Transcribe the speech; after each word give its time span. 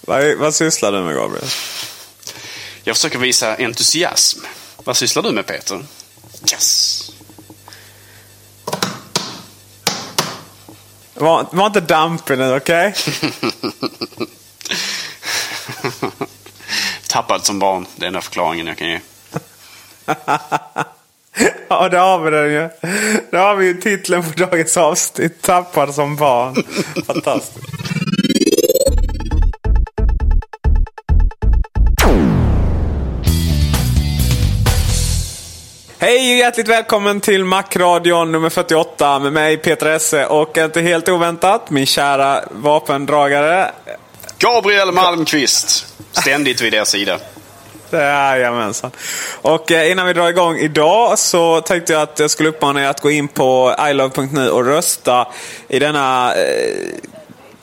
Vad, 0.00 0.36
vad 0.36 0.54
sysslar 0.54 0.92
du 0.92 1.00
med 1.00 1.14
Gabriel? 1.14 1.48
Jag 2.84 2.96
försöker 2.96 3.18
visa 3.18 3.56
entusiasm. 3.56 4.40
Vad 4.84 4.96
sysslar 4.96 5.22
du 5.22 5.32
med 5.32 5.46
Peter? 5.46 5.84
Yes! 6.52 7.02
Var, 11.14 11.46
var 11.50 11.66
inte 11.66 11.80
dampig 11.80 12.38
nu, 12.38 12.56
okej? 12.56 12.94
Tappad 17.08 17.46
som 17.46 17.58
barn. 17.58 17.86
Det 17.96 18.04
är 18.04 18.06
enda 18.06 18.20
förklaringen 18.20 18.66
jag 18.66 18.78
kan 18.78 18.88
ge. 18.88 19.00
ja, 21.68 21.88
det 21.88 21.98
har 21.98 22.18
vi 22.18 22.30
den 22.30 22.52
ju. 22.52 22.68
Det 23.30 23.38
har 23.38 23.56
vi 23.56 23.66
ju 23.66 23.74
titeln 23.80 24.22
på 24.22 24.30
dagens 24.38 24.76
avsnitt. 24.76 25.42
Tappad 25.42 25.94
som 25.94 26.16
barn. 26.16 26.64
Fantastiskt. 27.06 27.66
Hej 35.98 36.32
och 36.32 36.38
hjärtligt 36.38 36.68
välkommen 36.68 37.20
till 37.20 37.44
Macradion 37.44 38.32
nummer 38.32 38.50
48 38.50 39.18
med 39.18 39.32
mig 39.32 39.56
Peter 39.56 39.86
Esse 39.86 40.26
och 40.26 40.58
inte 40.58 40.80
helt 40.80 41.08
oväntat 41.08 41.70
min 41.70 41.86
kära 41.86 42.44
vapendragare. 42.50 43.70
Gabriel 44.38 44.92
Malmqvist. 44.92 45.94
Ständigt 46.12 46.60
vid 46.60 46.74
er 46.74 46.84
sida. 46.84 47.18
Jajamensan. 47.90 48.90
Och 49.42 49.72
eh, 49.72 49.90
innan 49.90 50.06
vi 50.06 50.12
drar 50.12 50.28
igång 50.28 50.56
idag 50.56 51.18
så 51.18 51.60
tänkte 51.60 51.92
jag 51.92 52.02
att 52.02 52.18
jag 52.18 52.30
skulle 52.30 52.48
uppmana 52.48 52.82
er 52.82 52.88
att 52.88 53.00
gå 53.00 53.10
in 53.10 53.28
på 53.28 53.74
ilove.nu 53.90 54.50
och 54.50 54.64
rösta 54.64 55.26
i 55.68 55.78
denna 55.78 56.34
eh, 56.34 56.76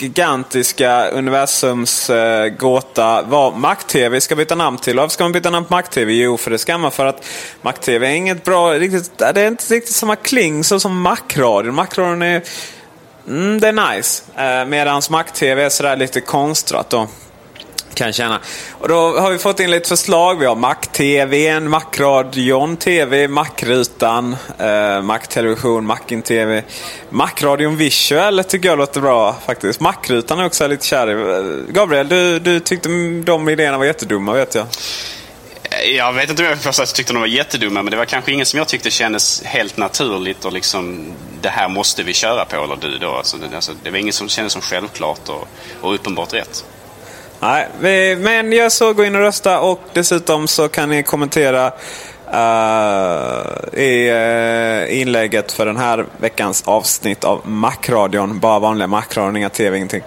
gigantiska 0.04 1.10
universums 1.10 2.10
eh, 2.10 2.48
gåta 2.48 3.22
vad 3.22 3.58
Mac-TV 3.58 4.22
ska 4.22 4.36
byta 4.36 4.56
namn 4.56 4.78
till. 4.78 4.98
Varför 4.98 5.14
ska 5.14 5.24
man 5.24 5.32
byta 5.32 5.50
namn 5.50 5.66
på 5.66 5.74
Mac-TV? 5.74 6.14
Jo, 6.14 6.38
för 6.38 6.52
det 6.52 6.58
ska 6.58 6.78
man 6.78 6.92
för 6.92 7.06
att 7.06 7.26
Mac-TV 7.62 8.08
är 8.08 8.12
inget 8.12 8.44
bra, 8.44 8.74
riktigt, 8.74 9.18
det 9.18 9.42
är 9.42 9.48
inte 9.48 9.74
riktigt 9.74 9.96
samma 9.96 10.16
kling 10.16 10.64
så 10.64 10.80
som 10.80 11.02
Mac-radion. 11.02 11.76
Mac-radion 11.76 12.22
är, 12.22 12.44
mm, 13.28 13.60
det 13.60 13.68
är 13.68 13.96
nice. 13.96 14.24
Eh, 14.36 14.66
Medan 14.66 15.02
Mac-TV 15.10 15.64
är 15.64 15.70
sådär 15.70 15.96
lite 15.96 16.22
konstrat 16.22 16.90
då. 16.90 17.08
Kan 17.94 18.08
jag 18.08 18.16
känna. 18.16 18.40
Och 18.72 18.88
då 18.88 19.20
har 19.20 19.32
vi 19.32 19.38
fått 19.38 19.60
in 19.60 19.72
lite 19.72 19.90
förslag. 19.90 20.40
Vi 20.40 20.46
har 20.46 20.56
Mac-TV, 20.56 21.60
Mac-radion 21.60 22.78
TV, 22.78 23.28
Mac-rutan, 23.28 24.36
eh, 24.60 25.02
Mac-television, 25.02 25.86
Mac-in-TV. 25.86 26.64
Mac-radion 27.10 27.78
Visual 27.78 28.44
tycker 28.44 28.70
jag 28.70 28.78
låter 28.78 29.02
bra 29.02 29.36
faktiskt. 29.46 29.80
Mac-rutan 29.80 30.40
är 30.40 30.46
också 30.46 30.68
lite 30.68 30.86
kär 30.86 31.10
i. 31.10 31.12
Eh, 31.12 31.74
Gabriel, 31.74 32.08
du, 32.10 32.40
du 32.40 32.60
tyckte 32.60 32.90
de 33.26 33.50
idéerna 33.50 33.78
var 33.78 33.86
jättedumma 33.86 34.34
vet 34.34 34.56
jag. 34.56 34.66
Eh, 35.64 35.96
jag 35.96 36.14
vet 36.14 36.30
inte 36.30 36.44
om 36.44 36.50
jag 36.50 36.76
först 36.76 36.96
tyckte 36.96 37.14
de 37.14 37.20
var 37.20 37.28
jättedumma, 37.28 37.84
men 37.84 37.92
det 37.92 37.98
var 37.98 38.06
kanske 38.06 38.32
ingen 38.32 38.46
som 38.46 38.58
jag 38.58 38.68
tyckte 38.68 38.92
kändes 38.92 39.44
helt 39.44 39.78
naturligt 39.78 40.46
och 40.46 40.54
liksom 40.54 41.14
det 41.42 41.50
här 41.50 41.70
måste 41.70 42.04
vi 42.04 42.14
köra 42.14 42.46
på, 42.46 42.64
eller 42.64 42.76
du 42.76 42.98
då. 42.98 43.10
Alltså, 43.10 43.38
det, 43.38 43.56
alltså, 43.56 43.72
det 43.84 43.92
var 43.92 43.98
ingen 43.98 44.14
som 44.14 44.30
kändes 44.30 44.54
som 44.54 44.62
självklart 44.62 45.30
och, 45.30 45.48
och 45.82 45.96
uppenbart 45.96 46.34
rätt. 46.34 46.66
Nej, 47.44 47.68
vi, 47.80 48.16
men 48.16 48.52
gör 48.52 48.70
så 48.70 48.94
gå 48.94 49.06
in 49.06 49.16
och 49.16 49.22
rösta 49.22 49.60
och 49.60 49.80
dessutom 49.94 50.48
så 50.48 50.68
kan 50.68 50.90
ni 50.90 51.04
kommentera 51.04 51.72
uh, 52.34 53.80
i 53.80 54.12
uh, 54.12 55.00
inlägget 55.02 55.52
för 55.52 55.66
den 55.66 55.78
här 55.78 56.06
veckans 56.18 56.64
avsnitt 56.66 57.24
av 57.24 57.48
Macradion. 57.48 58.40
Bara 58.40 58.60
vanliga 58.60 58.88
Macradion, 58.88 59.38
inga 59.38 59.50
tv, 59.50 59.78
ingenting. 59.78 60.02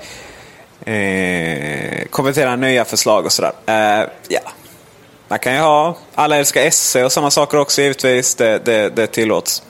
Uh, 0.88 2.06
kommentera 2.10 2.56
nya 2.56 2.84
förslag 2.84 3.24
och 3.24 3.32
sådär. 3.32 3.52
Uh, 3.68 4.08
ja. 4.28 4.40
Man 5.28 5.38
kan 5.38 5.54
ju 5.54 5.60
ha 5.60 5.96
Alla 6.14 6.36
älskar 6.36 6.70
SC 6.70 6.96
och 6.96 7.12
sådana 7.12 7.30
saker 7.30 7.58
också 7.58 7.82
givetvis. 7.82 8.34
Det, 8.34 8.58
det, 8.64 8.88
det 8.88 9.06
tillåts. 9.06 9.62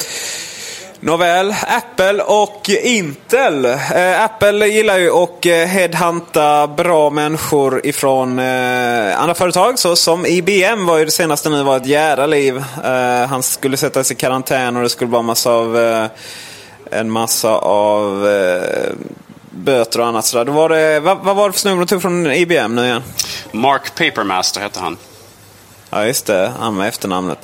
Nåväl, 1.01 1.55
Apple 1.67 2.23
och 2.23 2.69
Intel. 2.69 3.65
Eh, 3.65 4.25
Apple 4.25 4.67
gillar 4.67 4.99
ju 4.99 5.11
att 5.11 5.47
eh, 5.47 5.53
headhunta 5.53 6.67
bra 6.67 7.11
människor 7.11 7.87
ifrån 7.87 8.39
eh, 8.39 9.21
andra 9.21 9.35
företag. 9.35 9.79
Så 9.79 9.97
som 9.97 10.27
IBM 10.27 10.87
var 10.87 10.99
ju 10.99 11.05
det 11.05 11.11
senaste 11.11 11.51
nu 11.51 11.63
var 11.63 11.77
ett 11.77 11.87
jädra 11.87 12.27
liv. 12.27 12.65
Eh, 12.85 13.29
han 13.29 13.43
skulle 13.43 13.77
sättas 13.77 14.11
i 14.11 14.15
karantän 14.15 14.77
och 14.77 14.83
det 14.83 14.89
skulle 14.89 15.11
vara 15.11 15.21
en 15.21 15.27
massa 15.27 15.51
av, 15.51 15.79
eh, 15.79 16.07
en 16.91 17.11
massa 17.11 17.51
av 17.59 18.29
eh, 18.29 18.95
böter 19.51 20.01
och 20.01 20.07
annat. 20.07 20.25
Så 20.25 20.45
Då 20.45 20.53
var 20.53 20.69
det, 20.69 21.01
vad, 21.01 21.19
vad 21.19 21.37
var 21.37 21.47
det 21.47 21.53
för 21.53 21.61
snubbe 21.61 21.81
de 21.81 21.87
tog 21.87 22.03
från 22.03 22.27
IBM 22.27 22.75
nu 22.75 22.85
igen? 22.85 23.03
Mark 23.53 23.95
Papermaster 23.95 24.61
hette 24.61 24.81
han. 24.81 24.97
Ja, 25.91 26.07
just 26.07 26.27
det. 26.27 26.53
Han 26.59 26.77
med 26.77 26.89
efternamnet. 26.89 27.39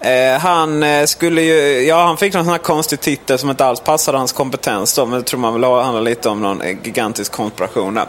Eh, 0.00 0.38
han 0.40 0.82
eh, 0.82 1.06
skulle 1.06 1.42
ju, 1.42 1.86
ja 1.86 2.04
han 2.06 2.16
fick 2.16 2.34
någon 2.34 2.44
sån 2.44 2.52
här 2.52 2.58
konstig 2.58 3.00
titel 3.00 3.38
som 3.38 3.50
inte 3.50 3.64
alls 3.64 3.80
passade 3.80 4.18
hans 4.18 4.32
kompetens 4.32 4.94
då, 4.94 5.06
men 5.06 5.18
det 5.18 5.26
tror 5.26 5.40
man 5.40 5.60
väl 5.60 5.64
handlar 5.64 6.00
lite 6.00 6.28
om 6.28 6.40
någon 6.42 6.62
gigantisk 6.84 7.32
konspiration 7.32 7.94
där 7.94 8.06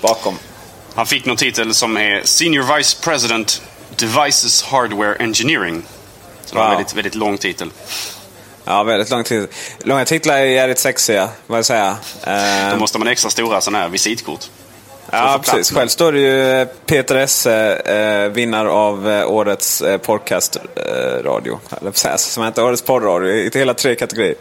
bakom. 0.00 0.38
Han 0.94 1.06
fick 1.06 1.24
någon 1.26 1.36
titel 1.36 1.74
som 1.74 1.96
är 1.96 2.22
Senior 2.24 2.76
Vice 2.76 2.96
President 3.02 3.62
Devices 3.96 4.62
Hardware 4.62 5.16
Engineering. 5.16 5.82
Så 6.44 6.54
det 6.54 6.60
var 6.60 6.64
en 6.66 6.70
väldigt, 6.76 6.94
väldigt 6.94 7.14
lång 7.14 7.38
titel. 7.38 7.70
Ja, 8.64 8.82
väldigt 8.82 9.10
lång 9.10 9.24
titel. 9.24 9.46
Långa 9.78 10.04
titlar 10.04 10.36
är 10.36 10.44
jävligt 10.44 10.78
sexiga, 10.78 11.28
vad 11.46 11.58
jag 11.58 11.64
säga. 11.64 11.96
Eh, 12.26 12.70
Då 12.70 12.76
måste 12.76 12.98
man 12.98 13.08
extra 13.08 13.30
stora 13.30 13.60
sådana 13.60 13.78
här 13.78 13.88
visitkort. 13.88 14.50
Ja, 15.14 15.40
precis. 15.44 15.76
Själv 15.76 15.88
står 15.88 16.12
det 16.12 16.20
ju 16.20 16.66
Peter 16.86 17.14
Esse, 17.16 17.76
eh, 17.76 18.28
vinnare 18.28 18.68
av 18.70 19.10
eh, 19.10 19.30
årets 19.30 19.82
eh, 19.82 19.98
podcastradio. 19.98 21.60
Eh, 21.72 21.78
Eller 21.80 22.16
som 22.16 22.44
heter 22.44 22.64
årets 22.64 22.82
poddradio 22.82 23.28
i 23.30 23.50
hela 23.54 23.74
tre 23.74 23.94
kategorier. 23.94 24.34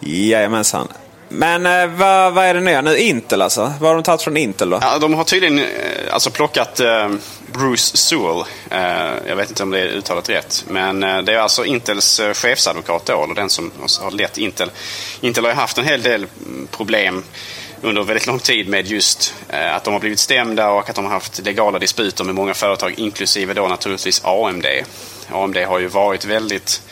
Jajamensan. 0.00 0.88
Men 1.28 1.66
eh, 1.66 1.86
vad, 1.86 2.32
vad 2.32 2.44
är 2.44 2.54
det 2.54 2.60
nya 2.60 2.80
nu? 2.80 2.96
Intel 2.96 3.42
alltså? 3.42 3.72
Vad 3.80 3.90
har 3.90 3.94
de 3.94 4.02
tagit 4.02 4.22
från 4.22 4.36
Intel 4.36 4.70
då? 4.70 4.78
Ja, 4.82 4.98
de 4.98 5.14
har 5.14 5.24
tydligen 5.24 5.58
eh, 5.58 5.64
alltså 6.10 6.30
plockat 6.30 6.80
eh, 6.80 7.08
Bruce 7.52 7.96
Sewell. 7.96 8.44
Eh, 8.70 9.28
jag 9.28 9.36
vet 9.36 9.48
inte 9.48 9.62
om 9.62 9.70
det 9.70 9.80
är 9.80 9.86
uttalat 9.86 10.28
rätt. 10.28 10.64
Men 10.68 11.02
eh, 11.02 11.18
det 11.18 11.32
är 11.34 11.38
alltså 11.38 11.64
Intels 11.64 12.20
eh, 12.20 12.32
chefsadvokat 12.34 13.06
då, 13.06 13.24
eller 13.24 13.34
den 13.34 13.50
som 13.50 13.72
har 14.00 14.10
lett 14.10 14.38
Intel. 14.38 14.70
Intel 15.20 15.44
har 15.44 15.50
ju 15.50 15.56
haft 15.56 15.78
en 15.78 15.84
hel 15.84 16.02
del 16.02 16.26
problem 16.70 17.24
under 17.82 18.02
väldigt 18.02 18.26
lång 18.26 18.38
tid 18.38 18.68
med 18.68 18.86
just 18.86 19.34
eh, 19.48 19.74
att 19.74 19.84
de 19.84 19.92
har 19.92 20.00
blivit 20.00 20.18
stämda 20.18 20.70
och 20.70 20.90
att 20.90 20.96
de 20.96 21.04
har 21.04 21.12
haft 21.12 21.38
legala 21.38 21.78
disputer 21.78 22.24
med 22.24 22.34
många 22.34 22.54
företag, 22.54 22.94
inklusive 22.96 23.54
då 23.54 23.68
naturligtvis 23.68 24.20
AMD. 24.24 24.66
AMD 25.32 25.56
har 25.56 25.78
ju 25.78 25.86
varit 25.86 26.24
väldigt 26.24 26.82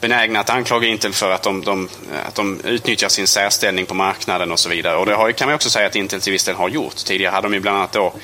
benägna 0.00 0.40
att 0.40 0.50
anklaga 0.50 0.88
Intel 0.88 1.12
för 1.12 1.30
att 1.30 1.42
de, 1.42 1.64
de, 1.64 1.88
eh, 2.12 2.28
att 2.28 2.34
de 2.34 2.60
utnyttjar 2.64 3.08
sin 3.08 3.26
särställning 3.26 3.86
på 3.86 3.94
marknaden 3.94 4.52
och 4.52 4.58
så 4.58 4.68
vidare. 4.68 4.96
Och 4.96 5.06
det 5.06 5.14
har, 5.14 5.32
kan 5.32 5.48
man 5.48 5.54
också 5.54 5.70
säga 5.70 5.86
att 5.86 5.96
Intel 5.96 6.20
till 6.20 6.32
viss 6.32 6.44
del 6.44 6.54
har 6.54 6.68
gjort. 6.68 6.96
Tidigare 6.96 7.32
hade 7.32 7.48
de 7.48 7.54
ju 7.54 7.60
bland 7.60 7.76
annat 7.76 7.92
då 7.92 8.14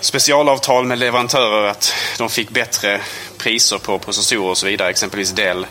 specialavtal 0.00 0.84
med 0.84 0.98
leverantörer 0.98 1.66
att 1.66 1.94
de 2.18 2.28
fick 2.28 2.50
bättre 2.50 3.00
priser 3.38 3.78
på 3.78 3.98
processorer 3.98 4.50
och 4.50 4.58
så 4.58 4.66
vidare. 4.66 4.90
Exempelvis 4.90 5.30
Dell 5.30 5.66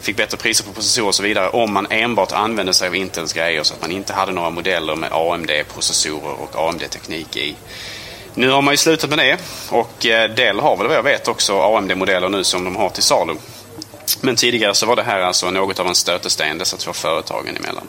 fick 0.00 0.16
bättre 0.16 0.36
priser 0.36 0.64
på 0.64 0.72
processorer 0.72 1.08
och 1.08 1.14
så 1.14 1.22
vidare 1.22 1.48
om 1.48 1.72
man 1.72 1.86
enbart 1.90 2.32
använde 2.32 2.74
sig 2.74 2.88
av 2.88 2.94
Intels 2.94 3.32
grejer 3.32 3.62
så 3.62 3.74
att 3.74 3.80
man 3.80 3.90
inte 3.90 4.12
hade 4.12 4.32
några 4.32 4.50
modeller 4.50 4.96
med 4.96 5.12
AMD-processorer 5.12 6.32
och 6.40 6.68
AMD-teknik 6.68 7.36
i. 7.36 7.56
Nu 8.34 8.50
har 8.50 8.62
man 8.62 8.74
ju 8.74 8.78
slutat 8.78 9.10
med 9.10 9.18
det 9.18 9.38
och 9.68 10.06
eh, 10.06 10.30
Dell 10.30 10.60
har 10.60 10.76
väl 10.76 10.86
vad 10.86 10.96
jag 10.96 11.02
vet 11.02 11.28
också 11.28 11.60
AMD-modeller 11.60 12.28
nu 12.28 12.44
som 12.44 12.64
de 12.64 12.76
har 12.76 12.90
till 12.90 13.02
salu. 13.02 13.34
Men 14.20 14.36
tidigare 14.36 14.74
så 14.74 14.86
var 14.86 14.96
det 14.96 15.02
här 15.02 15.20
alltså 15.20 15.50
något 15.50 15.78
av 15.78 15.86
en 15.86 15.94
stötesten 15.94 16.58
dessa 16.58 16.76
två 16.76 16.92
företagen 16.92 17.56
emellan. 17.56 17.88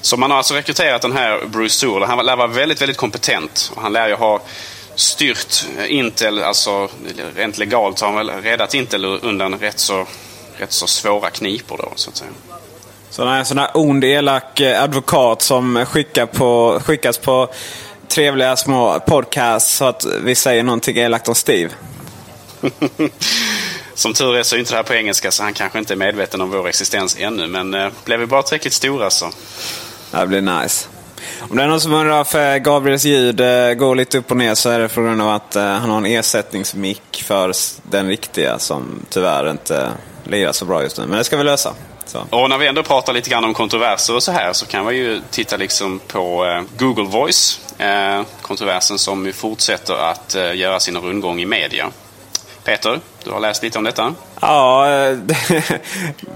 Så 0.00 0.16
man 0.16 0.30
har 0.30 0.38
alltså 0.38 0.54
rekryterat 0.54 1.02
den 1.02 1.12
här 1.12 1.46
Bruce 1.46 1.74
Sewell. 1.74 2.02
Han 2.02 2.26
lär 2.26 2.36
vara 2.36 2.46
väldigt, 2.46 2.82
väldigt 2.82 2.96
kompetent. 2.96 3.72
Och 3.74 3.82
han 3.82 3.92
lär 3.92 4.08
ju 4.08 4.14
ha 4.14 4.40
styrt 4.94 5.64
eh, 5.78 5.92
Intel, 5.92 6.42
alltså 6.42 6.88
rent 7.34 7.58
legalt 7.58 8.00
har 8.00 8.08
han 8.08 8.16
väl 8.16 8.30
räddat 8.30 8.74
Intel 8.74 9.04
undan 9.04 9.54
rätt 9.58 9.78
så, 9.78 10.06
rätt 10.56 10.72
så 10.72 10.86
svåra 10.86 11.30
knipor 11.30 11.76
då, 11.76 11.92
så 11.96 12.10
att 12.10 12.16
säga. 12.16 12.30
Så 13.10 13.24
en 13.24 13.44
sån 13.44 13.58
här 13.58 13.70
ond, 13.74 14.04
elak 14.04 14.60
eh, 14.60 14.82
advokat 14.82 15.42
som 15.42 15.86
skickar 15.86 16.26
på, 16.26 16.80
skickas 16.84 17.18
på 17.18 17.48
trevliga 18.08 18.56
små 18.56 19.00
podcasts 19.06 19.76
så 19.76 19.84
att 19.84 20.04
vi 20.04 20.34
säger 20.34 20.62
någonting 20.62 20.96
elakt 20.96 21.28
om 21.28 21.34
Steve. 21.34 21.70
Som 23.94 24.14
tur 24.14 24.36
är 24.36 24.42
så 24.42 24.56
är 24.56 24.60
inte 24.60 24.72
det 24.72 24.76
här 24.76 24.82
på 24.82 24.94
engelska 24.94 25.30
så 25.30 25.42
han 25.42 25.54
kanske 25.54 25.78
inte 25.78 25.94
är 25.94 25.96
medveten 25.96 26.40
om 26.40 26.50
vår 26.50 26.68
existens 26.68 27.16
ännu. 27.18 27.46
Men 27.46 27.74
eh, 27.74 27.88
blev 28.04 28.20
vi 28.20 28.26
bara 28.26 28.42
tillräckligt 28.42 28.72
stora 28.72 29.10
så. 29.10 29.30
Det 30.10 30.26
blir 30.26 30.40
nice. 30.40 30.88
Om 31.40 31.56
det 31.56 31.62
är 31.62 31.68
någon 31.68 31.80
som 31.80 31.92
undrar 31.92 32.16
varför 32.16 32.58
Gabriels 32.58 33.04
ljud 33.04 33.40
eh, 33.40 33.72
går 33.72 33.94
lite 33.94 34.18
upp 34.18 34.30
och 34.30 34.36
ner 34.36 34.54
så 34.54 34.70
är 34.70 34.78
det 34.78 34.88
på 34.88 35.02
grund 35.02 35.22
av 35.22 35.28
att 35.28 35.56
eh, 35.56 35.64
han 35.64 35.90
har 35.90 35.98
en 35.98 36.06
ersättningsmick 36.06 37.22
för 37.24 37.52
den 37.82 38.08
riktiga 38.08 38.58
som 38.58 39.06
tyvärr 39.10 39.50
inte 39.50 39.92
lirar 40.24 40.52
så 40.52 40.64
bra 40.64 40.82
just 40.82 40.98
nu. 40.98 41.06
Men 41.06 41.18
det 41.18 41.24
ska 41.24 41.36
vi 41.36 41.44
lösa. 41.44 41.74
Så. 42.06 42.26
Och 42.30 42.50
när 42.50 42.58
vi 42.58 42.66
ändå 42.66 42.82
pratar 42.82 43.12
lite 43.12 43.30
grann 43.30 43.44
om 43.44 43.54
kontroverser 43.54 44.14
och 44.14 44.22
så 44.22 44.32
här 44.32 44.52
så 44.52 44.66
kan 44.66 44.86
vi 44.86 44.96
ju 44.96 45.20
titta 45.30 45.56
liksom 45.56 45.98
på 45.98 46.44
eh, 46.46 46.62
Google 46.78 47.04
Voice. 47.04 47.60
Eh, 47.78 48.22
kontroversen 48.42 48.98
som 48.98 49.26
ju 49.26 49.32
fortsätter 49.32 49.94
att 49.94 50.34
eh, 50.34 50.56
göra 50.56 50.80
sin 50.80 50.96
rundgång 50.96 51.40
i 51.40 51.46
media. 51.46 51.90
Peter, 52.64 53.00
du 53.24 53.30
har 53.30 53.40
läst 53.40 53.62
lite 53.62 53.78
om 53.78 53.84
detta? 53.84 54.14
Ja, 54.40 54.86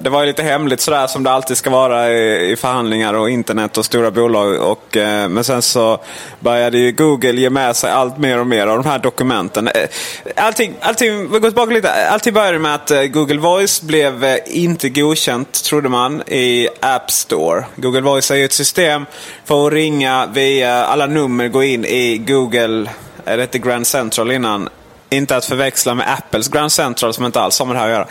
det, 0.02 0.10
var 0.10 0.20
ju 0.20 0.26
lite 0.26 0.42
hemligt 0.42 0.80
sådär 0.80 1.06
som 1.06 1.22
det 1.22 1.30
alltid 1.30 1.56
ska 1.56 1.70
vara 1.70 2.10
i, 2.12 2.56
förhandlingar 2.56 3.14
och 3.14 3.30
internet 3.30 3.78
och 3.78 3.84
stora 3.84 4.10
bolag. 4.10 4.62
Och, 4.62 4.96
eh, 4.96 5.28
men 5.28 5.44
sen 5.44 5.62
så 5.62 6.00
började 6.40 6.78
ju 6.78 6.92
Google 6.92 7.32
ge 7.32 7.50
med 7.50 7.76
sig 7.76 7.90
allt 7.90 8.18
mer 8.18 8.38
och 8.38 8.46
mer 8.46 8.66
av 8.66 8.82
de 8.82 8.88
här 8.88 8.98
dokumenten. 8.98 9.68
Eh, 9.68 9.88
allting, 10.36 10.74
allting, 10.80 11.32
vi 11.32 11.38
går 11.38 11.48
tillbaka 11.48 11.72
lite. 11.72 12.08
Allting 12.10 12.34
började 12.34 12.58
med 12.58 12.74
att 12.74 12.90
eh, 12.90 13.02
Google 13.02 13.38
Voice 13.38 13.82
blev 13.82 14.38
inte 14.46 14.88
godkänt, 14.88 15.64
trodde 15.64 15.88
man, 15.88 16.22
i 16.26 16.68
App 16.80 17.10
Store. 17.10 17.64
Google 17.76 18.00
Voice 18.00 18.30
är 18.30 18.36
ju 18.36 18.44
ett 18.44 18.52
system 18.52 19.06
för 19.44 19.66
att 19.66 19.72
ringa 19.72 20.26
via 20.26 20.84
alla 20.84 21.06
nummer, 21.06 21.48
gå 21.48 21.62
in 21.62 21.84
i 21.84 22.18
Google, 22.18 22.90
det 23.24 23.40
hette 23.40 23.58
Grand 23.58 23.86
Central 23.86 24.30
innan? 24.30 24.68
Inte 25.10 25.36
att 25.36 25.44
förväxla 25.44 25.94
med 25.94 26.12
Apples 26.12 26.48
Grand 26.48 26.72
Central 26.72 27.14
som 27.14 27.24
inte 27.24 27.40
alls 27.40 27.58
har 27.58 27.66
med 27.66 27.76
det 27.76 27.80
här 27.80 27.86
att 27.86 27.92
göra. 27.92 28.06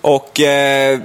Och 0.00 0.40
eh, 0.40 1.00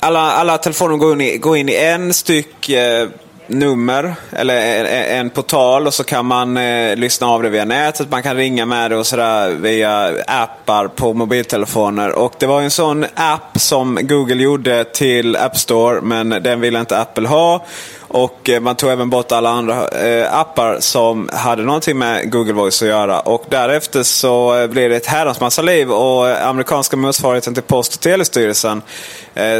alla, 0.00 0.20
alla 0.20 0.58
telefoner 0.58 0.96
går 0.96 1.12
in, 1.12 1.20
i, 1.20 1.38
går 1.38 1.56
in 1.56 1.68
i 1.68 1.74
en 1.74 2.14
styck 2.14 2.68
eh, 2.68 3.08
nummer 3.48 4.14
eller 4.32 4.56
en, 4.56 4.86
en, 5.18 5.30
portal 5.30 5.86
och 5.86 5.94
så 5.94 6.04
kan 6.04 6.26
man 6.26 6.56
eh, 6.56 6.96
lyssna 6.96 7.26
av 7.26 7.42
det 7.42 7.48
via 7.48 7.64
nätet. 7.64 8.10
Man 8.10 8.22
kan 8.22 8.36
ringa 8.36 8.66
med 8.66 8.90
det 8.90 8.96
och 8.96 9.06
sådär 9.06 9.50
via 9.50 10.14
appar 10.26 10.88
på 10.88 11.14
mobiltelefoner. 11.14 12.12
Och 12.12 12.34
det 12.38 12.46
var 12.46 12.62
en 12.62 12.70
sån 12.70 13.06
app 13.14 13.60
som 13.60 13.98
Google 14.02 14.42
gjorde 14.42 14.84
till 14.84 15.36
App 15.36 15.56
Store 15.56 16.00
men 16.00 16.28
den 16.28 16.60
ville 16.60 16.80
inte 16.80 16.98
Apple 16.98 17.28
ha. 17.28 17.64
Och 18.08 18.50
eh, 18.50 18.60
man 18.60 18.76
tog 18.76 18.90
även 18.90 19.10
bort 19.10 19.32
alla 19.32 19.50
andra 19.50 19.88
eh, 19.88 20.34
appar 20.34 20.76
som 20.80 21.28
hade 21.32 21.62
någonting 21.62 21.98
med 21.98 22.32
Google 22.32 22.52
Voice 22.52 22.82
att 22.82 22.88
göra. 22.88 23.20
Och 23.20 23.44
därefter 23.48 24.02
så 24.02 24.58
eh, 24.58 24.66
blev 24.66 24.90
det 24.90 24.96
ett 24.96 25.06
herrans 25.06 25.40
massa 25.40 25.62
liv 25.62 25.90
och 25.90 26.46
amerikanska 26.48 26.96
motsvarigheten 26.96 27.54
till 27.54 27.62
Post 27.62 27.94
och 27.94 28.00
telestyrelsen 28.00 28.82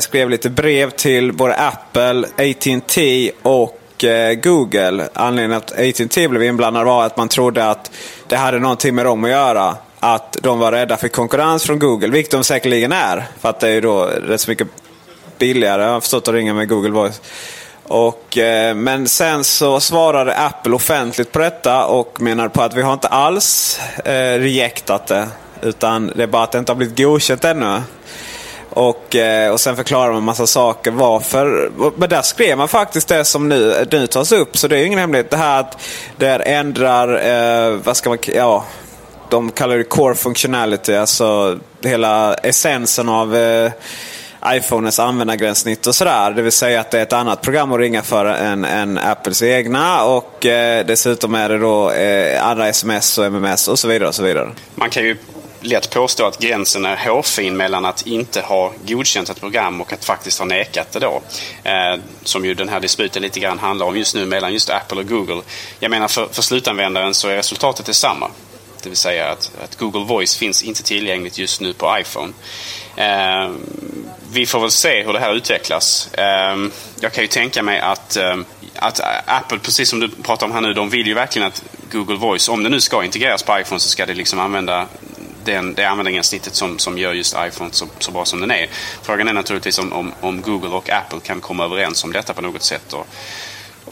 skrev 0.01 0.31
lite 0.31 0.51
brev 0.51 0.91
till 0.91 1.33
både 1.33 1.55
Apple, 1.55 2.27
AT&T 2.37 3.31
och 3.43 4.05
Google. 4.43 5.09
Anledningen 5.13 5.57
att 5.57 5.73
AT&T 5.73 6.29
blev 6.29 6.43
inblandad 6.43 6.87
var 6.87 7.07
att 7.07 7.17
man 7.17 7.29
trodde 7.29 7.71
att 7.71 7.91
det 8.29 8.37
hade 8.37 8.59
någonting 8.59 8.95
med 8.95 9.05
dem 9.05 9.25
att 9.25 9.31
göra. 9.31 9.77
Att 10.01 10.37
de 10.43 10.59
var 10.59 10.73
rädda 10.73 10.97
för 10.97 11.09
konkurrens 11.09 11.65
från 11.65 11.79
Google, 11.79 12.09
vilket 12.09 12.31
de 12.31 12.45
säkerligen 12.45 12.93
är. 12.93 13.27
För 13.41 13.49
att 13.49 13.61
det 13.61 13.69
är 13.69 13.73
ju 13.73 13.81
då 13.81 14.05
rätt 14.05 14.41
så 14.41 14.51
mycket 14.51 14.69
billigare, 15.39 15.83
jag 15.83 15.93
har 15.93 16.01
förstått, 16.01 16.29
att 16.29 16.35
ringa 16.35 16.55
med 16.55 16.69
Google 16.69 16.91
Voice. 16.91 17.21
Och, 17.89 18.39
eh, 18.39 18.75
men 18.75 19.09
sen 19.09 19.45
så 19.45 19.81
svarade 19.81 20.37
Apple 20.37 20.75
offentligt 20.75 21.33
på 21.33 21.39
detta 21.39 21.85
och 21.85 22.21
menade 22.21 22.49
på 22.49 22.63
att 22.63 22.75
vi 22.75 22.83
har 22.83 22.93
inte 22.93 23.09
alls 23.09 23.81
eh, 24.05 24.39
rejektat 24.39 25.07
det. 25.07 25.29
Utan 25.63 26.13
det 26.17 26.23
är 26.23 26.27
bara 26.27 26.43
att 26.43 26.53
det 26.53 26.59
inte 26.59 26.73
har 26.73 26.77
blivit 26.77 26.99
godkänt 26.99 27.45
ännu. 27.45 27.83
Och, 28.71 29.17
eh, 29.17 29.53
och 29.53 29.61
sen 29.61 29.77
förklarar 29.77 30.09
man 30.09 30.17
en 30.17 30.25
massa 30.25 30.47
saker 30.47 30.91
varför. 30.91 31.71
Men 31.97 32.09
där 32.09 32.23
skrev 32.23 32.59
man 32.59 32.69
faktiskt 32.69 33.09
det 33.09 33.25
som 33.25 33.49
nu, 33.49 33.87
nu 33.91 34.07
tas 34.07 34.33
upp. 34.33 34.57
Så 34.59 34.69
det 34.69 34.77
är 34.77 34.81
ju 34.81 34.87
ingen 34.87 34.99
hemlighet. 34.99 35.31
Det 35.31 35.37
här 35.37 35.61
att 35.61 35.79
det 36.17 36.35
ändrar, 36.35 37.09
eh, 37.29 37.77
vad 37.85 37.97
ska 37.97 38.09
man, 38.09 38.19
ja, 38.27 38.65
de 39.29 39.51
kallar 39.51 39.77
det 39.79 39.85
core 39.85 40.15
functionality. 40.15 40.95
Alltså 40.95 41.59
hela 41.85 42.35
essensen 42.35 43.09
av 43.09 43.37
eh, 43.37 43.73
iPhones 44.47 44.99
användargränssnitt 44.99 45.87
och 45.87 45.95
sådär. 45.95 46.31
Det 46.31 46.43
vill 46.43 46.53
säga 46.53 46.81
att 46.81 46.91
det 46.91 46.99
är 46.99 47.03
ett 47.03 47.13
annat 47.13 47.43
program 47.43 47.73
att 47.73 47.79
ringa 47.79 48.03
för 48.03 48.27
än, 48.27 48.65
än 48.65 48.99
Apples 48.99 49.43
egna. 49.43 50.05
Och 50.05 50.47
eh, 50.47 50.87
dessutom 50.87 51.35
är 51.35 51.49
det 51.49 51.59
då 51.59 51.91
eh, 51.91 52.47
andra 52.47 52.69
sms 52.69 53.19
och 53.19 53.25
MMS 53.25 53.69
och 53.69 53.79
så 53.79 53.89
vidare. 53.89 54.09
och 54.09 54.15
så 54.15 54.23
vidare. 54.23 54.51
Man 54.75 54.91
kan 54.91 55.03
ju 55.03 55.17
lätt 55.61 55.91
påstå 55.91 56.27
att 56.27 56.39
gränsen 56.39 56.85
är 56.85 56.97
hårfin 56.97 57.57
mellan 57.57 57.85
att 57.85 58.07
inte 58.07 58.41
ha 58.41 58.73
godkänt 58.87 59.29
ett 59.31 59.41
program 59.41 59.81
och 59.81 59.93
att 59.93 60.05
faktiskt 60.05 60.39
ha 60.39 60.47
nekat 60.47 60.93
det 60.93 60.99
då. 60.99 61.23
Eh, 61.65 62.01
som 62.23 62.45
ju 62.45 62.55
den 62.55 62.69
här 62.69 62.81
disputen 62.81 63.23
lite 63.23 63.41
grann 63.41 63.59
handlar 63.59 63.87
om 63.87 63.97
just 63.97 64.15
nu 64.15 64.27
mellan 64.27 64.53
just 64.53 64.71
Apple 64.71 65.01
och 65.01 65.09
Google. 65.09 65.43
Jag 65.81 65.91
menar 65.91 66.09
för, 66.09 66.29
för 66.33 66.43
slutanvändaren 66.43 67.15
så 67.15 67.29
är 67.29 67.37
resultatet 67.37 67.87
detsamma. 67.87 68.31
Det 68.83 68.89
vill 68.89 68.99
säga 68.99 69.29
att, 69.29 69.51
att 69.65 69.77
Google 69.77 70.05
Voice 70.05 70.37
finns 70.37 70.63
inte 70.63 70.83
tillgängligt 70.83 71.39
just 71.39 71.61
nu 71.61 71.73
på 71.73 71.99
iPhone. 72.01 72.33
Eh, 72.97 73.51
vi 74.33 74.47
får 74.47 74.61
väl 74.61 74.71
se 74.71 75.03
hur 75.03 75.13
det 75.13 75.21
här 75.21 75.35
utvecklas. 75.35 76.09
Eh, 76.13 76.57
jag 77.01 77.13
kan 77.13 77.25
ju 77.25 77.29
tänka 77.29 77.63
mig 77.63 77.81
att, 77.81 78.17
eh, 78.17 78.37
att 78.77 79.01
Apple, 79.27 79.59
precis 79.59 79.89
som 79.89 80.01
du 80.01 80.09
pratar 80.09 80.47
om 80.47 80.53
här 80.53 80.61
nu, 80.61 80.75
de 80.75 80.91
vill 80.91 81.07
ju 81.07 81.15
verkligen 81.15 81.49
att 81.49 81.63
Google 81.93 82.17
Voice, 82.17 82.49
om 82.49 82.63
det 82.63 82.69
nu 82.69 82.81
ska 82.81 83.05
integreras 83.05 83.43
på 83.43 83.59
iPhone 83.61 83.81
så 83.81 83.89
ska 83.89 84.07
det 84.07 84.15
liksom 84.15 84.39
använda 84.39 84.87
den, 85.45 85.75
det 85.75 85.85
användargränssnittet 85.85 86.55
som, 86.55 86.79
som 86.79 86.99
gör 86.99 87.13
just 87.13 87.37
iPhone 87.39 87.71
så, 87.73 87.87
så 87.99 88.11
bra 88.11 88.25
som 88.25 88.41
den 88.41 88.51
är. 88.51 88.67
Frågan 89.03 89.29
är 89.29 89.33
naturligtvis 89.33 89.79
om, 89.79 89.93
om, 89.93 90.13
om 90.21 90.43
Google 90.43 90.69
och 90.69 90.91
Apple 90.91 91.21
kan 91.21 91.41
komma 91.41 91.65
överens 91.65 92.05
om 92.05 92.13
detta 92.13 92.35
på 92.35 92.43
något 92.43 92.63
sätt. 92.63 92.93
Och, 92.93 93.07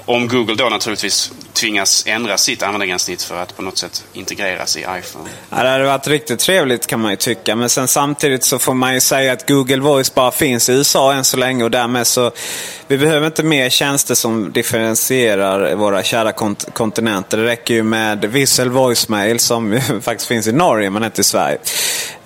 om 0.06 0.28
Google 0.28 0.54
då 0.54 0.68
naturligtvis 0.68 1.32
tvingas 1.52 2.04
ändra 2.06 2.38
sitt 2.38 2.62
användargränssnitt 2.62 3.22
för 3.22 3.42
att 3.42 3.56
på 3.56 3.62
något 3.62 3.78
sätt 3.78 4.04
integreras 4.12 4.76
i 4.76 4.80
iPhone. 4.80 5.30
Ja, 5.50 5.62
det 5.62 5.68
hade 5.68 5.84
varit 5.84 6.08
riktigt 6.08 6.38
trevligt 6.38 6.86
kan 6.86 7.00
man 7.00 7.10
ju 7.10 7.16
tycka. 7.16 7.56
Men 7.56 7.68
sen 7.68 7.88
samtidigt 7.88 8.44
så 8.44 8.58
får 8.58 8.74
man 8.74 8.94
ju 8.94 9.00
säga 9.00 9.32
att 9.32 9.48
Google 9.48 9.80
Voice 9.80 10.14
bara 10.14 10.30
finns 10.30 10.68
i 10.68 10.72
USA 10.72 11.12
än 11.12 11.24
så 11.24 11.36
länge. 11.36 11.64
Och 11.64 11.70
därmed 11.70 12.06
så 12.06 12.30
vi 12.86 12.98
behöver 12.98 13.26
inte 13.26 13.42
mer 13.42 13.68
tjänster 13.68 14.14
som 14.14 14.52
differentierar 14.52 15.74
våra 15.74 16.02
kära 16.02 16.32
kont 16.32 16.74
kontinenter. 16.74 17.38
Det 17.38 17.44
räcker 17.44 17.74
ju 17.74 17.82
med 17.82 18.24
Visual 18.24 18.70
Voicemail 18.70 19.38
som 19.38 19.80
faktiskt 20.02 20.28
finns 20.28 20.46
i 20.46 20.52
Norge 20.52 20.90
men 20.90 21.04
inte 21.04 21.20
i 21.20 21.24
Sverige. 21.24 21.58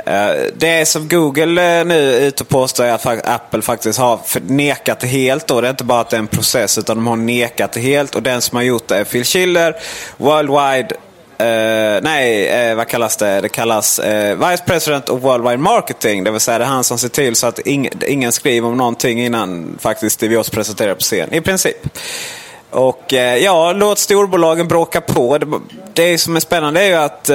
Eh, 0.07 0.31
det 0.57 0.87
som 0.87 1.09
Google 1.09 1.81
eh, 1.81 1.85
nu 1.87 2.15
är 2.15 2.21
ute 2.21 2.43
och 2.43 2.49
påstår 2.49 2.85
är 2.85 2.93
att 2.93 3.27
Apple 3.29 3.63
faktiskt 3.63 3.99
har 3.99 4.21
nekat 4.43 5.01
det 5.01 5.07
helt. 5.07 5.47
Då. 5.47 5.61
Det 5.61 5.69
är 5.69 5.71
inte 5.71 5.85
bara 5.85 6.01
att 6.01 6.11
det 6.11 6.17
är 6.17 6.19
en 6.19 6.27
process 6.27 6.79
utan 6.79 6.97
de 6.97 7.07
har 7.07 7.17
nekat 7.17 7.73
det 7.73 7.81
helt. 7.81 8.15
Och 8.15 8.23
den 8.23 8.43
som 8.43 8.57
har 8.57 8.63
gjort 8.63 8.89
det 8.89 8.97
är 8.97 9.05
Phil 9.05 9.25
Schiller, 9.25 9.77
Worldwide 10.17 10.97
Uh, 11.41 12.03
nej, 12.03 12.71
uh, 12.71 12.77
vad 12.77 12.89
kallas 12.89 13.17
det? 13.17 13.41
Det 13.41 13.49
kallas 13.49 13.99
uh, 13.99 14.49
Vice 14.51 14.63
President 14.67 15.09
of 15.09 15.23
Worldwide 15.23 15.57
Marketing. 15.57 16.25
Det 16.25 16.31
vill 16.31 16.41
säga 16.41 16.59
det 16.59 16.65
är 16.65 16.69
han 16.69 16.85
som 16.85 16.99
ser 16.99 17.09
till 17.09 17.37
så 17.37 17.47
att 17.47 17.59
ing, 17.59 17.89
ingen 18.07 18.33
skriver 18.33 18.69
om 18.69 18.77
någonting 18.77 19.21
innan 19.21 19.79
faktiskt 19.81 20.15
Steve 20.15 20.35
Jobs 20.35 20.51
presenterar 20.51 20.95
på 20.95 21.01
scen. 21.01 21.35
I 21.35 21.41
princip. 21.41 21.77
Och 22.71 23.13
ja, 23.41 23.73
låt 23.73 23.99
storbolagen 23.99 24.69
bråka 24.69 25.01
på. 25.01 25.39
Det, 25.39 25.47
det 25.93 26.19
som 26.19 26.37
är 26.37 26.41
spännande 26.41 26.81
är 26.81 26.87
ju 26.87 26.95
att 26.95 27.31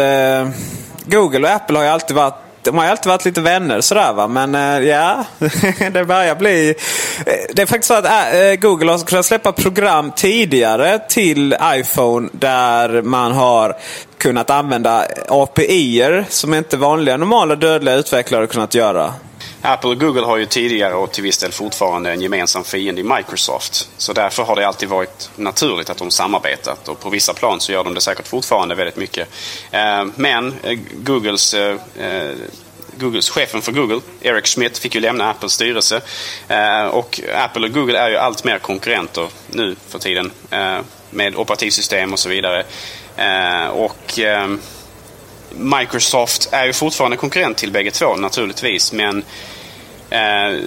Google 1.06 1.48
och 1.48 1.54
Apple 1.54 1.78
har 1.78 1.84
ju 1.84 1.90
alltid 1.90 2.16
varit 2.16 2.45
de 2.66 2.78
har 2.78 2.86
ju 2.86 2.92
alltid 2.92 3.10
varit 3.10 3.26
lite 3.26 3.42
vänner 3.42 3.82
sådär 3.82 4.14
va. 4.14 4.28
Men 4.28 4.56
eh, 4.56 4.88
ja, 4.88 5.26
det 5.92 6.06
börjar 6.06 6.36
bli... 6.36 6.70
Eh, 7.26 7.34
det 7.54 7.62
är 7.62 7.66
faktiskt 7.66 7.88
så 7.88 7.94
att 7.94 8.06
eh, 8.06 8.56
Google 8.60 8.92
har 8.92 9.06
kunnat 9.06 9.26
släppa 9.26 9.52
program 9.52 10.12
tidigare 10.16 11.00
till 11.10 11.56
iPhone 11.64 12.30
där 12.32 13.02
man 13.02 13.32
har 13.32 13.76
kunnat 14.18 14.50
använda 14.50 15.06
API-er 15.30 16.26
som 16.30 16.54
inte 16.54 16.78
vanliga 16.78 17.18
normala 17.18 17.56
dödliga 17.56 17.96
utvecklare 17.96 18.48
kunnat 18.48 18.76
göra. 18.76 19.14
Apple 19.66 19.90
och 19.90 20.00
Google 20.00 20.22
har 20.22 20.38
ju 20.38 20.46
tidigare 20.46 20.94
och 20.94 21.12
till 21.12 21.24
viss 21.24 21.38
del 21.38 21.52
fortfarande 21.52 22.12
en 22.12 22.22
gemensam 22.22 22.64
fiende 22.64 23.02
i 23.02 23.04
Microsoft. 23.04 23.90
Så 23.98 24.14
därför 24.14 24.44
har 24.44 24.56
det 24.56 24.68
alltid 24.68 24.90
varit 24.90 25.30
naturligt 25.36 25.90
att 25.90 25.98
de 25.98 26.12
samarbetat 26.12 26.88
och 26.88 27.00
på 27.00 27.10
vissa 27.10 27.34
plan 27.34 27.60
så 27.60 27.72
gör 27.72 27.84
de 27.84 27.94
det 27.94 28.02
säkert 28.02 28.28
fortfarande 28.28 28.76
väldigt 28.76 28.96
mycket. 28.96 29.28
Eh, 29.72 30.06
men 30.16 30.54
eh, 30.64 30.80
Googles 30.94 31.54
eh, 31.54 31.76
Googles, 32.98 33.30
chefen 33.30 33.62
för 33.62 33.72
Google, 33.72 34.02
Eric 34.22 34.48
Schmidt, 34.48 34.78
fick 34.78 34.96
ju 34.96 35.02
lämna 35.02 35.30
Apples 35.30 35.52
styrelse. 35.52 36.02
och 36.92 37.20
Apple 37.36 37.68
och 37.68 37.74
Google 37.74 38.00
är 38.00 38.10
ju 38.10 38.18
allt 38.18 38.44
mer 38.44 38.60
konkurrenter 38.60 39.28
nu 39.52 39.76
för 39.90 40.00
tiden 40.00 40.32
med 41.10 41.36
operativsystem 41.36 42.14
och 42.14 42.20
så 42.20 42.30
vidare. 42.30 42.64
och 43.72 44.20
ehm, 44.20 44.60
Microsoft 45.58 46.50
är 46.52 46.66
ju 46.66 46.74
fortfarande 46.74 47.18
konkurrent 47.18 47.58
till 47.58 47.72
bägge 47.72 47.92
två 47.92 48.16
naturligtvis. 48.16 48.94
Men 48.94 49.24
eh, 50.10 50.60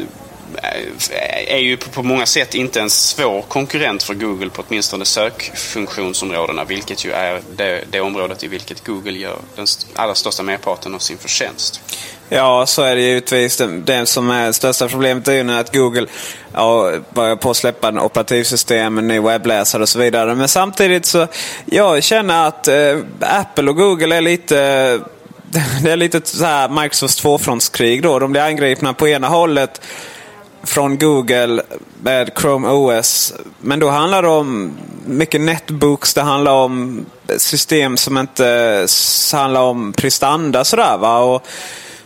är 1.46 1.58
ju 1.58 1.76
på 1.76 2.02
många 2.02 2.26
sätt 2.26 2.54
inte 2.54 2.80
en 2.80 2.90
svår 2.90 3.42
konkurrent 3.42 4.02
för 4.02 4.14
Google 4.14 4.50
på 4.50 4.64
åtminstone 4.68 5.04
sökfunktionsområdena. 5.04 6.64
Vilket 6.64 7.04
ju 7.04 7.12
är 7.12 7.40
det, 7.56 7.84
det 7.90 8.00
området 8.00 8.44
i 8.44 8.48
vilket 8.48 8.86
Google 8.86 9.18
gör 9.18 9.38
den 9.56 9.66
allra 9.94 10.14
största 10.14 10.42
merparten 10.42 10.94
av 10.94 10.98
sin 10.98 11.18
förtjänst. 11.18 11.80
Ja, 12.28 12.66
så 12.66 12.82
är 12.82 12.96
det 12.96 13.02
givetvis. 13.02 13.56
Det, 13.56 13.66
det 13.66 14.06
som 14.06 14.30
är 14.30 14.52
största 14.52 14.88
problemet 14.88 15.28
är 15.28 15.32
ju 15.32 15.52
att 15.52 15.74
Google 15.74 16.06
ja, 16.52 16.92
börjar 17.14 17.36
på 17.36 17.50
att 17.50 17.56
släppa 17.56 17.88
en 17.88 17.98
operativsystem, 17.98 18.98
en 18.98 19.08
ny 19.08 19.20
webbläsare 19.20 19.82
och 19.82 19.88
så 19.88 19.98
vidare. 19.98 20.34
Men 20.34 20.48
samtidigt 20.48 21.06
så 21.06 21.26
jag 21.64 22.02
känner 22.02 22.48
att 22.48 22.68
eh, 22.68 22.98
Apple 23.20 23.70
och 23.70 23.76
Google 23.76 24.16
är 24.16 24.20
lite 24.20 24.54
det 25.82 25.90
är 25.90 25.96
lite 25.96 26.20
så 26.24 26.44
här 26.44 26.68
Microsofts 26.68 27.16
tvåfrontskrig 27.16 28.02
då. 28.02 28.18
De 28.18 28.32
blir 28.32 28.42
angripna 28.42 28.94
på 28.94 29.08
ena 29.08 29.28
hållet 29.28 29.80
från 30.62 30.98
Google 30.98 31.62
med 32.02 32.30
Chrome 32.40 32.68
OS. 32.68 33.34
Men 33.60 33.78
då 33.78 33.88
handlar 33.88 34.22
det 34.22 34.28
om 34.28 34.72
mycket 35.06 35.40
netbooks. 35.40 36.14
Det 36.14 36.22
handlar 36.22 36.52
om 36.52 37.06
system 37.36 37.96
som 37.96 38.18
inte 38.18 38.86
handlar 39.32 39.60
om 39.60 39.92
prestanda 39.92 40.64
sådär 40.64 40.98
va. 40.98 41.18
Och, 41.18 41.46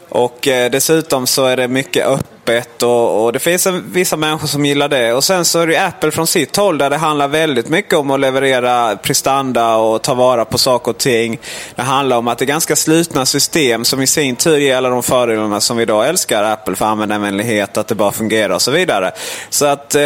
och 0.09 0.49
eh, 0.49 0.71
dessutom 0.71 1.26
så 1.26 1.44
är 1.44 1.56
det 1.56 1.68
mycket 1.68 2.06
öppet 2.06 2.41
och, 2.82 3.25
och, 3.25 3.32
det 3.32 3.38
finns 3.38 3.66
en, 3.66 3.92
vissa 3.92 4.16
människor 4.16 4.49
som 4.49 4.64
gillar 4.64 4.88
det. 4.88 5.12
Och 5.12 5.25
sen 5.25 5.44
så 5.44 5.61
är 5.61 5.66
det 5.66 5.76
Apple 5.76 6.11
från 6.11 6.26
sitt 6.26 6.56
håll 6.56 6.78
där 6.78 6.90
det 6.90 6.96
handlar 6.96 7.28
väldigt 7.28 7.68
mycket 7.68 7.94
om 7.94 8.11
att 8.11 8.20
leverera 8.20 8.96
prestanda 8.96 9.76
och 9.76 10.02
ta 10.02 10.14
vara 10.14 10.44
på 10.44 10.58
saker 10.58 10.90
och 10.90 10.99
ting. 10.99 11.38
Det 11.75 11.82
handlar 11.82 12.16
om 12.16 12.28
att 12.28 12.38
det 12.38 12.44
är 12.44 12.46
ganska 12.46 12.76
slutna 12.76 13.26
system 13.26 13.84
som 13.84 14.02
i 14.02 14.06
sin 14.06 14.37
tur 14.37 14.56
ger 14.56 14.76
alla 14.76 14.88
de 14.88 15.02
fördelarna 15.02 15.61
som 15.61 15.76
vi 15.76 15.82
idag 15.82 16.08
älskar 16.08 16.42
Apple 16.42 16.76
för 16.76 16.87
användarvänlighet, 16.87 17.76
att 17.76 17.88
det 17.88 17.94
bara 17.94 18.12
fungerar 18.12 18.54
och 18.54 18.62
så 18.62 18.70
vidare. 18.70 19.12
Så 19.50 19.66
att 19.66 19.94
eh, 19.94 20.00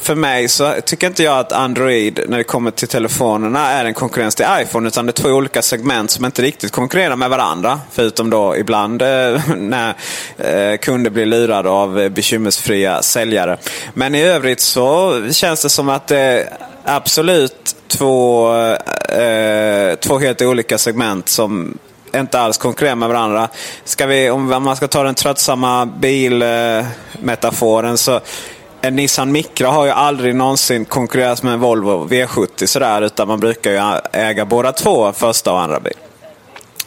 för 0.00 0.14
mig 0.14 0.48
så 0.48 0.74
tycker 0.84 1.06
inte 1.06 1.22
jag 1.22 1.38
att 1.38 1.52
Android 1.52 2.20
när 2.28 2.38
det 2.38 2.44
kommer 2.44 2.70
till 2.70 2.88
telefonerna 2.88 3.68
är 3.70 3.84
en 3.84 3.94
konkurrens 3.94 4.34
till 4.34 4.46
iPhone 4.60 4.88
utan 4.88 5.06
det 5.06 5.10
är 5.10 5.22
två 5.22 5.28
olika 5.28 5.62
segment 5.62 6.10
som 6.10 6.24
inte 6.24 6.42
riktigt 6.42 6.72
konkurrerar 6.72 7.16
med 7.16 7.30
varandra. 7.30 7.80
Förutom 7.90 8.30
då 8.30 8.56
ibland 8.56 9.02
eh, 9.02 9.40
när 9.56 9.94
eh, 10.38 10.76
kunder 10.76 11.10
blir 11.10 11.26
lurade 11.26 11.69
av 11.70 12.00
eh, 12.00 12.08
bekymmersfria 12.08 13.02
säljare. 13.02 13.58
Men 13.94 14.14
i 14.14 14.22
övrigt 14.22 14.60
så 14.60 15.20
känns 15.32 15.62
det 15.62 15.68
som 15.68 15.88
att 15.88 16.06
det 16.06 16.18
är 16.18 16.48
absolut 16.84 17.76
två, 17.88 18.52
eh, 18.54 18.76
eh, 19.22 19.94
två 19.94 20.18
helt 20.18 20.42
olika 20.42 20.78
segment 20.78 21.28
som 21.28 21.78
inte 22.14 22.40
alls 22.40 22.58
konkurrerar 22.58 22.94
med 22.94 23.08
varandra. 23.08 23.48
Ska 23.84 24.06
vi, 24.06 24.30
om 24.30 24.46
man 24.46 24.76
ska 24.76 24.88
ta 24.88 25.02
den 25.02 25.14
tröttsamma 25.14 25.86
bilmetaforen 25.86 27.98
så 27.98 28.20
en 28.80 28.96
Nissan 28.96 29.32
Micra 29.32 29.68
har 29.68 29.84
ju 29.84 29.90
aldrig 29.90 30.34
någonsin 30.34 30.84
konkurrerat 30.84 31.42
med 31.42 31.52
en 31.52 31.60
Volvo 31.60 32.08
V70 32.08 32.66
sådär, 32.66 33.02
utan 33.02 33.28
man 33.28 33.40
brukar 33.40 33.70
ju 33.70 34.00
äga 34.12 34.44
båda 34.44 34.72
två, 34.72 35.12
första 35.12 35.52
och 35.52 35.60
andra 35.60 35.80
bil. 35.80 35.94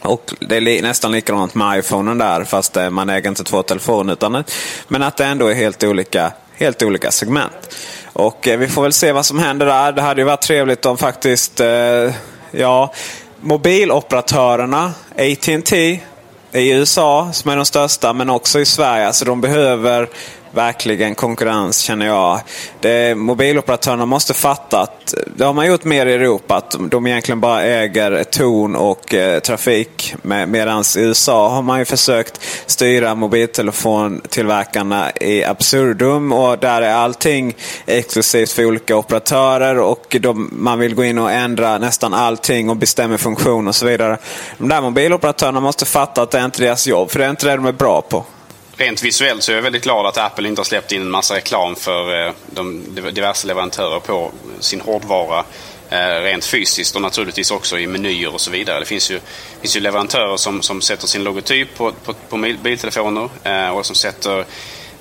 Och 0.04 0.34
det 0.40 0.56
är 0.56 0.82
nästan 0.82 1.12
likadant 1.12 1.56
med 1.56 1.80
iPhonen 1.80 2.18
där, 2.18 2.44
fast 2.44 2.78
eh, 2.78 2.90
man 2.90 3.10
äger 3.10 3.30
inte 3.30 3.44
två 3.44 3.64
telefoner. 3.64 4.14
Utan, 4.14 4.36
eh, 4.36 4.44
men 4.88 5.04
att 5.04 5.18
det 5.18 5.26
ändå 5.26 5.48
är 5.48 5.54
helt 5.54 5.84
olika, 5.84 6.34
helt 6.56 6.84
olika 6.84 7.12
segment. 7.12 7.76
Och 8.14 8.48
eh, 8.48 8.60
vi 8.60 8.68
får 8.68 8.82
väl 8.82 8.94
se 8.94 9.12
vad 9.12 9.26
som 9.26 9.40
händer 9.40 9.66
där. 9.66 9.92
Det 9.92 10.02
hade 10.02 10.22
ju 10.22 10.26
varit 10.26 10.42
trevligt 10.42 10.86
om 10.86 10.98
faktiskt, 10.98 11.60
eh, 11.60 12.14
ja, 12.52 12.94
mobiloperatörerna, 13.42 14.94
AT&T 15.18 16.00
i 16.52 16.72
USA 16.72 17.30
som 17.34 17.52
är 17.52 17.56
de 17.56 17.66
största, 17.66 18.14
men 18.14 18.30
också 18.30 18.60
i 18.60 18.66
Sverige. 18.66 19.08
Alltså 19.08 19.26
de 19.26 19.42
behöver 19.42 20.10
verkligen 20.54 21.16
konkurrens 21.16 21.80
känner 21.80 22.06
jag. 22.06 22.40
Det, 22.80 23.16
mobiloperatörerna 23.16 24.06
måste 24.06 24.34
fatta 24.34 24.82
att, 24.82 25.14
det 25.36 25.44
har 25.44 25.54
man 25.54 25.68
gjort 25.68 25.84
mer 25.84 26.06
i 26.06 26.14
Europa, 26.14 26.56
att 26.56 26.76
de 26.92 27.08
egentligen 27.08 27.40
bara 27.40 27.64
äger 27.64 28.24
ton 28.24 28.76
och 28.76 29.14
eh, 29.14 29.40
trafik. 29.40 30.16
Med, 30.22 30.50
Medan 30.50 30.84
i 30.98 31.00
USA 31.00 31.50
har 31.50 31.62
man 31.62 31.80
ju 31.80 31.86
försökt 31.86 32.42
styra 32.66 33.16
mobiltelefontillverkarna 33.16 35.12
i 35.12 35.44
absurdum 35.44 36.34
och 36.34 36.60
där 36.60 36.82
är 36.82 36.94
allting 36.94 37.56
exklusivt 37.86 38.52
för 38.52 38.66
olika 38.66 38.98
operatörer 38.98 39.80
och 39.80 40.16
de, 40.22 40.50
man 40.52 40.80
vill 40.80 40.96
gå 40.96 41.04
in 41.04 41.18
och 41.18 41.32
ändra 41.32 41.78
nästan 41.78 42.14
allting 42.14 42.70
och 42.70 42.78
bestämma 42.78 43.18
funktion 43.18 43.68
och 43.68 43.76
så 43.76 43.86
vidare. 43.86 44.18
De 44.58 44.70
där 44.70 44.82
mobiloperatörerna 44.82 45.60
måste 45.60 45.86
fatta 45.86 46.22
att 46.22 46.32
det 46.32 46.40
är 46.40 46.46
inte 46.46 46.62
deras 46.62 46.88
jobb, 46.88 47.12
för 47.12 47.20
det 47.20 47.26
är 47.26 47.30
inte 47.30 47.46
det 47.46 47.56
de 47.56 47.66
är 47.66 47.72
bra 47.72 48.02
på 48.02 48.26
rent 48.78 49.04
visuellt 49.04 49.44
så 49.44 49.52
är 49.52 49.56
jag 49.56 49.64
väldigt 49.64 49.84
glad 49.84 50.06
att 50.06 50.18
Apple 50.18 50.48
inte 50.48 50.60
har 50.60 50.66
släppt 50.66 50.92
in 50.92 51.02
en 51.02 51.12
massa 51.12 51.36
reklam 51.36 51.76
för 51.76 52.28
eh, 52.28 52.34
de 52.52 52.96
diverse 52.96 53.48
leverantörer 53.48 54.00
på 54.00 54.32
sin 54.60 54.82
hårdvara 54.82 55.44
eh, 55.90 56.22
rent 56.22 56.46
fysiskt 56.46 56.96
och 56.96 57.02
naturligtvis 57.02 57.52
också 57.52 57.80
i 57.80 57.88
menyer 57.88 58.34
och 58.34 58.42
så 58.42 58.52
vidare. 58.52 58.80
Det 58.80 58.86
finns 58.86 59.12
ju, 59.12 59.20
finns 59.62 59.76
ju 59.76 59.80
leverantörer 59.80 60.38
som, 60.38 60.62
som 60.62 60.82
sätter 60.82 61.08
sin 61.08 61.24
logotyp 61.24 61.78
på, 61.78 61.92
på, 61.92 62.14
på 62.14 62.38
mobiltelefoner 62.38 63.30
eh, 63.44 63.70
och 63.70 63.86
som 63.86 63.96
sätter 63.96 64.46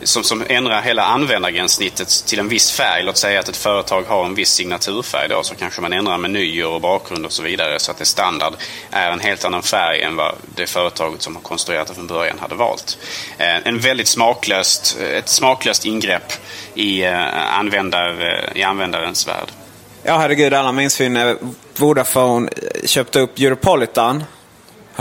som, 0.05 0.25
som 0.25 0.45
ändrar 0.49 0.83
hela 0.83 1.03
användargränssnittet 1.03 2.09
till 2.27 2.39
en 2.39 2.49
viss 2.49 2.71
färg. 2.71 3.03
Låt 3.03 3.17
säga 3.17 3.41
att 3.41 3.49
ett 3.49 3.57
företag 3.57 4.03
har 4.03 4.25
en 4.25 4.35
viss 4.35 4.51
signaturfärg 4.51 5.29
då, 5.29 5.43
så 5.43 5.55
kanske 5.55 5.81
man 5.81 5.93
ändrar 5.93 6.19
menyer 6.19 6.67
och 6.67 6.81
bakgrund 6.81 7.27
och 7.27 7.33
så 7.33 7.43
vidare 7.43 7.79
så 7.79 7.91
att 7.91 7.99
det 7.99 8.05
standard 8.05 8.55
är 8.91 9.11
en 9.11 9.21
helt 9.21 9.45
annan 9.45 9.63
färg 9.63 10.03
än 10.03 10.17
vad 10.17 10.35
det 10.55 10.67
företaget 10.67 11.23
som 11.23 11.37
har 11.37 11.43
konstruerat 11.43 11.87
det 11.87 11.95
från 11.95 12.07
början 12.07 12.39
hade 12.39 12.55
valt. 12.55 12.99
Eh, 13.39 13.67
en 13.67 13.79
väldigt 13.79 14.09
smaklöst, 14.09 14.99
eh, 15.01 15.19
ett 15.19 15.29
smaklöst 15.29 15.85
ingrepp 15.85 16.33
i, 16.75 17.03
eh, 17.03 17.59
användar, 17.59 18.09
eh, 18.21 18.61
i 18.61 18.63
användarens 18.63 19.29
värld. 19.29 19.49
Ja, 20.03 20.19
herregud. 20.19 20.55
Alla 20.55 20.73
minns 20.73 21.01
vi 21.01 21.09
när 21.09 21.37
Vodafone 21.77 22.51
eh, 22.57 22.87
köpte 22.87 23.21
upp 23.21 23.39
Europolitan 23.39 24.25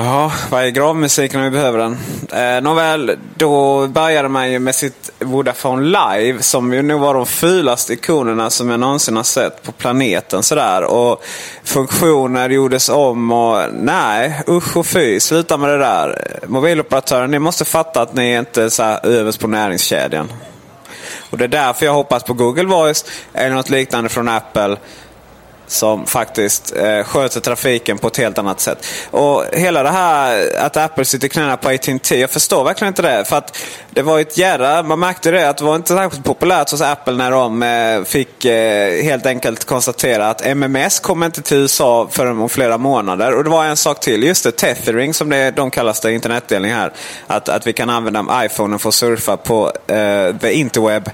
Ja, 0.04 0.32
vad 0.50 0.64
är 0.64 0.70
gravmusik 0.70 1.34
när 1.34 1.44
vi 1.44 1.50
behöver 1.50 1.80
den? 1.80 1.98
Eh, 2.32 2.64
nåväl, 2.64 3.18
då 3.36 3.88
började 3.88 4.30
man 4.30 4.52
ju 4.52 4.60
med 4.60 4.76
sitt 4.76 5.12
Vodafone 5.20 5.86
Live 5.86 6.42
som 6.42 6.74
ju 6.74 6.82
nog 6.82 7.02
var 7.02 7.14
de 7.14 7.26
fulaste 7.26 7.94
ikonerna 7.94 8.50
som 8.50 8.70
jag 8.70 8.80
någonsin 8.80 9.16
har 9.16 9.24
sett 9.24 9.64
på 9.64 9.72
planeten. 9.72 10.44
Sådär. 10.44 10.84
Och 10.84 11.24
funktioner 11.64 12.50
gjordes 12.50 12.90
om 12.90 13.32
och 13.32 13.62
nej, 13.74 14.42
usch 14.48 14.78
och 14.78 14.86
fy, 14.86 15.20
sluta 15.20 15.58
med 15.58 15.70
det 15.70 15.78
där. 15.78 16.40
Mobiloperatören, 16.48 17.32
ni 17.32 17.40
måste 17.40 17.66
fatta 17.66 18.02
att 18.02 18.14
ni 18.14 18.36
inte 18.36 18.64
är 18.64 18.70
så 18.70 18.84
överst 18.84 19.40
på 19.40 19.48
näringskedjan. 19.48 20.32
Och 21.30 21.38
det 21.38 21.44
är 21.44 21.48
därför 21.48 21.86
jag 21.86 21.94
hoppas 21.94 22.24
på 22.24 22.34
Google 22.34 22.64
Voice 22.64 23.06
eller 23.34 23.56
något 23.56 23.70
liknande 23.70 24.10
från 24.10 24.28
Apple 24.28 24.78
som 25.72 26.06
faktiskt 26.06 26.76
eh, 26.76 27.04
sköter 27.04 27.40
trafiken 27.40 27.98
på 27.98 28.08
ett 28.08 28.18
helt 28.18 28.38
annat 28.38 28.60
sätt. 28.60 28.86
Och 29.12 29.46
hela 29.54 29.84
det 29.84 29.90
här 29.90 30.56
att 30.58 30.78
Apple 30.78 31.06
sitter 31.06 31.28
knäna 31.28 31.58
på 31.58 31.70
AT&T 31.70 32.20
jag 32.20 32.30
förstår 32.30 32.64
verkligen 32.64 32.92
inte 32.92 33.02
det. 33.02 33.26
För 33.26 33.38
att 33.38 33.58
det 33.90 34.02
var 34.02 34.20
ett 34.20 34.38
jädra, 34.38 34.84
man 34.84 35.00
märkte 35.00 35.32
det 35.32 35.50
att 35.50 35.58
det 35.58 35.64
var 35.64 35.76
inte 35.76 35.96
särskilt 35.96 36.24
populärt 36.24 36.72
hos 36.72 36.82
Apple 36.82 37.14
när 37.14 37.32
de 37.32 37.64
eh, 37.64 38.04
fick 38.04 38.46
eh, 38.46 39.04
helt 39.04 39.26
enkelt 39.26 39.66
konstatera 39.66 40.30
att 40.30 40.46
MMS 40.46 41.00
kommer 41.00 41.26
inte 41.26 41.42
till 41.42 41.58
USA 41.58 42.08
förrän 42.12 42.40
om 42.40 42.50
flera 42.50 42.78
månader. 42.78 43.34
Och 43.34 43.44
det 43.44 43.50
var 43.50 43.66
en 43.66 43.78
sak 43.78 44.00
till, 44.00 44.24
just 44.24 44.44
det, 44.44 44.52
tethering 44.52 45.14
som 45.14 45.30
det, 45.30 45.52
de 45.52 45.72
kallas 45.72 46.00
det, 46.00 46.14
internetdelning 46.14 46.72
här. 46.72 46.92
Att, 47.28 47.50
att 47.50 47.68
vi 47.68 47.74
kan 47.74 47.90
använda 47.90 48.46
iPhonen 48.46 48.80
för 48.80 48.90
att 48.90 48.96
surfa 48.96 49.38
på 49.38 49.72
eh, 49.88 50.36
the 50.42 50.54
interweb 50.54 51.10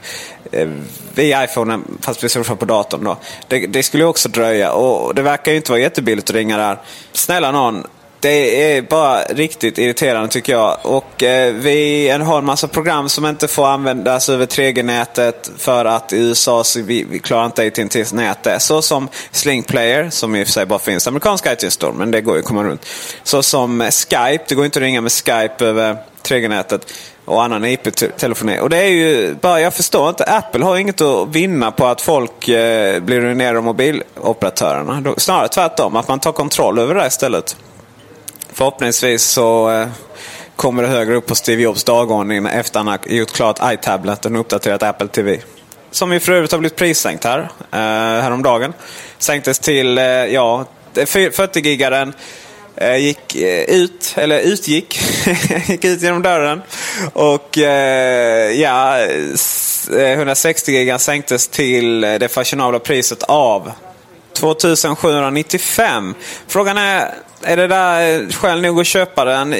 Eh, 0.51 0.67
via 1.15 1.43
iPhonen 1.43 1.83
fast 2.01 2.23
vi 2.23 2.29
surfar 2.29 2.55
på 2.55 2.65
datorn. 2.65 3.03
Då. 3.03 3.17
Det, 3.47 3.67
det 3.67 3.83
skulle 3.83 4.03
också 4.03 4.29
dröja 4.29 4.71
och 4.71 5.15
det 5.15 5.21
verkar 5.21 5.51
ju 5.51 5.57
inte 5.57 5.71
vara 5.71 5.81
jättebilligt 5.81 6.29
att 6.29 6.35
ringa 6.35 6.57
där. 6.57 6.77
Snälla 7.13 7.51
någon, 7.51 7.83
det 8.19 8.75
är 8.75 8.81
bara 8.81 9.23
riktigt 9.23 9.77
irriterande 9.77 10.27
tycker 10.27 10.53
jag. 10.53 10.77
Och 10.81 11.23
eh, 11.23 11.53
Vi 11.53 12.09
har 12.09 12.37
en 12.37 12.45
massa 12.45 12.67
program 12.67 13.09
som 13.09 13.25
inte 13.25 13.47
får 13.47 13.67
användas 13.67 14.29
över 14.29 14.45
3G-nätet 14.45 15.51
för 15.57 15.85
att 15.85 16.13
i 16.13 16.17
USA 16.17 16.63
så 16.63 16.81
vi, 16.81 17.03
vi 17.09 17.19
klarar 17.19 17.45
inte 17.45 17.61
AT&T's 17.67 18.15
nät 18.15 18.61
Så 18.61 18.81
som 18.81 19.07
Sling 19.31 19.63
Player, 19.63 20.09
som 20.09 20.35
i 20.35 20.43
och 20.43 20.47
för 20.47 20.53
sig 20.53 20.65
bara 20.65 20.79
finns 20.79 21.07
amerikanska 21.07 21.53
iTunes 21.53 21.73
Store, 21.73 21.93
men 21.93 22.11
det 22.11 22.21
går 22.21 22.35
ju 22.35 22.39
att 22.39 22.45
komma 22.45 22.63
runt. 22.63 22.85
Så 23.23 23.43
som 23.43 23.89
Skype, 23.91 24.43
det 24.47 24.55
går 24.55 24.65
inte 24.65 24.79
att 24.79 24.83
ringa 24.83 25.01
med 25.01 25.11
Skype 25.11 25.65
över 25.65 25.97
3G-nätet 26.23 26.93
och 27.27 27.43
annan 27.43 27.65
IP-telefoni. 27.65 28.59
Och 28.59 28.69
det 28.69 28.77
är 28.77 28.89
ju 28.89 29.35
bara, 29.41 29.61
jag 29.61 29.73
förstår 29.73 30.09
inte. 30.09 30.23
Apple 30.23 30.65
har 30.65 30.77
inget 30.77 31.01
att 31.01 31.27
vinna 31.35 31.71
på 31.71 31.85
att 31.85 32.01
folk 32.01 32.47
eh, 32.47 32.99
blir 32.99 33.21
ruinerade 33.21 33.57
av 33.57 33.63
mobiloperatörerna. 33.63 35.13
Snarare 35.17 35.47
tvärtom, 35.47 35.95
att 35.95 36.07
man 36.07 36.19
tar 36.19 36.31
kontroll 36.31 36.79
över 36.79 36.95
det 36.95 37.07
istället. 37.07 37.57
Förhoppningsvis 38.53 39.23
så 39.23 39.71
eh, 39.71 39.87
kommer 40.55 40.83
det 40.83 40.89
högre 40.89 41.15
upp 41.15 41.25
på 41.25 41.35
Steve 41.35 41.61
Jobs 41.61 41.83
dagordning 41.83 42.45
efter 42.45 42.79
han 42.79 42.87
har 42.87 42.99
gjort 43.05 43.33
klart 43.33 43.59
iTablet 43.63 44.25
och 44.25 44.39
uppdaterat 44.39 44.83
Apple 44.83 45.07
TV. 45.07 45.39
Som 45.91 46.13
ju 46.13 46.19
för 46.19 46.31
övrigt 46.31 46.51
har 46.51 46.59
blivit 46.59 46.77
prissänkt 46.77 47.23
här 47.23 47.39
eh, 47.71 48.23
häromdagen. 48.23 48.73
Sänktes 49.17 49.59
till, 49.59 49.97
eh, 49.97 50.03
ja, 50.03 50.65
40-gigaren 50.93 52.13
Eh, 52.81 52.97
gick 52.97 53.35
eh, 53.35 53.63
ut, 53.63 54.13
eller 54.17 54.39
utgick, 54.39 54.99
gick 55.67 55.85
ut 55.85 56.01
genom 56.01 56.21
dörren. 56.21 56.61
Och 57.13 57.57
eh, 57.57 58.51
ja, 58.51 58.97
160 59.89 60.71
gigan 60.71 60.99
sänktes 60.99 61.47
till 61.47 62.01
det 62.01 62.31
fashionabla 62.31 62.79
priset 62.79 63.23
av 63.23 63.71
2795. 64.33 66.15
Frågan 66.47 66.77
är, 66.77 67.13
är 67.41 67.57
det 67.57 67.67
där 67.67 68.31
skäl 68.31 68.61
nog 68.61 68.79
att 68.79 68.87
köpa 68.87 69.25
den? 69.25 69.55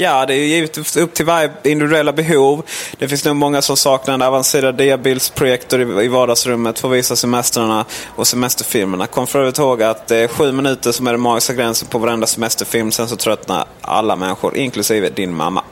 Ja, 0.00 0.26
det 0.26 0.34
är 0.34 0.38
ju 0.38 0.46
givet 0.46 0.96
upp 0.96 1.14
till 1.14 1.24
varje 1.24 1.50
individuella 1.64 2.12
behov. 2.12 2.62
Det 2.98 3.08
finns 3.08 3.24
nog 3.24 3.36
många 3.36 3.62
som 3.62 3.76
saknar 3.76 4.14
en 4.14 4.22
avancerad 4.22 4.74
diabildsprojektor 4.74 6.02
i 6.02 6.08
vardagsrummet 6.08 6.78
för 6.78 6.88
att 6.88 6.94
visa 6.94 7.16
semestrarna 7.16 7.84
och 8.16 8.26
semesterfilmerna. 8.26 9.06
Kom 9.06 9.26
för 9.26 9.38
övrigt 9.38 9.58
ihåg 9.58 9.82
att 9.82 10.06
det 10.06 10.16
är 10.16 10.28
sju 10.28 10.52
minuter 10.52 10.92
som 10.92 11.06
är 11.06 11.12
den 11.12 11.20
magiska 11.20 11.54
gränsen 11.54 11.88
på 11.88 11.98
varenda 11.98 12.26
semesterfilm. 12.26 12.92
Sen 12.92 13.08
så 13.08 13.16
tröttnar 13.16 13.66
alla 13.80 14.16
människor, 14.16 14.56
inklusive 14.56 15.08
din 15.08 15.34
mamma. 15.34 15.62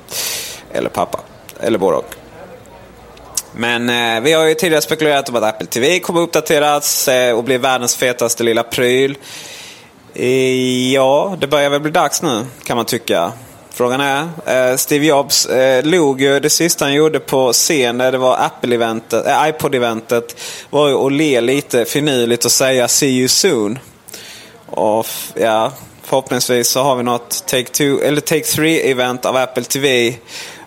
Eller 0.73 0.89
pappa. 0.89 1.21
Eller 1.61 1.79
både 1.79 1.97
och. 1.97 2.15
Men 3.53 3.89
eh, 3.89 4.23
vi 4.23 4.33
har 4.33 4.45
ju 4.45 4.55
tidigare 4.55 4.83
spekulerat 4.83 5.29
om 5.29 5.37
att 5.37 5.43
Apple 5.43 5.67
TV 5.67 5.99
kommer 5.99 6.21
uppdateras 6.21 7.09
eh, 7.09 7.37
och 7.37 7.45
bli 7.45 7.59
världens 7.59 7.97
fetaste 7.97 8.45
lilla 8.45 8.63
pryl. 8.63 9.17
Eh, 10.15 10.93
ja, 10.93 11.37
det 11.41 11.47
börjar 11.47 11.71
väl 11.71 11.81
bli 11.81 11.91
dags 11.91 12.23
nu 12.23 12.47
kan 12.65 12.77
man 12.77 12.87
tycka. 12.87 13.33
Frågan 13.77 14.01
är, 14.01 14.29
eh, 14.47 14.77
Steve 14.77 15.07
Jobs 15.07 15.47
eh, 15.47 15.85
log 15.85 16.21
ju 16.21 16.41
det 16.41 16.51
sista 16.51 16.85
han 16.85 16.95
gjorde 16.95 17.21
på 17.21 17.53
scen 17.53 17.99
när 17.99 18.13
det 18.13 18.19
var 18.19 18.37
Apple-eventet, 18.37 19.27
äh, 19.27 19.49
iPod-eventet. 19.49 20.37
Var 20.71 20.89
ju 20.89 20.95
att 20.95 21.13
le 21.13 21.41
lite 21.41 21.85
finurligt 21.85 22.45
och 22.45 22.53
säga 22.53 22.89
“See 22.89 23.09
you 23.09 23.29
soon”. 23.29 23.79
Och 24.67 25.07
ja, 25.35 25.73
förhoppningsvis 26.03 26.69
så 26.69 26.83
har 26.83 26.97
vi 26.97 27.03
något 27.03 27.47
Take, 27.47 27.65
two, 27.65 28.03
eller 28.03 28.21
take 28.21 28.43
Three-event 28.43 29.27
av 29.27 29.37
Apple 29.37 29.65
TV. 29.65 30.15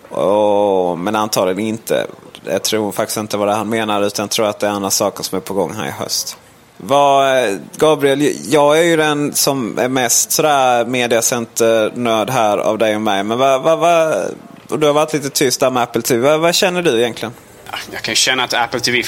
Och, 0.10 1.00
men 1.00 1.16
antagligen 1.16 1.60
inte. 1.60 2.08
Jag 2.46 2.64
tror 2.64 2.92
faktiskt 2.92 3.18
inte 3.18 3.38
vad 3.38 3.48
det 3.48 3.54
han 3.54 3.70
menar 3.70 4.02
utan 4.02 4.24
jag 4.24 4.32
tror 4.32 4.46
att 4.48 4.60
det 4.60 4.68
är 4.68 4.72
andra 4.72 4.90
saker 4.90 5.24
som 5.24 5.36
är 5.38 5.42
på 5.42 5.54
gång 5.54 5.74
här 5.74 5.88
i 5.88 5.92
höst. 5.92 6.38
Vad, 6.82 7.60
Gabriel, 7.78 8.34
jag 8.50 8.80
är 8.80 8.84
ju 8.84 8.96
den 8.96 9.34
som 9.34 9.80
är 9.80 9.88
mest 9.88 10.32
sådär 10.32 10.86
mediacenter-nörd 10.86 12.30
här 12.30 12.58
av 12.58 12.78
dig 12.78 12.96
och 12.96 13.02
mig. 13.02 13.24
Men 13.24 13.38
vad, 13.38 13.62
vad, 13.62 13.80
vad, 13.80 14.36
du 14.80 14.86
har 14.88 14.94
varit 14.94 15.14
lite 15.14 15.30
tyst 15.30 15.60
där 15.60 15.70
med 15.70 15.84
Apple 15.84 16.02
TV. 16.02 16.30
Vad, 16.30 16.40
vad 16.40 16.56
känner 16.56 16.82
du 16.82 17.00
egentligen? 17.00 17.34
Jag 17.92 18.02
kan 18.02 18.16
känna 18.16 18.44
att 18.44 18.54
Apple 18.54 18.80
TV 18.80 19.04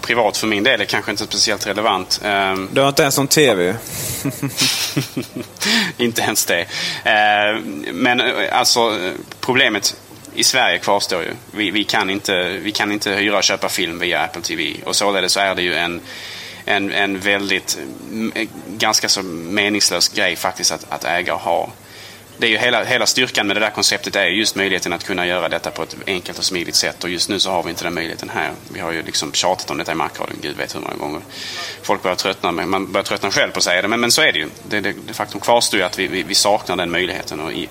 privat 0.00 0.36
för 0.36 0.46
min 0.46 0.62
del 0.62 0.80
är 0.80 0.84
kanske 0.84 1.10
inte 1.10 1.24
speciellt 1.24 1.66
relevant. 1.66 2.20
Ehm, 2.24 2.68
du 2.72 2.80
har 2.80 2.88
inte 2.88 3.02
ens 3.02 3.16
någon 3.16 3.28
TV? 3.28 3.74
inte 5.96 6.22
ens 6.22 6.46
det. 6.46 6.66
Ehm, 7.04 7.84
men 7.92 8.20
eh, 8.20 8.58
alltså 8.58 8.98
problemet 9.40 9.96
i 10.34 10.44
Sverige 10.44 10.78
kvarstår 10.78 11.22
ju. 11.22 11.30
Vi, 11.50 11.70
vi, 11.70 11.84
kan 11.84 12.10
inte, 12.10 12.48
vi 12.62 12.72
kan 12.72 12.92
inte 12.92 13.10
hyra 13.10 13.36
och 13.36 13.44
köpa 13.44 13.68
film 13.68 13.98
via 13.98 14.20
Apple 14.20 14.42
TV. 14.42 14.74
Och 14.84 14.96
således 14.96 15.36
är 15.36 15.54
det 15.54 15.62
ju 15.62 15.74
en 15.74 16.00
en, 16.70 16.92
en 16.92 17.20
väldigt, 17.20 17.78
mm, 18.10 18.32
eh, 18.34 18.48
ganska 18.68 19.08
så 19.08 19.22
meningslös 19.22 20.08
grej 20.08 20.36
faktiskt 20.36 20.72
att, 20.72 20.86
att 20.88 21.04
äga 21.04 21.34
och 21.34 21.40
ha. 21.40 21.70
Det 22.38 22.46
är 22.46 22.50
ju 22.50 22.58
hela, 22.58 22.84
hela 22.84 23.06
styrkan 23.06 23.46
med 23.46 23.56
det 23.56 23.60
där 23.60 23.70
konceptet 23.70 24.16
är 24.16 24.26
just 24.26 24.56
möjligheten 24.56 24.92
att 24.92 25.04
kunna 25.04 25.26
göra 25.26 25.48
detta 25.48 25.70
på 25.70 25.82
ett 25.82 25.96
enkelt 26.06 26.38
och 26.38 26.44
smidigt 26.44 26.74
sätt. 26.74 27.04
Och 27.04 27.10
just 27.10 27.28
nu 27.28 27.40
så 27.40 27.50
har 27.50 27.62
vi 27.62 27.70
inte 27.70 27.84
den 27.84 27.94
möjligheten 27.94 28.30
här. 28.34 28.52
Vi 28.72 28.80
har 28.80 28.92
ju 28.92 29.02
liksom 29.02 29.32
tjatat 29.32 29.70
om 29.70 29.78
detta 29.78 29.92
i 29.92 29.94
markradion, 29.94 30.36
gud 30.42 30.56
vet 30.56 30.74
hur 30.74 30.80
många 30.80 30.96
gånger. 30.96 31.20
Folk 31.82 32.02
börjar 32.02 32.16
tröttna, 32.16 32.52
man 32.52 32.92
börjar 32.92 33.04
tröttna 33.04 33.30
själv 33.30 33.50
på 33.50 33.58
att 33.58 33.64
säga 33.64 33.82
det, 33.82 33.88
men, 33.88 34.00
men 34.00 34.12
så 34.12 34.22
är 34.22 34.32
det 34.32 34.38
ju. 34.38 34.48
Det, 34.68 34.80
det, 34.80 34.94
det 35.06 35.14
faktum 35.14 35.40
kvarstår 35.40 35.80
ju 35.80 35.86
att 35.86 35.98
vi, 35.98 36.06
vi, 36.06 36.22
vi 36.22 36.34
saknar 36.34 36.76
den 36.76 36.90
möjligheten. 36.90 37.40
Och 37.40 37.52
i, 37.52 37.68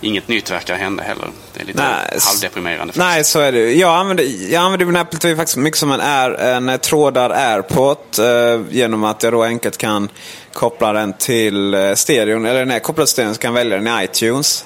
inget 0.00 0.28
nytt 0.28 0.50
verkar 0.50 0.74
hända 0.74 1.02
heller. 1.02 1.28
Det 1.54 1.60
är 1.60 1.64
lite 1.64 1.82
nej, 1.82 2.18
halvdeprimerande. 2.20 2.94
Nej, 2.96 3.24
så 3.24 3.40
är 3.40 3.52
det. 3.52 3.72
Jag 3.72 3.98
använder, 3.98 4.52
jag 4.52 4.62
använder 4.62 4.86
min 4.86 4.96
Apple 4.96 5.18
TV 5.18 5.36
faktiskt 5.36 5.56
mycket 5.56 5.78
som 5.78 5.92
en, 5.92 6.00
Air, 6.00 6.30
en 6.30 6.78
trådad 6.78 7.32
AirPort. 7.32 8.18
Eh, 8.18 8.60
genom 8.70 9.04
att 9.04 9.22
jag 9.22 9.32
då 9.32 9.42
enkelt 9.42 9.76
kan 9.76 10.08
koppla 10.52 10.92
den 10.92 11.12
till 11.12 11.74
eh, 11.74 11.94
stereon. 11.94 12.46
Eller 12.46 12.64
när 12.64 12.74
jag 12.74 12.82
kopplar 12.82 13.04
till 13.04 13.12
stereon 13.12 13.34
så 13.34 13.40
kan 13.40 13.48
jag 13.48 13.64
välja 13.64 13.76
den 13.76 13.86
i 13.86 14.04
iTunes 14.04 14.64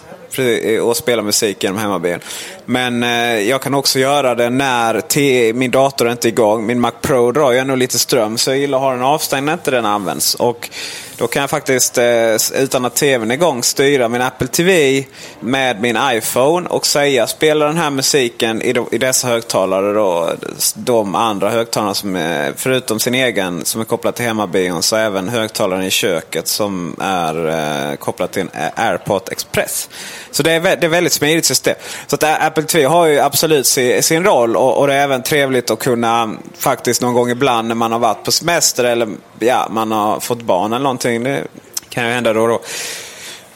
och 0.83 0.97
spela 0.97 1.23
musik 1.23 1.63
genom 1.63 1.79
hemmabilen. 1.79 2.21
Men 2.65 3.03
eh, 3.03 3.39
jag 3.49 3.63
kan 3.63 3.75
också 3.75 3.99
göra 3.99 4.35
det 4.35 4.51
när 4.51 5.53
min 5.53 5.71
dator 5.71 6.07
är 6.07 6.13
inte 6.13 6.29
är 6.29 6.31
igång. 6.31 6.67
Min 6.67 6.81
Mac 6.81 6.93
Pro 7.03 7.33
drar 7.33 7.53
ju 7.53 7.59
ändå 7.59 7.75
lite 7.75 7.99
ström 7.99 8.39
så 8.39 8.51
jag 8.51 8.59
gillar 8.59 8.79
att 8.79 8.85
ha 8.85 8.93
den 8.93 9.03
avstängd 9.03 9.47
när 9.47 9.53
inte 9.53 9.71
den 9.71 9.87
används. 9.87 10.35
Och 10.35 10.71
då 11.17 11.27
kan 11.27 11.41
jag 11.41 11.51
faktiskt 11.51 11.99
eh, 11.99 12.37
utan 12.55 12.85
att 12.85 12.95
tvn 12.95 13.31
är 13.31 13.35
igång 13.35 13.63
styra 13.63 14.09
min 14.09 14.23
Apple 14.23 14.49
TV 14.49 15.05
med 15.41 15.81
min 15.81 15.99
iPhone 16.03 16.69
och 16.69 16.87
säga 16.87 17.27
spela 17.27 17.67
den 17.67 17.77
här 17.77 17.91
musiken 17.91 18.63
i, 18.63 18.75
i 18.91 18.99
dessa 18.99 19.29
högtalare. 19.29 19.93
Då, 19.93 20.33
de 20.75 21.15
andra 21.15 21.51
högtalarna 21.51 21.95
som 21.95 22.17
är, 22.17 22.53
förutom 22.57 23.01
sin 23.01 23.15
egen 23.15 23.65
som 23.65 23.81
är 23.81 23.85
kopplad 23.85 24.15
till 24.15 24.25
hemmabion 24.25 24.83
så 24.83 24.97
även 24.97 25.29
högtalaren 25.29 25.85
i 25.85 25.91
köket 25.91 26.49
som 26.49 26.97
är 27.01 27.49
eh, 27.49 27.97
kopplad 27.97 28.31
till 28.31 28.43
en 28.43 28.51
eh, 28.55 28.87
AirPod 28.87 29.23
Express. 29.31 29.89
Så 30.31 30.43
det 30.43 30.53
är, 30.53 30.61
det 30.61 30.87
är 30.87 30.89
väldigt 30.89 31.13
smidigt 31.13 31.45
system. 31.45 31.75
Så 32.07 32.15
att 32.15 32.23
eh, 32.23 32.47
Apple 32.47 32.63
TV 32.63 32.85
har 32.85 33.07
ju 33.07 33.21
absolut 33.21 33.67
sin, 33.67 34.03
sin 34.03 34.25
roll 34.25 34.57
och, 34.57 34.79
och, 34.79 34.87
det 34.87 34.95
är 34.95 35.05
även 35.05 35.23
trevligt 35.23 35.71
att 35.71 35.79
kunna 35.79 36.35
faktiskt 36.59 37.03
någon 37.03 37.15
gång 37.15 37.31
ibland 37.31 37.69
när 37.69 37.75
man 37.75 37.93
har 37.93 37.99
varit 37.99 38.25
på 38.25 38.33
semester 38.33 38.85
eller 38.85 39.09
ja, 39.39 39.69
man 39.71 39.93
har 39.93 40.21
fått 40.21 40.43
barn 40.43 40.73
eller 40.73 40.83
någonting. 40.83 41.04
Det 41.05 41.45
kan 41.89 42.07
ju 42.07 42.13
hända 42.13 42.33
då 42.33 42.43
och 42.43 42.49
då. 42.49 42.61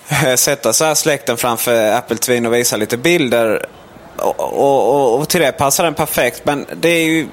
Eh, 0.09 0.35
sätta 0.35 0.73
så 0.73 0.85
här 0.85 0.95
släkten 0.95 1.37
framför 1.37 1.93
Apple 1.93 2.17
Twin 2.17 2.47
och 2.47 2.55
visa 2.55 2.77
lite 2.77 2.97
bilder. 2.97 3.67
Och, 4.17 4.41
och, 4.41 5.21
och, 5.21 5.29
till 5.29 5.41
det 5.41 5.53
passar 5.53 5.85
den 5.85 5.95
perfekt. 5.95 6.45
Men 6.45 6.67
det 6.77 6.89
är 6.89 7.05
ju... 7.05 7.29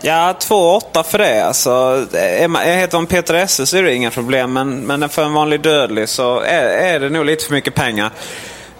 Ja, 0.00 0.34
2,8 0.40 1.02
för 1.02 1.18
det. 1.18 1.44
Alltså, 1.44 2.06
heter 2.64 2.96
man 2.96 3.06
Peter 3.06 3.34
Esse 3.34 3.66
så 3.66 3.76
är 3.76 3.82
det 3.82 3.94
inga 3.94 4.10
problem. 4.10 4.52
Men, 4.52 4.80
men 4.80 5.08
för 5.08 5.24
en 5.24 5.32
vanlig 5.32 5.60
dödlig 5.60 6.08
så 6.08 6.40
är, 6.40 6.62
är 6.64 7.00
det 7.00 7.08
nog 7.08 7.24
lite 7.24 7.44
för 7.44 7.52
mycket 7.52 7.74
pengar. 7.74 8.10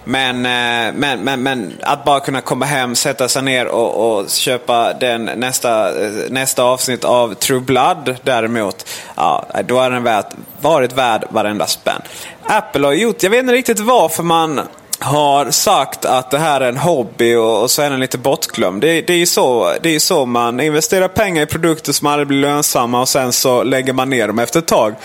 Men, 0.05 0.35
eh, 0.35 0.93
men, 0.93 1.19
men, 1.23 1.43
men 1.43 1.73
att 1.81 2.05
bara 2.05 2.19
kunna 2.19 2.41
komma 2.41 2.65
hem, 2.65 2.95
sätta 2.95 3.27
sig 3.27 3.41
ner 3.41 3.67
och, 3.67 4.19
och 4.19 4.29
köpa 4.29 4.93
den 4.93 5.25
nästa, 5.25 6.03
eh, 6.05 6.11
nästa 6.29 6.63
avsnitt 6.63 7.03
av 7.03 7.33
True 7.33 7.59
Blood 7.59 8.15
däremot. 8.23 8.89
Ja, 9.15 9.45
då 9.67 9.79
har 9.79 9.89
den 9.89 10.03
värt, 10.03 10.27
varit 10.61 10.93
värd 10.93 11.25
varenda 11.29 11.67
spänn. 11.67 12.01
Apple 12.43 12.87
har 12.87 12.93
gjort, 12.93 13.23
jag 13.23 13.29
vet 13.29 13.39
inte 13.39 13.53
riktigt 13.53 13.79
varför 13.79 14.23
man 14.23 14.61
har 14.99 15.51
sagt 15.51 16.05
att 16.05 16.31
det 16.31 16.39
här 16.39 16.61
är 16.61 16.69
en 16.69 16.77
hobby 16.77 17.35
och, 17.35 17.61
och 17.61 17.71
så 17.71 17.81
är 17.81 17.89
den 17.89 17.99
lite 17.99 18.17
bortglömd. 18.17 18.81
Det, 18.81 19.01
det 19.01 19.13
är 19.13 19.17
ju 19.17 19.25
så, 19.25 19.73
det 19.81 19.95
är 19.95 19.99
så 19.99 20.25
man 20.25 20.59
investerar 20.59 21.07
pengar 21.07 21.43
i 21.43 21.45
produkter 21.45 21.93
som 21.93 22.07
aldrig 22.07 22.27
blir 22.27 22.39
lönsamma 22.39 23.01
och 23.01 23.09
sen 23.09 23.33
så 23.33 23.63
lägger 23.63 23.93
man 23.93 24.09
ner 24.09 24.27
dem 24.27 24.39
efter 24.39 24.59
ett 24.59 24.67
tag. 24.67 24.95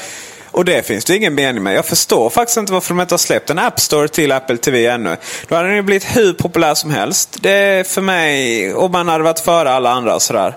Och 0.58 0.64
det 0.64 0.86
finns 0.86 1.04
det 1.04 1.16
ingen 1.16 1.34
mening 1.34 1.62
med. 1.62 1.74
Jag 1.74 1.84
förstår 1.84 2.30
faktiskt 2.30 2.56
inte 2.56 2.72
varför 2.72 2.94
de 2.94 3.00
inte 3.00 3.12
har 3.12 3.18
släppt 3.18 3.50
en 3.50 3.58
App 3.58 3.80
Store 3.80 4.08
till 4.08 4.32
Apple 4.32 4.56
TV 4.56 4.86
ännu. 4.86 5.16
Då 5.48 5.54
hade 5.54 5.68
den 5.68 5.76
ju 5.76 5.82
blivit 5.82 6.16
hur 6.16 6.32
populär 6.32 6.74
som 6.74 6.90
helst. 6.90 7.36
Det 7.40 7.50
är 7.50 7.84
för 7.84 8.00
mig, 8.00 8.74
och 8.74 8.90
man 8.90 9.08
hade 9.08 9.24
varit 9.24 9.40
före 9.40 9.70
alla 9.70 9.90
andra 9.90 10.14
och 10.14 10.22
sådär. 10.22 10.56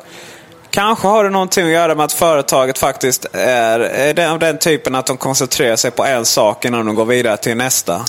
Kanske 0.70 1.08
har 1.08 1.24
det 1.24 1.30
någonting 1.30 1.66
att 1.66 1.72
göra 1.72 1.96
med 1.96 2.06
att 2.06 2.14
företaget 2.14 2.78
faktiskt 2.78 3.26
är, 3.34 3.80
är 3.80 4.30
av 4.30 4.40
den 4.40 4.58
typen 4.58 4.96
att 4.96 5.06
de 5.06 5.18
koncentrerar 5.18 5.76
sig 5.76 5.92
på 5.92 6.06
en 6.06 6.26
sak 6.26 6.66
innan 6.66 6.86
de 6.86 6.96
går 6.96 7.06
vidare 7.06 7.38
till 7.38 7.58
nästa. 7.58 8.06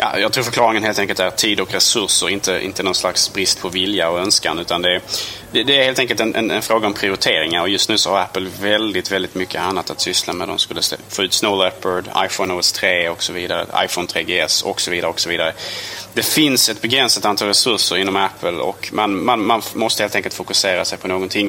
Ja, 0.00 0.18
jag 0.18 0.32
tror 0.32 0.44
förklaringen 0.44 0.84
helt 0.84 0.98
enkelt 0.98 1.20
är 1.20 1.30
tid 1.30 1.60
och 1.60 1.72
resurser, 1.72 2.28
inte, 2.28 2.60
inte 2.64 2.82
någon 2.82 2.94
slags 2.94 3.32
brist 3.32 3.60
på 3.60 3.68
vilja 3.68 4.10
och 4.10 4.18
önskan. 4.18 4.58
Utan 4.58 4.82
det, 4.82 5.00
det, 5.52 5.62
det 5.62 5.80
är 5.80 5.84
helt 5.84 5.98
enkelt 5.98 6.20
en, 6.20 6.34
en, 6.34 6.50
en, 6.50 6.62
fråga 6.62 6.86
om 6.86 6.94
prioriteringar 6.94 7.62
och 7.62 7.68
just 7.68 7.88
nu 7.88 7.98
så 7.98 8.10
har 8.10 8.18
Apple 8.18 8.48
väldigt, 8.60 9.12
väldigt 9.12 9.34
mycket 9.34 9.60
annat 9.60 9.90
att 9.90 10.00
syssla 10.00 10.32
med. 10.32 10.48
De 10.48 10.58
skulle 10.58 10.80
få 11.08 11.22
ut 11.22 11.32
Snow 11.32 11.58
Leopard, 11.58 12.04
iPhone 12.24 12.54
OS 12.54 12.72
3 12.72 13.08
och 13.08 13.22
så 13.22 13.32
vidare, 13.32 13.84
iPhone 13.84 14.06
3GS 14.06 14.64
och 14.64 14.80
så 14.80 14.90
vidare. 14.90 15.10
och 15.10 15.20
så 15.20 15.28
vidare. 15.28 15.52
Det 16.14 16.22
finns 16.22 16.68
ett 16.68 16.80
begränsat 16.80 17.24
antal 17.24 17.48
resurser 17.48 17.96
inom 17.96 18.16
Apple 18.16 18.50
och 18.58 18.88
man, 18.92 19.24
man, 19.24 19.46
man 19.46 19.62
måste 19.74 20.02
helt 20.02 20.14
enkelt 20.14 20.34
fokusera 20.34 20.84
sig 20.84 20.98
på 20.98 21.08
någonting. 21.08 21.48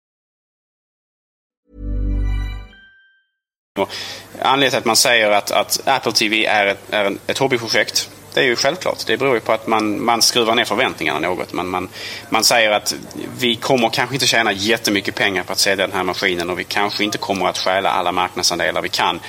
Anledningen 4.41 4.69
till 4.69 4.77
att 4.77 4.85
man 4.85 4.95
säger 4.95 5.31
att, 5.31 5.51
att 5.51 5.87
Apple 5.87 6.11
TV 6.11 6.45
är 6.45 6.65
ett, 6.65 6.79
är 6.89 7.05
en, 7.05 7.19
ett 7.27 7.37
hobbyprojekt 7.37 8.09
det 8.33 8.39
är 8.39 8.45
ju 8.45 8.55
självklart. 8.55 9.05
Det 9.07 9.17
beror 9.17 9.33
ju 9.33 9.39
på 9.39 9.51
att 9.51 9.67
man, 9.67 10.05
man 10.05 10.21
skruvar 10.21 10.55
ner 10.55 10.65
förväntningarna 10.65 11.19
något. 11.19 11.53
Man, 11.53 11.67
man, 11.67 11.89
man 12.29 12.43
säger 12.43 12.71
att 12.71 12.95
vi 13.39 13.55
kommer 13.55 13.89
kanske 13.89 14.15
inte 14.15 14.27
tjäna 14.27 14.51
jättemycket 14.51 15.15
pengar 15.15 15.43
på 15.43 15.51
att 15.51 15.59
sälja 15.59 15.87
den 15.87 15.95
här 15.95 16.03
maskinen 16.03 16.49
och 16.49 16.59
vi 16.59 16.63
kanske 16.63 17.03
inte 17.03 17.17
kommer 17.17 17.47
att 17.47 17.57
stjäla 17.57 17.89
alla 17.89 18.11
marknadsandelar 18.11 18.81
vi 18.81 18.89
kan. 18.89 19.19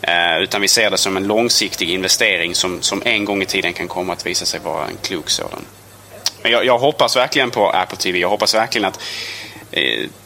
Eh, 0.00 0.38
utan 0.38 0.60
vi 0.60 0.68
ser 0.68 0.90
det 0.90 0.98
som 0.98 1.16
en 1.16 1.26
långsiktig 1.26 1.90
investering 1.90 2.54
som, 2.54 2.82
som 2.82 3.02
en 3.04 3.24
gång 3.24 3.42
i 3.42 3.46
tiden 3.46 3.72
kan 3.72 3.88
komma 3.88 4.12
att 4.12 4.26
visa 4.26 4.44
sig 4.44 4.60
vara 4.60 4.86
en 4.86 4.96
klok 5.02 5.30
sådan. 5.30 5.64
Men 6.42 6.52
jag, 6.52 6.64
jag 6.64 6.78
hoppas 6.78 7.16
verkligen 7.16 7.50
på 7.50 7.70
Apple 7.70 7.98
TV. 7.98 8.18
Jag 8.18 8.28
hoppas 8.28 8.54
verkligen 8.54 8.84
att 8.84 9.00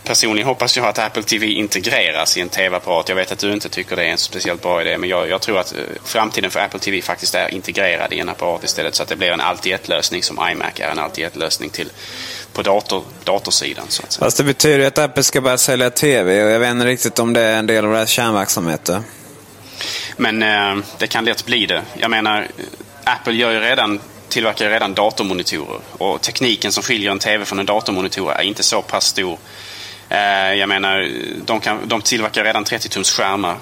personligen 0.04 0.48
hoppas 0.48 0.76
jag 0.76 0.86
att 0.86 0.98
Apple 0.98 1.22
TV 1.22 1.46
integreras 1.46 2.36
i 2.36 2.40
en 2.40 2.48
tv-apparat. 2.48 3.08
Jag 3.08 3.16
vet 3.16 3.32
att 3.32 3.38
du 3.38 3.52
inte 3.52 3.68
tycker 3.68 3.96
det 3.96 4.04
är 4.04 4.08
en 4.08 4.18
speciellt 4.18 4.62
bra 4.62 4.80
idé, 4.80 4.98
men 4.98 5.08
jag, 5.08 5.28
jag 5.28 5.40
tror 5.40 5.58
att 5.58 5.72
eh, 5.72 5.78
framtiden 6.04 6.50
för 6.50 6.60
Apple 6.60 6.80
TV 6.80 7.02
faktiskt 7.02 7.34
är 7.34 7.54
integrerad 7.54 8.12
i 8.12 8.18
en 8.18 8.28
apparat 8.28 8.64
istället. 8.64 8.94
Så 8.94 9.02
att 9.02 9.08
det 9.08 9.16
blir 9.16 9.30
en 9.30 9.40
allt 9.40 9.66
i 9.66 9.72
ett-lösning 9.72 10.22
som 10.22 10.48
iMac 10.52 10.80
är 10.80 10.90
en 10.90 10.98
allt 10.98 11.18
i 11.18 11.22
ett-lösning 11.22 11.70
till 11.70 11.88
på 12.52 12.62
dator, 12.62 13.04
datorsidan. 13.24 13.84
Så 13.88 14.02
att 14.02 14.12
säga. 14.12 14.24
Fast 14.24 14.36
det 14.36 14.44
betyder 14.44 14.78
ju 14.78 14.84
att 14.84 14.98
Apple 14.98 15.22
ska 15.22 15.40
börja 15.40 15.58
sälja 15.58 15.90
TV 15.90 16.44
och 16.44 16.50
jag 16.50 16.60
vet 16.60 16.70
inte 16.70 16.86
riktigt 16.86 17.18
om 17.18 17.32
det 17.32 17.40
är 17.40 17.58
en 17.58 17.66
del 17.66 17.84
av 17.84 17.92
deras 17.92 18.10
kärnverksamheter. 18.10 19.02
Men 20.16 20.42
eh, 20.42 20.84
det 20.98 21.06
kan 21.06 21.24
lätt 21.24 21.46
bli 21.46 21.66
det. 21.66 21.82
Jag 21.98 22.10
menar, 22.10 22.48
Apple 23.04 23.32
gör 23.32 23.52
ju 23.52 23.60
redan 23.60 24.00
tillverkar 24.30 24.64
ju 24.64 24.70
redan 24.70 24.94
datormonitorer. 24.94 25.80
Och 25.92 26.20
tekniken 26.20 26.72
som 26.72 26.82
skiljer 26.82 27.10
en 27.10 27.18
TV 27.18 27.44
från 27.44 27.58
en 27.58 27.66
datormonitor 27.66 28.32
är 28.32 28.42
inte 28.42 28.62
så 28.62 28.82
pass 28.82 29.04
stor. 29.06 29.38
Eh, 30.08 30.54
jag 30.54 30.68
menar, 30.68 31.08
de, 31.44 31.60
kan, 31.60 31.88
de 31.88 32.02
tillverkar 32.02 32.44
redan 32.44 32.64
30-tums 32.64 33.16
skärmar 33.16 33.56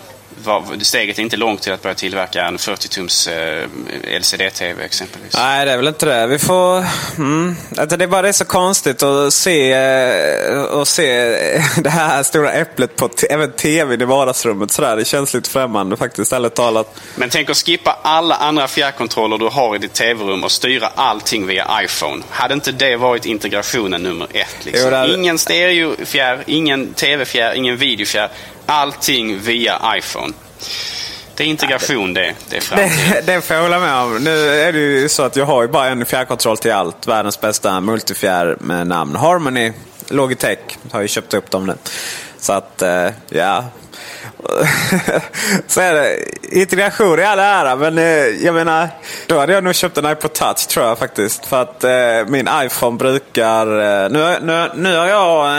steget 0.85 1.19
är 1.19 1.23
inte 1.23 1.37
långt 1.37 1.63
till 1.63 1.73
att 1.73 1.83
börja 1.83 1.95
tillverka 1.95 2.45
en 2.45 2.57
40-tums 2.57 3.29
eh, 3.29 4.19
LCD-TV 4.19 4.85
exempelvis. 4.85 5.35
Nej, 5.35 5.67
det 5.67 5.73
är 5.73 5.77
väl 5.77 5.89
inte 5.89 6.07
det. 6.07 6.27
Vi 6.27 6.39
får... 6.39 6.85
Mm. 7.19 7.57
Alltså, 7.77 7.97
det 7.97 8.05
är 8.05 8.09
bara 8.09 8.23
det 8.23 8.29
är 8.29 8.33
så 8.33 8.45
konstigt 8.45 9.03
att 9.03 9.33
se, 9.33 9.75
att 9.75 10.73
eh, 10.73 10.85
se 10.85 11.29
det 11.77 11.91
här 11.91 12.23
stora 12.23 12.53
äpplet 12.53 12.97
på 12.97 13.11
även 13.31 13.53
TVn 13.53 14.03
i 14.03 14.05
vardagsrummet. 14.05 14.71
Sådär. 14.71 14.97
Det 14.97 15.05
känns 15.05 15.35
lite 15.35 15.51
främmande 15.51 15.97
faktiskt, 15.97 16.33
ärligt 16.33 16.55
talat. 16.55 17.01
Men 17.17 17.31
tänk 17.31 17.51
att 17.51 17.57
skippa 17.57 17.99
alla 18.03 18.35
andra 18.35 18.69
fjärrkontroller 18.69 19.39
du 19.39 19.47
har 19.49 19.77
i 19.77 19.79
ditt 19.79 19.95
TV-rum 19.95 20.45
och 20.45 20.53
styra 20.53 20.87
allting 20.95 21.47
via 21.47 21.83
iPhone. 21.83 22.23
Hade 22.31 22.55
inte 22.55 22.73
det 22.73 22.97
varit 22.97 23.27
integrationen 23.27 24.03
nummer 24.03 24.29
ett? 24.33 24.65
Liksom? 24.65 24.91
Jo, 24.91 24.97
hade... 24.97 25.15
Ingen 25.15 25.39
stereofjärr, 25.39 26.45
ingen 26.47 26.95
TV-fjärr, 26.95 27.55
ingen 27.55 27.77
videofjärr 27.77 28.31
allting 28.69 29.39
via 29.39 29.81
iPhone. 29.97 30.33
Det 31.35 31.45
är 31.45 31.47
integration 31.49 32.15
det. 32.15 32.35
Det 32.49 32.57
är. 32.57 32.77
Det, 32.77 33.21
det 33.27 33.41
får 33.41 33.57
jag 33.57 33.63
hålla 33.63 33.79
med 33.79 33.95
om. 33.95 34.25
Nu 34.25 34.49
är 34.49 34.73
det 34.73 34.79
ju 34.79 35.09
så 35.09 35.23
att 35.23 35.37
jag 35.37 35.47
har 35.47 35.63
ju 35.63 35.69
bara 35.69 35.87
en 35.87 36.07
fjärrkontroll 36.07 36.57
till 36.57 36.73
allt. 36.73 37.07
Världens 37.07 37.41
bästa 37.41 37.81
multifjärr 37.81 38.57
med 38.61 38.87
namn 38.87 39.17
Harmony. 39.17 39.73
Logitech 40.09 40.59
har 40.91 41.01
ju 41.01 41.09
köpt 41.09 41.35
upp 41.35 41.51
dem 41.51 41.67
nu. 41.67 41.75
Så 42.39 42.53
att, 42.53 42.83
eh, 42.83 43.09
ja. 43.29 43.65
så 45.67 45.81
är 45.81 45.95
det. 45.95 46.19
Integration 46.43 47.19
i 47.19 47.23
all 47.23 47.39
ära, 47.39 47.77
men 47.77 47.99
eh, 47.99 48.05
jag 48.45 48.55
menar, 48.55 48.89
då 49.27 49.39
hade 49.39 49.53
jag 49.53 49.65
nog 49.65 49.75
köpt 49.75 49.99
en 49.99 50.13
iPod 50.13 50.33
Touch 50.33 50.69
tror 50.69 50.87
jag 50.87 50.99
faktiskt. 50.99 51.47
För 51.47 51.63
att 51.63 51.85
eh, 51.85 51.91
min 52.29 52.49
iPhone 52.53 52.97
brukar... 52.97 53.67
Eh, 53.67 54.11
nu, 54.11 54.39
nu, 54.43 54.71
nu, 54.75 54.97
har 54.97 55.07
jag, 55.07 55.51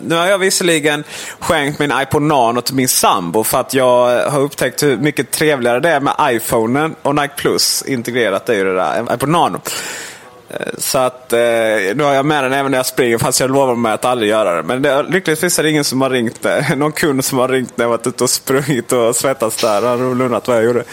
nu 0.00 0.14
har 0.14 0.26
jag 0.26 0.38
visserligen 0.38 1.04
skänkt 1.38 1.78
min 1.78 1.92
iPod 2.02 2.22
Nano 2.22 2.60
till 2.60 2.74
min 2.74 2.88
sambo 2.88 3.44
för 3.44 3.60
att 3.60 3.74
jag 3.74 4.30
har 4.30 4.40
upptäckt 4.40 4.82
hur 4.82 4.96
mycket 4.96 5.30
trevligare 5.30 5.80
det 5.80 5.88
är 5.88 6.00
med 6.00 6.14
iPhonen 6.20 6.94
och 7.02 7.14
Nike 7.14 7.34
Plus 7.36 7.82
integrerat 7.82 8.48
i 8.48 8.62
det 8.62 8.74
där 8.74 9.14
iPod 9.14 9.28
Nano. 9.28 9.60
Så 10.78 10.98
att 10.98 11.32
eh, 11.32 11.38
nu 11.94 12.02
har 12.02 12.12
jag 12.12 12.26
med 12.26 12.44
den 12.44 12.52
även 12.52 12.70
när 12.70 12.78
jag 12.78 12.86
springer 12.86 13.18
fast 13.18 13.40
jag 13.40 13.50
lovar 13.50 13.74
mig 13.74 13.92
att 13.92 14.04
aldrig 14.04 14.30
göra 14.30 14.54
det. 14.54 14.62
Men 14.62 14.82
det, 14.82 15.02
lyckligtvis 15.02 15.58
är 15.58 15.62
det 15.62 15.70
ingen 15.70 15.84
som 15.84 16.00
har 16.00 16.10
ringt 16.10 16.42
det. 16.42 16.58
Eh, 16.58 16.76
någon 16.76 16.92
kund 16.92 17.24
som 17.24 17.38
har 17.38 17.48
ringt 17.48 17.76
när 17.76 17.84
jag 17.84 17.90
varit 17.90 18.06
ute 18.06 18.24
och 18.24 18.30
sprungit 18.30 18.92
och 18.92 19.16
svettats 19.16 19.56
där. 19.56 19.82
Han 19.82 20.00
har 20.00 20.06
undrat 20.06 20.48
vad 20.48 20.56
jag 20.56 20.64
gjorde. 20.64 20.84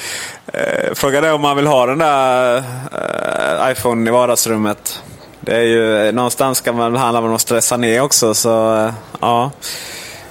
Eh, 0.48 0.94
frågan 0.94 1.24
är 1.24 1.34
om 1.34 1.42
man 1.42 1.56
vill 1.56 1.68
ha 1.68 1.86
den 1.86 1.98
där 1.98 2.58
eh, 2.58 3.72
iPhone 3.72 4.10
i 4.10 4.14
vardagsrummet. 4.14 5.04
Det 5.40 5.56
är 5.56 5.62
ju 5.62 6.08
eh, 6.08 6.14
någonstans 6.14 6.58
ska 6.58 6.74
man 6.74 6.96
handla 6.96 7.22
med 7.22 7.36
att 7.36 7.42
stressa 7.42 7.78
ner 7.78 8.02
också. 8.02 8.34
Så 8.34 8.76
eh, 8.76 8.94
ja. 9.22 9.52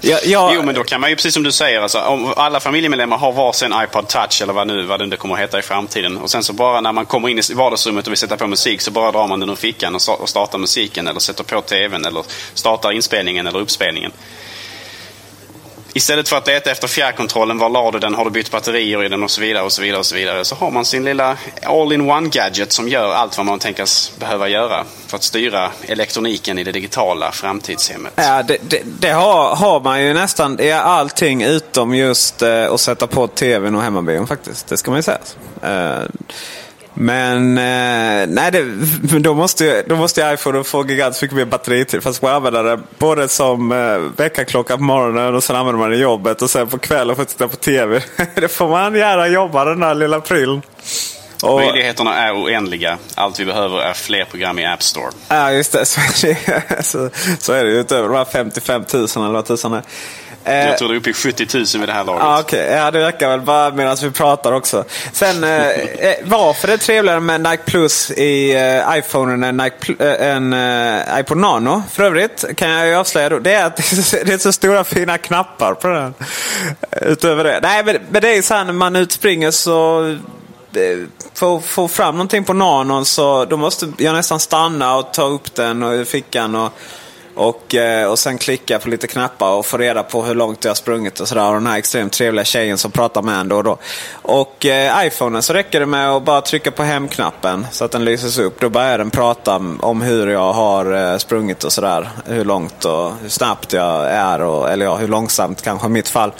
Ja, 0.07 0.19
ja. 0.25 0.53
Jo, 0.55 0.63
men 0.63 0.75
då 0.75 0.85
kan 0.85 1.01
man 1.01 1.11
ju 1.11 1.17
precis 1.17 1.35
som 1.35 1.43
du 1.43 1.53
säger, 1.53 1.81
alltså, 1.81 2.01
om 2.01 2.33
alla 2.37 2.61
familjemedlemmar 2.61 3.19
har 3.19 3.33
varsin 3.33 3.75
iPod 3.85 4.09
touch 4.09 4.43
eller 4.43 4.53
vad 4.53 4.67
nu 4.67 4.83
vad 4.83 5.01
det 5.01 5.07
nu 5.07 5.17
kommer 5.17 5.35
att 5.35 5.41
heta 5.41 5.59
i 5.59 5.63
framtiden. 5.63 6.17
Och 6.17 6.31
sen 6.31 6.43
så 6.43 6.53
bara 6.53 6.81
när 6.81 6.93
man 6.93 7.07
kommer 7.07 7.29
in 7.29 7.39
i 7.39 7.55
vardagsrummet 7.55 8.07
och 8.07 8.11
vill 8.11 8.19
sätta 8.19 8.37
på 8.37 8.47
musik 8.47 8.81
så 8.81 8.91
bara 8.91 9.13
drar 9.13 9.29
man 9.29 9.41
den 9.41 9.51
ur 9.51 9.55
fickan 9.55 9.95
och 9.95 10.21
och 10.21 10.29
startar 10.29 10.59
musiken 10.59 11.09
eller 11.09 11.21
sätter 11.21 11.45
på 11.45 11.61
tvn 11.61 12.05
eller 12.05 12.23
startar 12.55 12.93
inspelningen 12.93 13.47
eller 13.47 13.59
uppspelningen. 13.59 14.13
Istället 15.97 16.29
för 16.29 16.37
att 16.37 16.47
leta 16.47 16.71
efter 16.71 16.89
fjärrkontrollen, 16.89 17.59
var 17.59 17.69
la 17.69 17.91
du 17.91 17.99
den, 17.99 18.15
har 18.15 18.25
du 18.25 18.31
bytt 18.31 18.51
batterier 18.51 19.05
i 19.05 19.09
den 19.09 19.23
och 19.23 19.31
så 19.31 19.41
vidare 19.41 19.65
och 19.65 19.73
så 19.73 19.83
vidare 19.83 19.99
och 19.99 20.07
så 20.07 20.15
vidare. 20.15 20.45
Så 20.45 20.55
har 20.55 20.71
man 20.71 20.85
sin 20.85 21.05
lilla 21.05 21.37
all-in-one 21.63 22.29
gadget 22.29 22.73
som 22.73 22.89
gör 22.89 23.15
allt 23.15 23.37
vad 23.37 23.47
man 23.47 23.59
tänkas 23.59 24.13
behöva 24.19 24.49
göra 24.49 24.85
för 25.07 25.17
att 25.17 25.23
styra 25.23 25.71
elektroniken 25.87 26.59
i 26.59 26.65
det 26.65 26.73
digitala 26.73 27.33
framtidshemmet. 27.33 28.13
Ja, 28.17 28.43
det, 28.43 28.59
det, 28.61 28.83
det 28.85 29.11
har, 29.11 29.57
har 29.57 29.81
man 29.81 30.03
ju 30.03 30.15
nästan 30.15 30.61
i 30.61 30.73
allting 30.73 31.43
utom 31.43 31.95
just 31.95 32.43
eh, 32.43 32.73
att 32.73 32.81
sätta 32.81 33.07
på 33.07 33.27
tvn 33.27 33.75
och 33.75 33.83
hemmabion 33.83 34.27
faktiskt. 34.27 34.69
Det 34.69 34.77
ska 34.77 34.91
man 34.91 34.99
ju 34.99 35.03
säga. 35.03 35.19
Eh, 35.63 36.03
men 36.99 37.59
eh, 37.59 38.27
nej, 38.29 38.51
det, 38.53 38.65
då, 39.19 39.35
måste, 39.35 39.83
då 39.83 39.97
måste 39.97 40.31
iPhone 40.35 40.65
få 40.65 40.87
gigantiskt 40.87 41.23
mycket 41.23 41.37
mer 41.37 41.45
batteritid. 41.45 42.03
Fast 42.03 42.23
man 42.23 42.35
använder 42.35 42.65
det 42.65 42.81
både 42.99 43.29
som 43.29 43.73
eh, 43.73 43.99
väckarklocka 44.17 44.77
på 44.77 44.83
morgonen 44.83 45.35
och 45.35 45.45
sen 45.45 45.57
använder 45.57 45.79
man 45.79 45.91
det 45.91 45.97
i 45.97 46.01
jobbet. 46.01 46.43
Och 46.43 46.51
sen 46.51 46.67
på 46.67 46.79
kvällen 46.79 47.17
för 47.17 47.23
att 47.23 47.29
titta 47.29 47.49
på 47.49 47.57
tv. 47.57 48.03
det 48.35 48.49
får 48.49 48.69
man 48.69 48.95
gärna 48.95 49.29
jobba 49.29 49.65
den 49.65 49.81
där 49.81 49.95
lilla 49.95 50.21
prylen. 50.21 50.63
Och, 51.43 51.61
Möjligheterna 51.61 52.15
är 52.15 52.43
oändliga. 52.43 52.99
Allt 53.15 53.41
vi 53.41 53.45
behöver 53.45 53.79
är 53.79 53.95
fler 53.95 54.25
program 54.25 54.59
i 54.59 54.67
App 54.67 54.83
Store. 54.83 55.11
Ja, 55.29 55.53
just 55.53 55.73
det. 55.73 55.85
Så 55.85 56.01
är 56.01 56.37
det, 56.47 56.83
så, 56.83 57.11
så 57.39 57.53
är 57.53 57.65
det 57.65 57.71
ju 57.71 57.81
utöver 57.81 58.09
de 58.09 58.17
här 58.17 58.25
55 58.25 58.85
000 58.93 59.07
eller 59.17 59.29
vad 59.29 59.47
tusan 59.47 59.73
är. 59.73 59.83
Eh, 60.47 60.67
Jag 60.69 60.79
tror 60.79 60.89
det 60.89 60.95
är 60.95 60.99
uppe 60.99 61.11
i 61.11 61.15
70 61.15 61.47
000 61.55 61.65
vid 61.79 61.89
det 61.89 61.93
här 61.93 62.05
laget. 62.05 62.23
Ja, 62.23 62.41
okej. 62.41 62.67
Ja, 62.73 62.91
det 62.91 63.07
räcker 63.07 63.29
väl 63.29 63.41
bara 63.41 63.71
medan 63.71 63.97
vi 64.03 64.11
pratar 64.11 64.53
också. 64.53 64.85
Sen, 65.13 65.45
eh, 65.45 65.69
eh, 65.69 66.15
varför 66.25 66.67
det 66.69 66.73
är 66.73 66.79
trevligare 66.79 67.21
med 67.21 67.41
Nike 67.41 67.63
Plus 67.67 68.11
i 68.11 68.55
eh, 68.55 68.99
iPhonen 68.99 69.45
än 69.45 69.57
Nike 69.57 70.05
eh, 70.05 70.29
än, 70.37 70.53
eh, 70.53 71.21
iPod 71.21 71.37
Nano, 71.39 71.83
för 71.93 72.03
övrigt, 72.03 72.45
kan 72.57 72.71
jag 72.71 72.87
ju 72.89 72.95
avslöja 72.95 73.29
då, 73.29 73.39
det 73.39 73.53
är 73.55 73.67
att 73.67 73.77
det 74.27 74.33
är 74.33 74.39
så 74.39 74.53
stora 74.53 74.85
fina 74.85 75.19
knappar 75.19 75.75
på 75.75 75.89
den. 75.89 76.15
Utöver 77.03 77.45
det. 77.45 77.61
Nej, 77.63 77.85
men, 77.85 77.97
men 78.11 78.23
det 78.23 78.37
är 78.37 78.43
så 78.43 78.55
här 78.55 78.65
när 78.65 78.73
man 78.73 78.97
utspringer 78.97 79.51
så 79.51 80.17
för 81.35 81.57
att 81.57 81.65
få 81.65 81.89
fram 81.89 82.15
någonting 82.15 82.45
på 82.45 82.53
nanon 82.53 83.05
så 83.07 83.45
då 83.45 83.57
måste 83.57 83.93
jag 83.99 84.15
nästan 84.15 84.41
stanna 84.41 84.97
och 84.97 85.13
ta 85.13 85.23
upp 85.23 85.55
den 85.55 85.83
och 85.83 85.95
i 85.95 86.05
fickan. 86.05 86.55
Och, 86.55 86.73
och, 87.37 87.75
eh, 87.75 88.11
och 88.11 88.19
sen 88.19 88.39
klicka 88.39 88.79
på 88.79 88.89
lite 88.89 89.07
knappar 89.07 89.51
och 89.51 89.67
få 89.67 89.79
reda 89.79 90.03
på 90.03 90.23
hur 90.23 90.35
långt 90.35 90.65
jag 90.65 90.71
har 90.71 90.75
sprungit 90.75 91.21
och 91.21 91.29
sådär. 91.29 91.49
Och 91.49 91.55
den 91.55 91.67
här 91.67 91.79
extremt 91.79 92.13
trevliga 92.13 92.45
tjejen 92.45 92.79
som 92.79 92.91
pratar 92.91 93.23
med 93.23 93.41
en 93.41 93.49
då 93.49 93.57
och 93.57 93.65
då. 93.65 93.79
Och 94.23 94.67
eh, 94.67 95.07
iPhonen 95.07 95.43
så 95.43 95.53
räcker 95.53 95.81
det 95.81 95.87
med 95.87 96.11
att 96.11 96.23
bara 96.23 96.41
trycka 96.41 96.71
på 96.71 96.83
hemknappen 96.83 97.67
så 97.71 97.85
att 97.85 97.91
den 97.91 98.05
lyses 98.05 98.39
upp. 98.39 98.61
Då 98.61 98.69
börjar 98.69 98.99
den 98.99 99.11
prata 99.11 99.61
om 99.81 100.03
hur 100.03 100.27
jag 100.27 100.53
har 100.53 101.13
eh, 101.13 101.19
sprungit 101.19 101.65
och 101.65 101.73
sådär. 101.73 102.09
Hur 102.27 102.45
långt 102.45 102.85
och 102.85 103.13
hur 103.23 103.29
snabbt 103.29 103.73
jag 103.73 104.11
är. 104.11 104.41
Och, 104.41 104.71
eller 104.71 104.87
ja, 104.87 104.97
hur 104.97 105.09
långsamt 105.09 105.63
kanske 105.63 105.87
i 105.87 105.91
mitt 105.91 106.09
fall. 106.09 106.33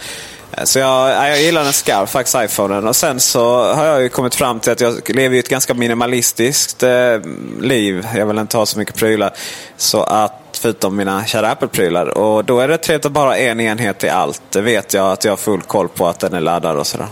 Eh, 0.53 0.65
så 0.65 0.79
jag, 0.79 1.11
eh, 1.11 1.29
jag 1.29 1.43
gillar 1.43 1.65
den 1.65 1.73
skarpt 1.73 2.13
faktiskt, 2.13 2.37
iPhonen. 2.37 2.89
Och 2.89 2.97
sen 2.97 3.21
så 3.21 3.73
har 3.75 3.85
jag 3.85 4.03
ju 4.03 4.09
kommit 4.09 4.35
fram 4.35 4.61
till 4.61 4.73
att 4.73 4.81
jag 4.81 5.11
lever 5.11 5.39
ett 5.39 5.49
ganska 5.49 5.75
minimalistiskt 5.75 6.83
eh, 6.83 7.21
liv. 7.61 8.07
Jag 8.15 8.27
vill 8.27 8.39
inte 8.39 8.57
ha 8.57 8.67
så 8.67 8.79
mycket 8.79 8.95
prylar. 8.95 9.33
Så 9.77 10.03
att, 10.03 10.33
förutom 10.67 10.97
mina 10.97 11.27
kära 11.27 11.51
Apple-prylar. 11.51 12.19
Och 12.19 12.45
då 12.45 12.61
är 12.61 12.69
det 12.69 12.79
trevligt 12.79 13.07
att 13.07 13.13
bara 13.13 13.29
ha 13.29 13.37
en 13.37 13.61
enhet 13.61 14.05
i 14.05 14.09
allt. 14.09 14.43
Det 14.51 14.61
vet 14.61 14.95
jag 14.95 15.13
att 15.13 15.25
jag 15.25 15.33
har 15.33 15.37
full 15.37 15.63
koll 15.63 15.89
på 15.89 16.07
att 16.07 16.21
den 16.21 16.35
är 16.35 16.41
laddad 16.41 16.77
och 16.77 16.87
sådär. 16.87 17.07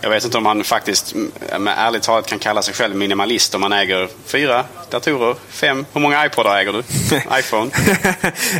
Jag 0.00 0.10
vet 0.10 0.24
inte 0.24 0.38
om 0.38 0.44
man 0.44 0.64
faktiskt 0.64 1.14
mm, 1.14 1.62
med 1.64 1.74
ärligt 1.78 2.02
talat 2.02 2.26
kan 2.26 2.38
kalla 2.38 2.62
sig 2.62 2.74
själv 2.74 2.96
minimalist 2.96 3.54
om 3.54 3.60
man 3.60 3.72
äger 3.72 4.08
fyra 4.26 4.64
datorer, 4.90 5.34
fem. 5.48 5.86
Hur 5.92 6.00
många 6.00 6.26
iPodar 6.26 6.56
äger 6.56 6.72
du? 6.72 6.78
iPhone? 7.38 7.70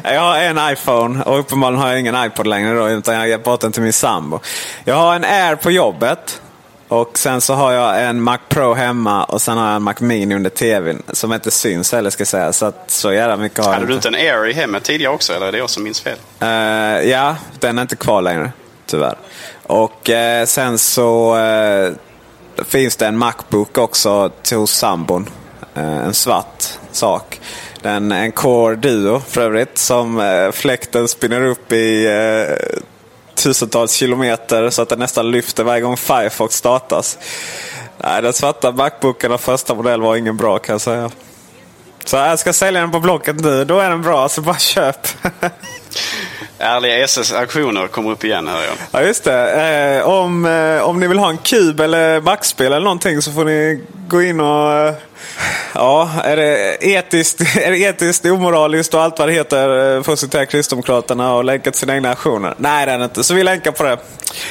jag 0.15 0.21
har 0.21 0.39
en 0.39 0.73
iPhone 0.73 1.23
och 1.23 1.39
uppenbarligen 1.39 1.83
har 1.83 1.89
jag 1.89 2.01
ingen 2.01 2.25
iPod 2.25 2.47
längre 2.47 2.75
då, 2.75 2.89
utan 2.89 3.15
jag 3.15 3.21
har 3.21 3.27
gett 3.27 3.45
bort 3.45 3.61
den 3.61 3.73
till 3.73 3.83
min 3.83 3.93
sambo. 3.93 4.41
Jag 4.85 4.95
har 4.95 5.15
en 5.15 5.25
Air 5.25 5.57
på 5.57 5.71
jobbet. 5.71 6.41
Och 6.89 7.19
sen 7.19 7.41
så 7.41 7.55
har 7.55 7.73
jag 7.73 8.05
en 8.05 8.21
Mac 8.23 8.39
Pro 8.49 8.75
hemma 8.75 9.25
och 9.25 9.43
sen 9.43 9.59
har 9.59 9.67
jag 9.67 9.77
en 9.77 9.83
Mac 9.83 9.95
Mini 9.99 10.35
under 10.35 10.51
tvn. 10.51 11.03
Som 11.13 11.33
inte 11.33 11.51
syns 11.51 11.93
heller 11.93 12.11
ska 12.11 12.21
jag 12.21 12.29
säga. 12.29 12.53
Så, 12.53 12.67
att, 12.67 12.91
så 12.91 13.13
jävla 13.13 13.37
mycket 13.37 13.59
har 13.59 13.65
jag 13.65 13.73
Hade 13.73 13.87
du 13.87 13.95
inte 13.95 14.09
en 14.09 14.15
Air 14.15 14.49
i 14.49 14.53
hemmet 14.53 14.85
tidigare 14.85 15.15
också? 15.15 15.33
Eller 15.33 15.47
är 15.47 15.53
det 15.53 15.59
jag 15.59 15.71
som 15.71 15.83
minns 15.83 16.01
fel? 16.01 16.19
Eh, 16.41 16.49
ja, 17.11 17.37
den 17.61 17.79
är 17.79 17.83
inte 17.83 17.97
kvar 17.97 18.23
längre. 18.23 18.53
Tyvärr. 18.87 19.17
Och 19.63 20.11
eh, 20.11 20.47
sen 20.47 20.79
så 20.79 21.37
eh, 21.37 21.93
finns 22.65 22.97
det 22.97 23.07
en 23.07 23.19
Macbook 23.19 23.79
också 23.79 24.31
till 24.43 24.67
sambon. 24.67 25.29
En 25.75 26.15
svart 26.15 26.65
sak. 26.93 27.41
Den, 27.83 28.13
en 28.13 28.33
Core 28.33 28.77
Duo 28.77 29.21
för 29.29 29.41
övrigt. 29.41 29.79
Som 29.79 30.51
fläkten 30.55 31.09
spinner 31.09 31.47
upp 31.47 31.73
i 31.73 32.09
tusentals 33.47 33.93
kilometer 33.93 34.71
så 34.71 34.83
att 34.83 34.89
den 34.89 34.99
nästan 34.99 35.31
lyfter 35.31 35.65
varje 35.65 35.81
gång 35.81 35.97
Firefox 35.97 36.57
startas. 36.57 37.19
Nej, 37.99 38.23
den 38.23 38.33
svarta 38.33 38.73
Macbooken 38.73 39.33
av 39.33 39.39
första 39.39 39.75
modell 39.75 40.01
var 40.01 40.17
ingen 40.17 40.37
bra 40.37 40.59
kan 40.59 40.73
jag 40.73 40.81
säga. 40.81 41.11
Så 42.05 42.17
jag 42.17 42.39
ska 42.39 42.53
sälja 42.53 42.81
den 42.81 42.91
på 42.91 43.01
Blocket 43.01 43.41
nu. 43.41 43.65
Då 43.65 43.79
är 43.79 43.91
den 43.91 44.03
bra, 44.03 44.29
så 44.29 44.41
bara 44.41 44.59
köp. 44.59 45.09
Ärliga 46.59 47.05
SS-auktioner 47.05 47.87
kommer 47.87 48.11
upp 48.11 48.25
igen 48.25 48.49
hör 48.49 48.63
jag. 48.63 48.75
Ja, 48.91 49.03
just 49.03 49.25
det. 49.25 49.51
Eh, 49.99 50.09
om, 50.09 50.47
eh, 50.47 50.89
om 50.89 51.01
ni 51.01 51.07
vill 51.07 51.19
ha 51.19 51.31
en 51.31 51.39
kub 51.39 51.81
eller 51.81 52.21
backspel 52.21 52.67
eller 52.67 52.81
någonting 52.81 53.23
så 53.23 53.33
får 53.33 53.45
ni 53.45 53.85
gå 54.09 54.23
in 54.23 54.41
och... 54.41 54.73
Eh, 54.73 54.95
ja, 55.75 56.11
är 56.25 56.37
det, 56.37 56.77
etiskt, 56.81 57.41
är 57.57 57.71
det 57.71 57.79
etiskt 57.79 58.25
omoraliskt 58.25 58.95
och 58.95 59.03
allt 59.03 59.19
vad 59.19 59.29
det 59.29 59.33
heter 59.33 59.97
eh, 59.97 60.03
för 60.03 60.13
att 60.13 60.19
citera 60.19 60.47
Kristdemokraterna 60.47 61.35
och 61.35 61.45
länka 61.45 61.71
till 61.71 61.81
sina 61.81 61.95
egna 61.95 62.11
aktioner? 62.11 62.55
Nej, 62.57 62.87
det 62.87 62.93
är 62.93 62.99
det 62.99 63.05
inte. 63.05 63.25
Så 63.25 63.35
vi 63.35 63.43
länkar 63.43 63.73
på 63.73 63.83
det. 63.83 63.99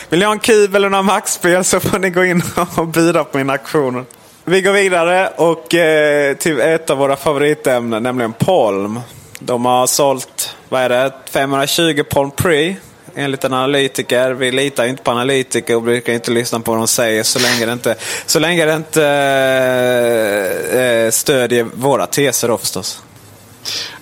Vill 0.09 0.19
ni 0.19 0.25
ha 0.25 0.31
en 0.31 0.39
kub 0.39 0.75
eller 0.75 0.89
några 0.89 1.03
backspel 1.03 1.63
så 1.63 1.79
får 1.79 1.99
ni 1.99 2.09
gå 2.09 2.25
in 2.25 2.43
och 2.77 2.87
bjuda 2.87 3.23
på 3.23 3.37
mina 3.37 3.53
aktioner. 3.53 4.05
Vi 4.47 4.61
går 4.61 4.71
vidare 4.71 5.29
och 5.35 5.75
eh, 5.75 6.35
till 6.35 6.59
ett 6.59 6.89
av 6.89 6.97
våra 6.97 7.15
favoritämnen, 7.15 8.03
nämligen 8.03 8.33
Palm. 8.33 8.99
De 9.45 9.65
har 9.65 9.87
sålt, 9.87 10.55
vad 10.69 10.81
är 10.81 10.89
det, 10.89 11.13
520 11.31 12.03
Palm 12.09 12.31
Pre 12.31 12.75
enligt 13.15 13.43
en 13.43 13.53
analytiker. 13.53 14.31
Vi 14.31 14.51
litar 14.51 14.85
inte 14.85 15.03
på 15.03 15.11
analytiker 15.11 15.75
och 15.75 15.83
brukar 15.83 16.13
inte 16.13 16.31
lyssna 16.31 16.59
på 16.59 16.71
vad 16.71 16.79
de 16.79 16.87
säger 16.87 17.23
så 17.23 17.39
länge 17.39 17.65
det 17.65 17.73
inte, 17.73 17.95
så 18.25 18.39
länge 18.39 18.65
det 18.65 18.73
inte 18.73 19.05
eh, 20.73 20.79
eh 20.81 21.11
stödjer 21.11 21.63
våra 21.63 22.07
teser 22.07 22.47
då 22.47 22.57
förstås. 22.57 23.03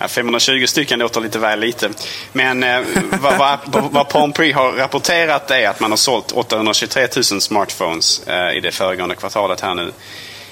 520 0.08 0.65
stycken 0.65 0.99
låter 0.99 1.21
lite 1.21 1.39
väl 1.39 1.60
lite. 1.60 1.89
Men 2.32 2.63
eh, 2.63 2.82
vad, 3.21 3.38
vad, 3.38 3.60
vad 3.91 4.10
Palm 4.10 4.34
Pre 4.34 4.51
har 4.51 4.71
rapporterat 4.71 5.51
är 5.51 5.69
att 5.69 5.79
man 5.79 5.91
har 5.91 5.97
sålt 5.97 6.32
823 6.32 7.08
000 7.15 7.23
smartphones 7.23 8.27
eh, 8.27 8.58
i 8.58 8.60
det 8.60 8.71
föregående 8.71 9.15
kvartalet 9.15 9.62
här 9.62 9.75
nu. 9.75 9.91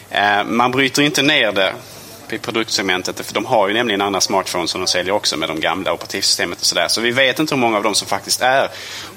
Eh, 0.09 0.43
man 0.43 0.71
bryter 0.71 1.01
inte 1.01 1.21
ner 1.21 1.51
det 1.51 1.73
i 2.33 2.37
produktsegmentet 2.37 3.25
för 3.25 3.33
de 3.33 3.45
har 3.45 3.67
ju 3.67 3.73
nämligen 3.73 4.01
andra 4.01 4.21
smartphones 4.21 4.71
som 4.71 4.81
de 4.81 4.87
säljer 4.87 5.13
också 5.13 5.37
med 5.37 5.49
de 5.49 5.59
gamla 5.59 5.93
operativsystemet 5.93 6.61
och 6.61 6.65
sådär. 6.65 6.87
Så 6.87 7.01
vi 7.01 7.11
vet 7.11 7.39
inte 7.39 7.55
hur 7.55 7.59
många 7.59 7.77
av 7.77 7.83
dem 7.83 7.95
som 7.95 8.07
faktiskt 8.07 8.41
är 8.41 8.69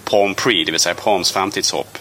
Palm 0.04 0.34
Pre, 0.34 0.64
det 0.64 0.70
vill 0.70 0.80
säga 0.80 0.94
Palms 0.94 1.32
framtidshopp. 1.32 1.98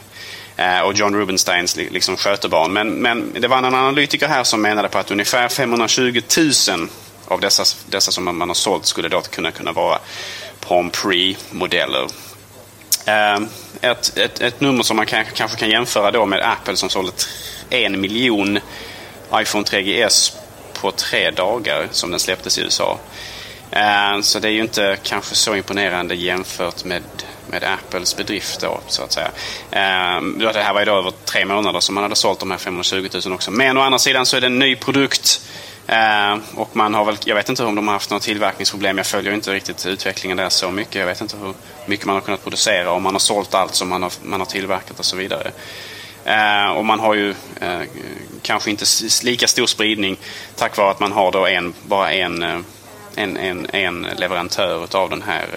Eh, 0.55 0.79
och 0.79 0.93
John 0.93 1.15
Rubensteins 1.15 1.75
liksom 1.75 2.17
skötebarn. 2.17 2.73
Men, 2.73 2.89
men 2.89 3.33
det 3.39 3.47
var 3.47 3.57
en 3.57 3.65
analytiker 3.65 4.27
här 4.27 4.43
som 4.43 4.61
menade 4.61 4.89
på 4.89 4.97
att 4.97 5.11
ungefär 5.11 5.49
520 5.49 6.21
000 6.69 6.87
av 7.27 7.39
dessa, 7.39 7.63
dessa 7.89 8.11
som 8.11 8.37
man 8.37 8.49
har 8.49 8.53
sålt 8.53 8.85
skulle 8.85 9.09
då 9.09 9.21
kunna, 9.21 9.51
kunna 9.51 9.71
vara 9.71 9.99
Palm 10.59 10.89
Pre-modeller. 10.89 12.07
Eh, 13.05 13.39
ett, 13.81 14.17
ett, 14.17 14.41
ett 14.41 14.61
nummer 14.61 14.83
som 14.83 14.97
man 14.97 15.05
kan, 15.05 15.25
kanske 15.35 15.57
kan 15.57 15.69
jämföra 15.69 16.11
då 16.11 16.25
med 16.25 16.51
Apple 16.51 16.75
som 16.75 16.89
sålde 16.89 17.11
en 17.69 18.01
miljon 18.01 18.59
iPhone 19.33 19.63
3GS 19.63 20.33
på 20.83 20.91
tre 20.91 21.31
dagar 21.31 21.87
som 21.91 22.11
den 22.11 22.19
släpptes 22.19 22.57
i 22.57 22.61
USA. 22.61 22.99
Eh, 23.71 24.21
så 24.21 24.39
det 24.39 24.47
är 24.47 24.51
ju 24.51 24.61
inte 24.61 24.97
kanske 25.03 25.35
så 25.35 25.55
imponerande 25.55 26.15
jämfört 26.15 26.83
med, 26.83 27.03
med 27.47 27.63
Apples 27.63 28.17
bedrift 28.17 28.61
då, 28.61 28.79
så 28.87 29.03
att 29.03 29.11
säga. 29.11 29.27
Eh, 29.71 30.21
det 30.53 30.63
här 30.63 30.73
var 30.73 30.81
ju 30.81 30.85
då 30.85 30.97
över 30.97 31.11
tre 31.25 31.45
månader 31.45 31.79
som 31.79 31.95
man 31.95 32.03
hade 32.03 32.15
sålt 32.15 32.39
de 32.39 32.51
här 32.51 32.57
520 32.57 33.09
000 33.25 33.33
också. 33.33 33.51
Men 33.51 33.77
å 33.77 33.81
andra 33.81 33.99
sidan 33.99 34.25
så 34.25 34.37
är 34.37 34.41
det 34.41 34.47
en 34.47 34.59
ny 34.59 34.75
produkt. 34.75 35.41
Eh, 35.87 36.37
och 36.55 36.75
man 36.75 36.93
har 36.93 37.05
väl, 37.05 37.17
jag 37.25 37.35
vet 37.35 37.49
inte 37.49 37.63
om 37.63 37.75
de 37.75 37.87
har 37.87 37.93
haft 37.93 38.09
några 38.09 38.21
tillverkningsproblem. 38.21 38.97
Jag 38.97 39.07
följer 39.07 39.33
inte 39.33 39.53
riktigt 39.53 39.85
utvecklingen 39.85 40.37
där 40.37 40.49
så 40.49 40.71
mycket. 40.71 40.95
Jag 40.95 41.05
vet 41.05 41.21
inte 41.21 41.37
hur 41.37 41.53
mycket 41.85 42.05
man 42.05 42.15
har 42.15 42.21
kunnat 42.21 42.43
producera, 42.43 42.91
om 42.91 43.03
man 43.03 43.13
har 43.13 43.19
sålt 43.19 43.53
allt 43.53 43.75
som 43.75 43.89
man 43.89 44.03
har, 44.03 44.11
man 44.23 44.39
har 44.39 44.47
tillverkat 44.47 44.99
och 44.99 45.05
så 45.05 45.15
vidare. 45.15 45.51
Eh, 46.25 46.71
och 46.71 46.85
man 46.85 46.99
har 46.99 47.13
ju 47.13 47.29
eh, 47.61 47.81
kanske 48.41 48.69
inte 48.69 48.85
lika 49.23 49.47
stor 49.47 49.65
spridning 49.65 50.17
tack 50.55 50.77
vare 50.77 50.91
att 50.91 50.99
man 50.99 51.11
har 51.11 51.31
då 51.31 51.47
en, 51.47 51.73
bara 51.83 52.11
en, 52.11 52.43
eh, 52.43 52.59
en, 53.15 53.37
en, 53.37 53.67
en 53.73 54.07
leverantör 54.17 54.95
av 54.95 55.09
den 55.09 55.21
här 55.21 55.47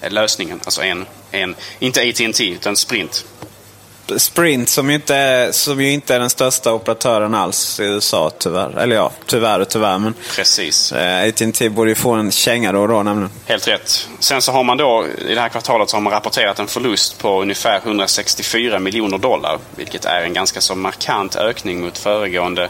eh, 0.00 0.10
lösningen. 0.12 0.60
Alltså 0.64 0.82
en, 0.82 1.06
en, 1.30 1.54
inte 1.78 2.00
AT&T 2.00 2.48
utan 2.48 2.76
Sprint. 2.76 3.24
Sprint 4.16 4.68
som 4.68 4.88
ju, 4.88 4.94
inte 4.94 5.16
är, 5.16 5.52
som 5.52 5.80
ju 5.80 5.92
inte 5.92 6.14
är 6.14 6.20
den 6.20 6.30
största 6.30 6.72
operatören 6.72 7.34
alls 7.34 7.80
i 7.80 7.84
USA 7.84 8.30
tyvärr. 8.38 8.78
Eller 8.78 8.96
ja, 8.96 9.10
tyvärr 9.26 9.60
och 9.60 9.68
tyvärr. 9.68 9.98
Men 9.98 10.14
Precis. 10.36 10.92
Eh, 10.92 11.28
AT&T 11.28 11.68
borde 11.68 11.90
ju 11.90 11.94
få 11.94 12.12
en 12.12 12.30
känga 12.30 12.72
då 12.72 12.80
och 12.80 12.88
då 12.88 13.02
nämligen. 13.02 13.30
Helt 13.46 13.68
rätt. 13.68 14.08
Sen 14.18 14.42
så 14.42 14.52
har 14.52 14.64
man 14.64 14.76
då 14.76 15.06
i 15.28 15.34
det 15.34 15.40
här 15.40 15.48
kvartalet 15.48 15.90
så 15.90 15.96
har 15.96 16.02
man 16.02 16.12
rapporterat 16.12 16.58
en 16.58 16.66
förlust 16.66 17.18
på 17.18 17.42
ungefär 17.42 17.80
164 17.84 18.78
miljoner 18.78 19.18
dollar. 19.18 19.58
Vilket 19.76 20.04
är 20.04 20.22
en 20.22 20.32
ganska 20.32 20.60
så 20.60 20.74
markant 20.74 21.36
ökning 21.36 21.80
mot 21.80 21.98
föregående 21.98 22.68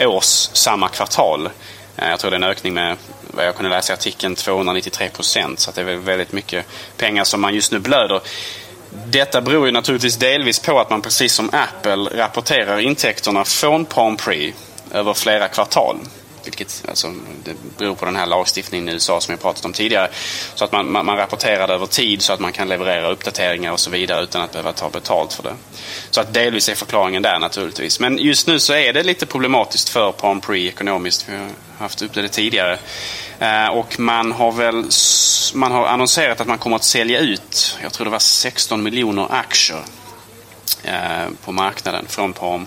års 0.00 0.48
samma 0.52 0.88
kvartal. 0.88 1.50
Eh, 1.96 2.10
jag 2.10 2.20
tror 2.20 2.30
det 2.30 2.34
är 2.36 2.42
en 2.42 2.50
ökning 2.50 2.74
med, 2.74 2.96
vad 3.30 3.46
jag 3.46 3.54
kunde 3.54 3.70
läsa 3.70 3.92
i 3.92 3.94
artikeln, 3.94 4.34
293 4.34 5.08
procent. 5.08 5.60
Så 5.60 5.70
det 5.74 5.80
är 5.80 5.96
väldigt 5.96 6.32
mycket 6.32 6.66
pengar 6.96 7.24
som 7.24 7.40
man 7.40 7.54
just 7.54 7.72
nu 7.72 7.78
blöder. 7.78 8.20
Detta 9.06 9.40
beror 9.40 9.66
ju 9.66 9.72
naturligtvis 9.72 10.16
delvis 10.16 10.58
på 10.58 10.80
att 10.80 10.90
man 10.90 11.02
precis 11.02 11.32
som 11.32 11.50
Apple 11.52 11.96
rapporterar 11.96 12.78
intäkterna 12.78 13.44
från 13.44 13.84
Palm 13.84 14.16
Pre 14.16 14.52
över 14.92 15.14
flera 15.14 15.48
kvartal. 15.48 15.98
Vilket 16.44 16.84
alltså, 16.88 17.14
det 17.44 17.54
beror 17.78 17.94
på 17.94 18.04
den 18.04 18.16
här 18.16 18.26
lagstiftningen 18.26 18.88
i 18.88 18.92
USA 18.92 19.20
som 19.20 19.32
jag 19.32 19.42
pratat 19.42 19.64
om 19.64 19.72
tidigare. 19.72 20.08
Så 20.54 20.64
att 20.64 20.72
man, 20.72 20.92
man, 20.92 21.06
man 21.06 21.16
rapporterar 21.16 21.68
det 21.68 21.74
över 21.74 21.86
tid 21.86 22.22
så 22.22 22.32
att 22.32 22.40
man 22.40 22.52
kan 22.52 22.68
leverera 22.68 23.10
uppdateringar 23.10 23.72
och 23.72 23.80
så 23.80 23.90
vidare 23.90 24.22
utan 24.22 24.42
att 24.42 24.52
behöva 24.52 24.72
ta 24.72 24.90
betalt 24.90 25.32
för 25.32 25.42
det. 25.42 25.54
Så 26.10 26.20
att 26.20 26.34
delvis 26.34 26.68
är 26.68 26.74
förklaringen 26.74 27.22
där 27.22 27.38
naturligtvis. 27.38 28.00
Men 28.00 28.18
just 28.18 28.46
nu 28.46 28.60
så 28.60 28.72
är 28.72 28.92
det 28.92 29.02
lite 29.02 29.26
problematiskt 29.26 29.88
för 29.88 30.12
Palm 30.12 30.40
Pre 30.40 30.58
ekonomiskt. 30.58 31.28
Vi 31.28 31.36
har 31.36 31.48
haft 31.78 32.02
upp 32.02 32.14
det 32.14 32.28
tidigare. 32.28 32.78
Eh, 33.44 33.68
och 33.68 34.00
man 34.00 34.32
har 34.32 34.52
väl 34.52 34.84
man 35.54 35.72
har 35.72 35.86
annonserat 35.86 36.40
att 36.40 36.46
man 36.46 36.58
kommer 36.58 36.76
att 36.76 36.84
sälja 36.84 37.20
ut, 37.20 37.78
jag 37.82 37.92
tror 37.92 38.04
det 38.04 38.10
var 38.10 38.18
16 38.18 38.82
miljoner 38.82 39.26
aktier 39.30 39.80
eh, 40.82 41.28
på 41.44 41.52
marknaden 41.52 42.06
från 42.08 42.32
Palm 42.32 42.66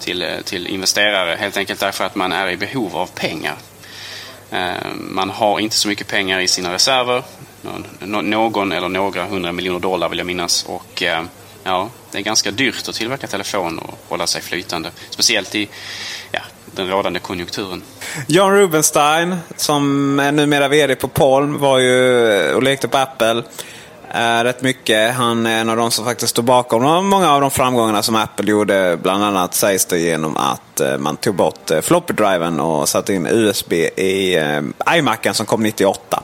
till, 0.00 0.22
eh, 0.22 0.40
till 0.44 0.66
investerare. 0.66 1.36
Helt 1.40 1.56
enkelt 1.56 1.80
därför 1.80 2.04
att 2.04 2.14
man 2.14 2.32
är 2.32 2.48
i 2.48 2.56
behov 2.56 2.96
av 2.96 3.06
pengar. 3.06 3.54
Man 4.94 5.30
har 5.30 5.60
inte 5.60 5.76
så 5.76 5.88
mycket 5.88 6.08
pengar 6.08 6.40
i 6.40 6.48
sina 6.48 6.72
reserver. 6.72 7.22
Någon 8.00 8.72
eller 8.72 8.88
några 8.88 9.24
hundra 9.24 9.52
miljoner 9.52 9.80
dollar 9.80 10.08
vill 10.08 10.18
jag 10.18 10.26
minnas. 10.26 10.64
Och 10.64 11.02
ja, 11.64 11.88
det 12.10 12.18
är 12.18 12.22
ganska 12.22 12.50
dyrt 12.50 12.88
att 12.88 12.94
tillverka 12.94 13.26
telefon 13.26 13.78
och 13.78 13.98
hålla 14.08 14.26
sig 14.26 14.42
flytande. 14.42 14.90
Speciellt 15.10 15.54
i 15.54 15.68
den 16.76 16.88
rådande 16.88 17.20
konjunkturen. 17.20 17.82
John 18.26 18.52
Rubenstein, 18.52 19.36
som 19.56 20.18
är 20.18 20.32
numera 20.32 20.68
VD 20.68 20.94
på 20.94 21.08
Palm, 21.08 21.58
var 21.58 21.78
ju 21.78 22.54
och 22.54 22.62
lekte 22.62 22.88
på 22.88 22.98
Apple 22.98 23.42
eh, 24.14 24.44
rätt 24.44 24.62
mycket. 24.62 25.14
Han 25.14 25.46
är 25.46 25.60
en 25.60 25.68
av 25.68 25.76
de 25.76 25.90
som 25.90 26.04
faktiskt 26.04 26.30
står 26.30 26.42
bakom 26.42 27.06
många 27.06 27.32
av 27.32 27.40
de 27.40 27.50
framgångarna 27.50 28.02
som 28.02 28.14
Apple 28.14 28.50
gjorde. 28.50 28.98
Bland 29.02 29.24
annat 29.24 29.54
sägs 29.54 29.84
det 29.86 29.98
genom 29.98 30.36
att 30.36 30.80
eh, 30.80 30.98
man 30.98 31.16
tog 31.16 31.34
bort 31.34 31.70
äh, 31.70 31.80
floppy-driven 31.80 32.60
och 32.60 32.88
satte 32.88 33.14
in 33.14 33.26
USB 33.26 33.72
i 33.72 34.36
eh, 34.36 34.96
iMacen 34.98 35.34
som 35.34 35.46
kom 35.46 35.62
98. 35.62 36.22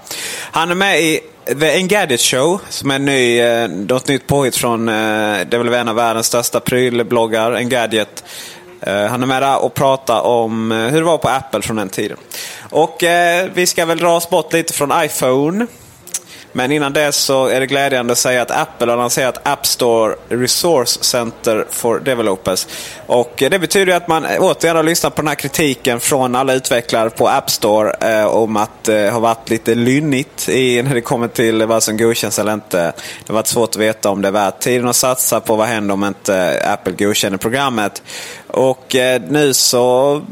Han 0.50 0.70
är 0.70 0.74
med 0.74 1.00
i 1.00 1.20
The 1.60 1.70
Engadget 1.74 2.20
Show, 2.20 2.60
som 2.68 2.90
är 2.90 2.94
en 2.94 3.04
ny, 3.04 3.40
eh, 3.40 3.68
något 3.68 4.08
nytt 4.08 4.26
påhitt 4.26 4.56
från, 4.56 4.86
det 4.86 4.92
är 5.52 5.58
väl 5.58 5.74
en 5.74 5.88
av 5.88 5.94
världens 5.94 6.26
största 6.26 6.60
prylbloggar, 6.60 7.52
Engadget. 7.52 8.24
Eh, 8.82 9.06
han 9.06 9.22
är 9.22 9.26
med 9.26 9.42
där 9.42 9.64
och 9.64 9.74
pratar 9.74 10.20
om 10.20 10.72
eh, 10.72 10.78
hur 10.78 10.98
det 10.98 11.04
var 11.04 11.18
på 11.18 11.28
Apple 11.28 11.62
från 11.62 11.76
den 11.76 11.88
tiden. 11.88 12.16
Och 12.70 13.04
eh, 13.04 13.48
vi 13.54 13.66
ska 13.66 13.84
väl 13.84 13.98
dra 13.98 14.16
oss 14.16 14.30
bort 14.30 14.52
lite 14.52 14.72
från 14.72 15.04
iPhone. 15.04 15.66
Men 16.52 16.72
innan 16.72 16.92
dess 16.92 17.16
så 17.16 17.46
är 17.46 17.60
det 17.60 17.66
glädjande 17.66 18.12
att 18.12 18.18
säga 18.18 18.42
att 18.42 18.50
Apple 18.50 18.92
har 18.92 18.96
lanserat 18.96 19.38
App 19.42 19.66
Store 19.66 20.14
Resource 20.28 21.04
Center 21.04 21.66
for 21.70 22.00
Developers. 22.00 22.66
Och 23.06 23.42
eh, 23.42 23.50
det 23.50 23.58
betyder 23.58 23.96
att 23.96 24.08
man 24.08 24.24
eh, 24.24 24.36
återigen 24.40 24.76
har 24.76 24.82
lyssnat 24.82 25.14
på 25.14 25.22
den 25.22 25.28
här 25.28 25.34
kritiken 25.34 26.00
från 26.00 26.34
alla 26.34 26.54
utvecklare 26.54 27.10
på 27.10 27.28
App 27.28 27.50
Store 27.50 27.92
eh, 28.00 28.26
om 28.26 28.56
att 28.56 28.88
eh, 28.88 29.02
det 29.02 29.10
har 29.10 29.20
varit 29.20 29.50
lite 29.50 29.74
lynnigt 29.74 30.48
i, 30.48 30.82
när 30.82 30.94
det 30.94 31.00
kommer 31.00 31.28
till 31.28 31.66
vad 31.66 31.82
som 31.82 31.96
godkänns 31.96 32.38
eller 32.38 32.54
inte. 32.54 32.76
Det 32.78 33.28
har 33.28 33.34
varit 33.34 33.46
svårt 33.46 33.68
att 33.68 33.76
veta 33.76 34.10
om 34.10 34.22
det 34.22 34.28
är 34.28 34.32
värt 34.32 34.60
tiden 34.60 34.88
att 34.88 34.96
satsa 34.96 35.40
på 35.40 35.56
vad 35.56 35.66
händer 35.66 35.94
om 35.94 36.04
inte 36.04 36.62
Apple 36.72 36.92
godkänner 36.92 37.36
programmet. 37.36 38.02
Och 38.46 38.96
eh, 38.96 39.22
nu 39.28 39.54
så 39.54 40.22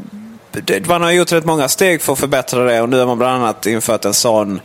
man 0.87 1.01
har 1.01 1.11
gjort 1.11 1.31
rätt 1.31 1.45
många 1.45 1.67
steg 1.67 2.01
för 2.01 2.13
att 2.13 2.19
förbättra 2.19 2.63
det 2.63 2.81
och 2.81 2.89
nu 2.89 2.99
har 2.99 3.05
man 3.05 3.17
bland 3.17 3.43
annat 3.43 3.65
infört 3.65 4.05
en 4.05 4.13
sån 4.13 4.59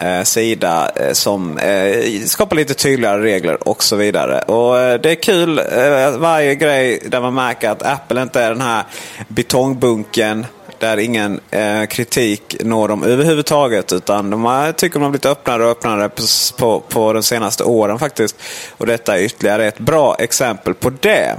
eh, 0.00 0.22
sida 0.22 0.90
eh, 0.96 1.12
som 1.12 1.58
eh, 1.58 2.22
skapar 2.24 2.56
lite 2.56 2.74
tydligare 2.74 3.22
regler 3.22 3.68
och 3.68 3.82
så 3.82 3.96
vidare. 3.96 4.38
Och 4.38 4.78
eh, 4.78 5.00
Det 5.00 5.10
är 5.10 5.14
kul 5.14 5.58
eh, 5.58 6.18
varje 6.18 6.54
grej 6.54 7.02
där 7.06 7.20
man 7.20 7.34
märker 7.34 7.70
att 7.70 7.82
Apple 7.82 8.22
inte 8.22 8.40
är 8.40 8.48
den 8.48 8.60
här 8.60 8.84
betongbunken 9.28 10.46
där 10.78 10.96
ingen 10.96 11.40
eh, 11.50 11.84
kritik 11.84 12.56
når 12.60 12.88
dem 12.88 13.04
överhuvudtaget. 13.04 13.92
Utan 13.92 14.30
de 14.30 14.44
har, 14.44 14.72
tycker 14.72 14.94
de 14.94 15.02
har 15.02 15.10
blivit 15.10 15.26
öppnare 15.26 15.64
och 15.64 15.70
öppnare 15.70 16.08
på, 16.08 16.22
på, 16.58 16.80
på 16.80 17.12
de 17.12 17.22
senaste 17.22 17.64
åren 17.64 17.98
faktiskt. 17.98 18.36
Och 18.76 18.86
detta 18.86 19.18
är 19.18 19.22
ytterligare 19.22 19.66
ett 19.66 19.78
bra 19.78 20.16
exempel 20.18 20.74
på 20.74 20.90
det. 20.90 21.36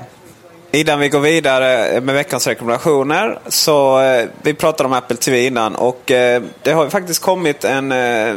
Innan 0.74 1.00
vi 1.00 1.10
går 1.10 1.20
vidare 1.20 2.02
med 2.02 2.16
veckans 2.16 2.48
rekommendationer. 2.48 3.40
Så 3.48 4.02
eh, 4.02 4.26
Vi 4.42 4.54
pratade 4.54 4.88
om 4.88 4.94
Apple 4.94 5.18
TV 5.18 5.46
innan 5.46 5.76
och 5.76 6.12
eh, 6.12 6.42
det 6.64 6.72
har 6.72 6.90
faktiskt 6.90 7.22
kommit 7.22 7.64
en 7.64 7.92
eh, 7.92 8.36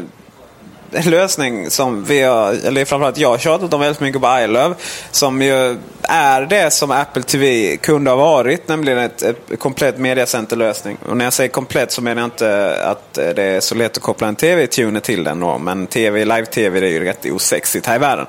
lösning 1.02 1.70
som 1.70 2.04
vi 2.04 2.22
har, 2.22 2.52
eller 2.66 2.84
framförallt 2.84 3.18
jag 3.18 3.28
har 3.28 3.38
tjatat 3.38 3.74
om 3.74 3.80
väldigt 3.80 4.00
mycket 4.00 4.22
på 4.22 4.38
iLove. 4.40 4.74
Som 5.10 5.42
ju 5.42 5.76
är 6.02 6.46
det 6.46 6.70
som 6.70 6.90
Apple 6.90 7.22
TV 7.22 7.76
kunde 7.76 8.10
ha 8.10 8.16
varit, 8.16 8.68
nämligen 8.68 8.98
ett, 8.98 9.22
ett 9.22 9.58
komplett 9.58 9.98
mediacenterlösning. 9.98 10.98
Och 11.08 11.16
när 11.16 11.24
jag 11.24 11.32
säger 11.32 11.50
komplett 11.50 11.92
så 11.92 12.02
menar 12.02 12.22
jag 12.22 12.26
inte 12.26 12.76
att 12.84 13.14
det 13.14 13.42
är 13.42 13.60
så 13.60 13.74
lätt 13.74 13.96
att 13.96 14.02
koppla 14.02 14.28
en 14.28 14.36
TV-tuner 14.36 15.00
till 15.00 15.24
den. 15.24 15.40
Då. 15.40 15.58
Men 15.58 15.86
TV, 15.86 16.24
live-TV 16.24 16.80
det 16.80 16.86
är 16.86 16.90
ju 16.90 17.04
rätt 17.04 17.26
osexigt 17.26 17.86
här 17.86 17.96
i 17.96 17.98
världen. 17.98 18.26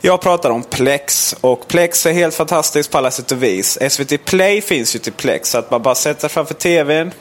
Jag 0.00 0.20
pratar 0.20 0.50
om 0.50 0.62
Plex 0.62 1.36
och 1.40 1.68
Plex 1.68 2.06
är 2.06 2.12
helt 2.12 2.34
fantastiskt 2.34 2.90
på 2.90 2.98
alla 2.98 3.10
sätt 3.10 3.32
och 3.32 3.42
vis. 3.42 3.78
SVT 3.88 4.24
Play 4.24 4.60
finns 4.60 4.94
ju 4.94 4.98
till 4.98 5.12
Plex 5.12 5.50
så 5.50 5.58
att 5.58 5.70
man 5.70 5.82
bara 5.82 5.94
sätter 5.94 6.20
sig 6.20 6.30
framför 6.30 6.54
TVn 6.54 7.12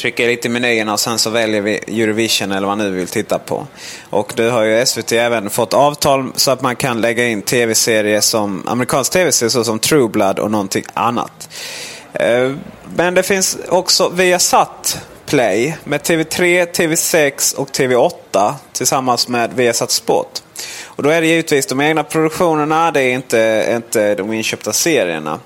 trycker 0.00 0.26
lite 0.26 0.48
i 0.48 0.50
menyerna 0.50 0.92
och 0.92 1.00
sen 1.00 1.18
så 1.18 1.30
väljer 1.30 1.60
vi 1.60 1.76
Eurovision 1.76 2.52
eller 2.52 2.66
vad 2.66 2.78
man 2.78 2.86
nu 2.86 2.90
vill 2.90 3.08
titta 3.08 3.38
på. 3.38 3.66
Och 4.10 4.38
nu 4.38 4.50
har 4.50 4.62
ju 4.62 4.86
SVT 4.86 5.12
även 5.12 5.50
fått 5.50 5.74
avtal 5.74 6.32
så 6.36 6.50
att 6.50 6.62
man 6.62 6.76
kan 6.76 7.00
lägga 7.00 7.28
in 7.28 7.42
tv-serier 7.42 8.20
som 8.20 8.62
amerikansk 8.66 9.12
tv-serie 9.12 9.50
såsom 9.50 9.78
True 9.78 10.08
Blood 10.08 10.38
och 10.38 10.50
någonting 10.50 10.84
annat. 10.94 11.48
Eh, 12.12 12.52
men 12.96 13.14
det 13.14 13.22
finns 13.22 13.58
också 13.68 14.08
Viasat 14.08 15.00
Play 15.26 15.76
med 15.84 16.00
TV3, 16.00 16.66
TV6 16.72 17.56
och 17.56 17.68
TV8 17.70 18.54
tillsammans 18.72 19.28
med 19.28 19.52
Viasat 19.54 19.90
Sport. 19.90 20.42
Och 20.84 21.02
då 21.02 21.08
är 21.08 21.20
det 21.20 21.26
givetvis 21.26 21.66
de 21.66 21.80
egna 21.80 22.04
produktionerna, 22.04 22.90
det 22.90 23.02
är 23.02 23.12
inte, 23.14 23.72
inte 23.76 24.14
de 24.14 24.32
inköpta 24.32 24.72
serierna. 24.72 25.38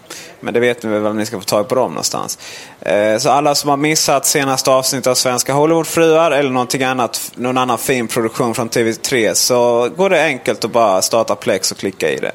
Men 0.45 0.55
det 0.55 0.61
vet 0.61 0.83
ni 0.83 0.91
väl 0.91 1.01
var 1.01 1.13
ni 1.13 1.27
ska 1.27 1.39
få 1.39 1.45
tag 1.45 1.69
på 1.69 1.75
dem 1.75 1.91
någonstans. 1.91 2.39
Eh, 2.81 3.19
Så 3.19 3.31
alla 3.31 3.55
som 3.55 3.71
har 3.71 3.77
missat 3.77 4.27
senaste 4.27 4.71
avsnittet 4.71 5.07
av 5.07 5.15
Svenska 5.15 5.53
Hollywoodfruar 5.53 6.31
eller 6.31 6.51
någonting 6.51 6.83
annat, 6.83 7.33
någon 7.35 7.59
annan 7.59 7.79
fin 7.79 8.09
produktion 8.09 8.55
från 8.55 8.69
TV3 8.69 9.35
så 9.35 9.89
går 9.97 10.11
det 10.11 10.25
enkelt 10.25 10.65
att 10.65 10.71
bara 10.71 11.03
starta 11.03 11.35
Plex 11.35 11.73
och 11.73 11.79
klicka 11.79 12.11
i 12.11 12.17
det. 12.17 12.33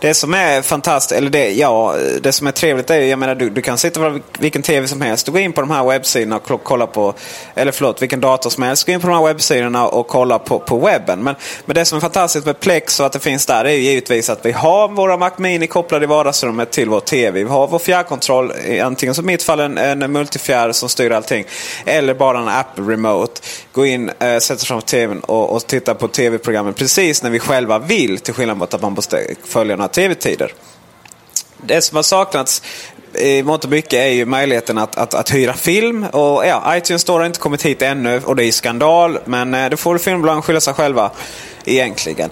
Det 0.00 0.14
som 0.14 0.34
är 0.34 0.62
fantastiskt, 0.62 1.18
eller 1.18 1.30
det, 1.30 1.52
ja, 1.52 1.94
det 2.22 2.32
som 2.32 2.46
är 2.46 2.52
trevligt 2.52 2.90
är 2.90 3.00
jag 3.00 3.18
menar 3.18 3.34
du, 3.34 3.50
du 3.50 3.62
kan 3.62 3.78
sitta 3.78 4.00
på 4.00 4.18
vilken 4.38 4.62
TV 4.62 4.88
som 4.88 5.00
helst. 5.00 5.26
Du 5.26 5.32
går 5.32 5.40
in 5.40 5.52
på 5.52 5.60
de 5.60 5.70
här 5.70 5.84
webbsidorna 5.84 6.40
och 6.48 6.64
kolla 6.64 6.86
på, 6.86 7.14
eller 7.54 7.72
förlåt, 7.72 8.02
vilken 8.02 8.20
dator 8.20 8.50
som 8.50 8.62
helst. 8.62 8.86
Gå 8.86 8.92
in 8.92 9.00
på 9.00 9.06
de 9.06 9.16
här 9.16 9.24
webbsidorna 9.24 9.88
och 9.88 10.08
kolla 10.08 10.38
på, 10.38 10.58
på 10.58 10.78
webben. 10.78 11.22
Men, 11.22 11.34
men 11.64 11.74
det 11.74 11.84
som 11.84 11.96
är 11.96 12.00
fantastiskt 12.00 12.46
med 12.46 12.60
Plex 12.60 13.00
och 13.00 13.06
att 13.06 13.12
det 13.12 13.20
finns 13.20 13.46
där 13.46 13.64
är 13.64 13.70
ju 13.72 13.78
givetvis 13.78 14.30
att 14.30 14.46
vi 14.46 14.52
har 14.52 14.88
våra 14.88 15.16
Mac 15.16 15.30
Mini 15.36 15.66
kopplade 15.66 16.04
i 16.04 16.06
vardagsrummet 16.08 16.70
till 16.70 16.88
vår 16.88 17.00
TV. 17.00 17.40
Vi 17.52 17.56
har 17.56 17.66
vår 17.66 17.78
fjärrkontroll, 17.78 18.52
antingen 18.82 19.14
som 19.14 19.24
i 19.24 19.32
mitt 19.32 19.42
fall 19.42 19.60
en, 19.60 19.78
en 19.78 20.12
multifjärr 20.12 20.72
som 20.72 20.88
styr 20.88 21.10
allting. 21.10 21.44
Eller 21.84 22.14
bara 22.14 22.38
en 22.38 22.48
app 22.48 22.78
remote. 22.78 23.40
Gå 23.72 23.86
in, 23.86 24.08
eh, 24.08 24.38
sätta 24.38 24.58
sig 24.58 24.66
framför 24.66 24.86
TVn 24.86 25.20
och, 25.20 25.50
och 25.50 25.66
titta 25.66 25.94
på 25.94 26.08
TV-programmen 26.08 26.74
precis 26.74 27.22
när 27.22 27.30
vi 27.30 27.38
själva 27.38 27.78
vill. 27.78 28.18
Till 28.18 28.34
skillnad 28.34 28.56
mot 28.56 28.74
att 28.74 28.82
man 28.82 28.92
måste 28.92 29.26
följa 29.44 29.76
några 29.76 29.88
TV-tider. 29.88 30.54
Det 31.56 31.80
som 31.80 31.96
har 31.96 32.02
saknats 32.02 32.62
i 33.14 33.42
mångt 33.42 33.64
och 33.64 33.70
mycket 33.70 33.92
är 33.92 34.08
ju 34.08 34.26
möjligheten 34.26 34.78
att, 34.78 34.96
att, 34.96 35.14
att 35.14 35.34
hyra 35.34 35.52
film. 35.52 36.04
Och 36.04 36.46
ja, 36.46 36.76
iTunes 36.76 37.02
Store 37.02 37.18
har 37.18 37.26
inte 37.26 37.38
kommit 37.38 37.62
hit 37.62 37.82
ännu 37.82 38.22
och 38.24 38.36
det 38.36 38.44
är 38.44 38.52
skandal. 38.52 39.18
Men 39.24 39.54
eh, 39.54 39.70
det 39.70 39.76
får 39.76 39.98
filmbolagen 39.98 40.42
skylla 40.42 40.60
sig 40.60 40.74
själva 40.74 41.10
egentligen. 41.64 42.30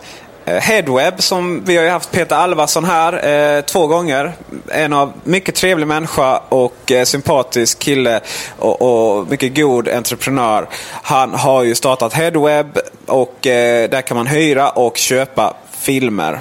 Eh, 0.50 0.60
Headweb 0.60 1.22
som 1.22 1.64
vi 1.64 1.76
har 1.76 1.84
ju 1.84 1.90
haft 1.90 2.12
Peter 2.12 2.36
Alvarsson 2.36 2.84
här 2.84 3.28
eh, 3.58 3.60
två 3.60 3.86
gånger. 3.86 4.32
En 4.68 4.92
av 4.92 5.12
mycket 5.24 5.54
trevlig 5.54 5.86
människa 5.86 6.42
och 6.48 6.92
eh, 6.92 7.04
sympatisk 7.04 7.78
kille 7.78 8.20
och, 8.58 8.82
och, 8.82 9.28
mycket 9.28 9.56
god 9.56 9.88
entreprenör. 9.88 10.68
Han 11.02 11.34
har 11.34 11.62
ju 11.62 11.74
startat 11.74 12.12
Headweb 12.12 12.78
och 13.06 13.46
eh, 13.46 13.90
där 13.90 14.02
kan 14.02 14.16
man 14.16 14.26
hyra 14.26 14.70
och 14.70 14.96
köpa 14.96 15.54
filmer. 15.80 16.40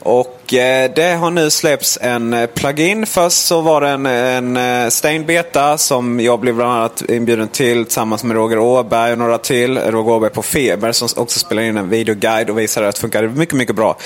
Och 0.00 0.35
Eh, 0.52 0.90
det 0.94 1.14
har 1.18 1.30
nu 1.30 1.50
släppts 1.50 1.98
en 2.02 2.32
eh, 2.32 2.46
plugin. 2.46 3.06
Först 3.06 3.46
så 3.46 3.60
var 3.60 3.80
det 3.80 3.88
en, 3.88 4.06
en 4.06 4.56
eh, 5.04 5.26
Beta 5.26 5.78
som 5.78 6.20
jag 6.20 6.40
blev 6.40 6.54
bland 6.54 6.72
annat 6.72 7.02
inbjuden 7.08 7.48
till 7.48 7.84
tillsammans 7.84 8.24
med 8.24 8.36
Roger 8.36 8.58
Åberg 8.58 9.12
och 9.12 9.18
några 9.18 9.38
till. 9.38 9.78
Roger 9.78 10.12
Åberg 10.12 10.30
på 10.30 10.42
Feber 10.42 10.92
som 10.92 11.08
också 11.16 11.38
spelade 11.38 11.68
in 11.68 11.76
en 11.76 11.88
videoguide 11.88 12.50
och 12.50 12.58
visade 12.58 12.88
att 12.88 12.94
det 12.94 13.00
funkade 13.00 13.28
mycket, 13.28 13.54
mycket 13.54 13.76
bra 13.76 13.96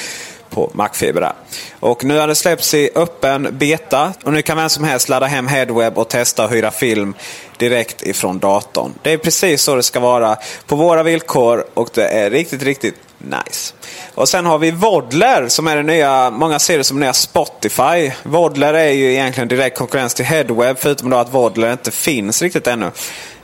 på 0.51 0.71
Macfiber 0.75 1.21
där. 1.21 1.33
Och 1.81 2.05
nu 2.05 2.19
har 2.19 2.29
det 2.29 2.35
släppts 2.35 2.75
i 2.75 2.91
öppen 2.95 3.49
beta 3.53 4.13
och 4.25 4.33
nu 4.33 4.43
kan 4.43 4.57
vem 4.57 4.69
som 4.69 4.85
helst 4.85 5.09
ladda 5.09 5.27
hem 5.27 5.47
Headweb 5.47 5.99
och 5.99 6.09
testa 6.09 6.45
och 6.45 6.51
hyra 6.51 6.71
film 6.71 7.15
direkt 7.59 8.03
ifrån 8.03 8.39
datorn. 8.39 8.93
Det 9.03 9.13
är 9.13 9.19
precis 9.19 9.63
så 9.63 9.77
det 9.77 9.83
ska 9.83 10.01
vara 10.01 10.37
på 10.67 10.77
våra 10.77 11.03
villkor 11.03 11.65
och 11.75 11.91
det 11.95 12.09
är 12.09 12.31
riktigt, 12.31 12.63
riktigt 12.63 12.95
nice. 13.21 13.75
Och 14.15 14.29
sen 14.29 14.47
har 14.47 14.59
vi 14.59 14.71
Vodler 14.71 15.49
som 15.49 15.67
är 15.67 15.77
det 15.77 15.83
nya, 15.83 16.31
många 16.31 16.59
ser 16.59 16.79
det 16.79 16.85
som 16.85 17.01
nya 17.01 17.13
Spotify. 17.13 18.13
Vodler 18.23 18.75
är 18.75 18.91
ju 18.91 19.13
egentligen 19.13 19.49
direkt 19.49 19.79
konkurrens 19.79 20.15
till 20.15 20.25
Headweb 20.25 20.77
förutom 20.79 21.11
då 21.11 21.17
att 21.17 21.35
Vodler 21.35 21.73
inte 21.73 21.91
finns 21.91 22.43
riktigt 22.43 22.67
ännu. 22.67 22.91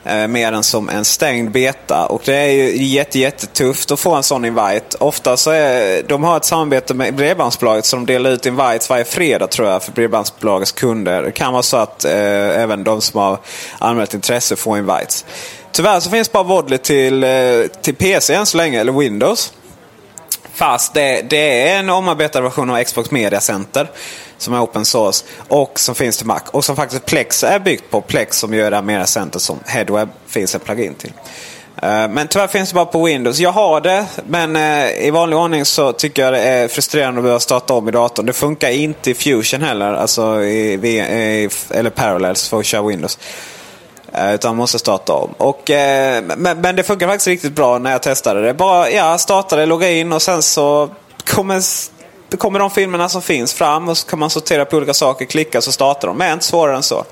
Eh, 0.07 0.29
mer 0.29 0.53
än 0.53 0.63
som 0.63 0.89
en 0.89 1.05
stängd 1.05 1.51
beta. 1.51 2.07
Och 2.07 2.23
det 2.25 2.37
är 2.37 2.51
ju 2.51 2.85
jätte, 2.85 3.19
jättetufft 3.19 3.91
att 3.91 4.01
få 4.01 4.15
en 4.15 4.23
sån 4.23 4.45
invite. 4.45 4.97
Ofta 5.01 5.37
så 5.37 5.51
är, 5.51 6.03
de 6.03 6.25
har 6.25 6.37
ett 6.37 6.45
samarbete 6.45 6.95
med 6.95 7.15
Bredbandsbolaget 7.15 7.85
så 7.85 7.97
de 7.97 8.07
delar 8.07 8.31
ut 8.31 8.47
invites 8.47 8.91
varje 8.91 9.05
fredag 9.05 9.47
tror 9.47 9.69
jag 9.69 9.83
för 9.83 9.93
Bredbandsbolagets 9.93 10.73
kunder. 10.73 11.23
Det 11.23 11.33
kan 11.33 11.53
vara 11.53 11.63
så 11.63 11.77
att 11.77 12.05
eh, 12.05 12.13
även 12.63 12.85
de 12.85 13.01
som 13.01 13.21
har 13.21 13.39
anmält 13.79 14.15
intresse 14.15 14.57
får 14.57 14.79
invites. 14.79 15.25
Tyvärr 15.73 16.01
så 16.01 16.11
finns 16.11 16.33
bara 16.33 16.43
Vodler 16.43 16.79
till, 16.79 17.25
eh, 17.25 17.31
till 17.83 17.95
PC 17.95 18.35
än 18.35 18.47
så 18.47 18.57
länge, 18.57 18.81
eller 18.81 18.93
Windows. 18.93 19.53
Fast 20.57 20.95
det, 20.95 21.23
det, 21.31 21.69
är 21.69 21.79
en 21.79 21.91
omarbetad 21.91 22.41
version 22.41 22.71
av 22.71 22.85
Xbox 22.85 23.11
Media 23.11 23.41
Center 23.41 23.91
som 24.39 24.55
är 24.55 24.65
open 24.65 24.85
source 24.85 25.25
och 25.49 25.81
som 25.81 25.95
finns 25.95 26.17
till 26.17 26.27
Mac. 26.27 26.41
Och 26.51 26.65
som 26.65 26.77
faktiskt 26.77 27.07
Plex 27.07 27.45
är 27.45 27.59
byggt 27.59 27.91
på. 27.91 28.01
Plex 28.01 28.39
som 28.39 28.55
gör 28.55 28.71
det 28.71 28.83
Media 28.83 29.07
Center 29.07 29.39
som 29.39 29.59
Headweb 29.67 30.09
finns 30.27 30.55
en 30.55 30.61
plugin 30.61 30.95
till. 30.95 31.13
Eh, 31.83 32.09
men 32.09 32.29
tyvärr 32.29 32.47
finns 32.47 32.69
det 32.69 32.75
bara 32.75 32.85
på 32.85 33.05
Windows. 33.05 33.39
Jag 33.39 33.53
har 33.53 33.81
det, 33.81 34.07
men 34.27 34.57
eh, 34.57 35.07
i 35.07 35.11
vanlig 35.11 35.39
ordning 35.39 35.65
så 35.65 35.93
tycker 35.93 36.23
jag 36.23 36.33
det 36.33 36.41
är 36.41 36.69
frustrerande 36.69 37.19
att 37.19 37.25
behöva 37.25 37.41
starta 37.41 37.75
om 37.75 37.89
i 37.89 37.93
datorn. 37.93 38.27
Det 38.27 38.33
funkar 38.33 38.71
inte 38.71 39.11
i 39.11 39.15
Fusion 39.15 39.63
heller, 39.63 39.93
alltså 39.93 40.43
i, 40.43 41.51
eller 41.71 41.91
Parallels 41.91 42.49
för 42.49 42.59
att 42.59 42.67
köra 42.67 42.83
Windows. 42.83 43.19
Eh, 44.13 44.35
utan 44.35 44.49
man 44.51 44.57
måste 44.57 44.79
starta 44.79 45.13
om. 45.13 45.31
Och, 45.37 45.71
eh, 45.71 46.25
men, 46.37 46.61
men, 46.61 46.77
det 46.77 46.83
funkar 46.83 47.07
faktiskt 47.07 47.27
riktigt 47.27 47.53
bra 47.53 47.79
när 47.79 47.93
jag 47.93 48.03
testade 48.03 48.43
det. 48.43 48.55
Bara 48.55 48.91
ja, 48.91 49.19
starta 49.19 49.57
det, 49.57 49.67
logga 49.67 49.91
in 49.91 50.13
och 50.13 50.23
sen 50.23 50.43
så 50.43 50.91
kommer, 51.25 51.63
kommer 52.39 52.59
de 52.59 52.71
filmerna 52.71 53.09
som 53.09 53.23
finns 53.23 53.55
fram 53.55 53.89
och 53.89 53.99
så 53.99 54.07
kan 54.07 54.19
man 54.19 54.31
sortera 54.31 54.65
på 54.65 54.77
olika 54.77 54.95
saker, 54.95 55.25
klicka 55.25 55.61
så 55.61 55.73
startar 55.73 56.09
de. 56.09 56.17
Men 56.17 56.33
inte 56.33 56.45
svårare 56.45 56.77
än 56.77 56.83
så. 56.83 57.05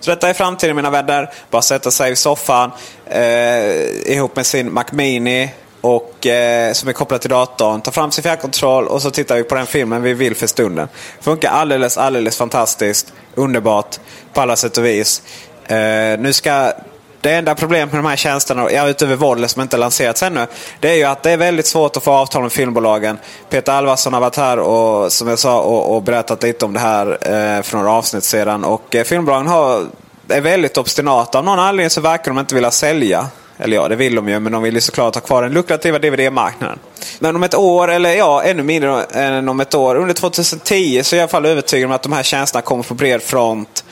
Så 0.00 0.10
detta 0.10 0.28
är 0.28 0.34
framtiden 0.34 0.76
mina 0.76 0.90
vänner. 0.90 1.30
Bara 1.50 1.62
sätta 1.62 1.90
sig 1.90 2.12
i 2.12 2.16
soffan 2.16 2.70
eh, 3.06 4.12
ihop 4.12 4.36
med 4.36 4.46
sin 4.46 4.72
Mac 4.72 4.84
Mini 4.92 5.50
och, 5.80 6.26
eh, 6.26 6.72
som 6.72 6.88
är 6.88 6.92
kopplad 6.92 7.20
till 7.20 7.30
datorn. 7.30 7.80
Ta 7.80 7.90
fram 7.90 8.10
sin 8.10 8.22
fjärrkontroll 8.22 8.86
och 8.86 9.02
så 9.02 9.10
tittar 9.10 9.36
vi 9.36 9.44
på 9.44 9.54
den 9.54 9.66
filmen 9.66 10.02
vi 10.02 10.14
vill 10.14 10.36
för 10.36 10.46
stunden. 10.46 10.88
Funkar 11.20 11.50
alldeles, 11.50 11.98
alldeles 11.98 12.36
fantastiskt. 12.36 13.12
Underbart 13.34 13.98
på 14.32 14.40
alla 14.40 14.56
sätt 14.56 14.78
och 14.78 14.84
vis. 14.84 15.22
Uh, 15.70 16.20
nu 16.20 16.32
ska 16.32 16.72
det 17.20 17.32
enda 17.32 17.54
problemet 17.54 17.92
med 17.92 18.04
de 18.04 18.08
här 18.08 18.16
tjänsterna, 18.16 18.72
ja, 18.72 18.88
utöver 18.88 19.16
Volle 19.16 19.48
som 19.48 19.62
inte 19.62 19.76
lanserats 19.76 20.22
ännu, 20.22 20.46
det 20.80 20.90
är 20.90 20.94
ju 20.94 21.04
att 21.04 21.22
det 21.22 21.30
är 21.30 21.36
väldigt 21.36 21.66
svårt 21.66 21.96
att 21.96 22.04
få 22.04 22.12
avtal 22.12 22.42
med 22.42 22.52
filmbolagen. 22.52 23.18
Peter 23.50 23.72
Alvarsson 23.72 24.12
har 24.12 24.20
varit 24.20 24.36
här 24.36 24.58
och, 24.58 25.12
som 25.12 25.28
jag 25.28 25.38
sa, 25.38 25.60
och, 25.60 25.96
och 25.96 26.02
berättat 26.02 26.42
lite 26.42 26.64
om 26.64 26.72
det 26.72 26.80
här 26.80 27.06
eh, 27.06 27.62
för 27.62 27.76
några 27.76 27.92
avsnitt 27.92 28.24
sedan. 28.24 28.64
Och 28.64 28.94
eh, 28.94 29.04
filmbolagen 29.04 29.46
har, 29.46 29.86
är 30.28 30.40
väldigt 30.40 30.78
obstinata. 30.78 31.38
Av 31.38 31.44
någon 31.44 31.58
anledning 31.58 31.90
så 31.90 32.00
verkar 32.00 32.30
de 32.30 32.38
inte 32.38 32.54
vilja 32.54 32.70
sälja. 32.70 33.26
Eller 33.58 33.76
ja, 33.76 33.88
det 33.88 33.96
vill 33.96 34.14
de 34.14 34.28
ju, 34.28 34.40
men 34.40 34.52
de 34.52 34.62
vill 34.62 34.74
ju 34.74 34.80
såklart 34.80 35.14
ha 35.14 35.20
kvar 35.20 35.42
den 35.42 35.52
lukrativa 35.52 35.98
DVD-marknaden. 35.98 36.78
Men 37.18 37.36
om 37.36 37.42
ett 37.42 37.54
år, 37.54 37.90
eller 37.90 38.14
ja, 38.14 38.42
ännu 38.42 38.62
mindre 38.62 39.02
än 39.02 39.48
om 39.48 39.60
ett 39.60 39.74
år, 39.74 39.96
under 39.96 40.14
2010 40.14 41.02
så 41.02 41.16
är 41.16 41.18
jag 41.18 41.20
i 41.20 41.22
alla 41.22 41.28
fall 41.28 41.46
övertygad 41.46 41.86
om 41.86 41.92
att 41.92 42.02
de 42.02 42.12
här 42.12 42.22
tjänsterna 42.22 42.62
kommer 42.62 42.82
på 42.82 42.94
bred 42.94 43.22
front 43.22 43.84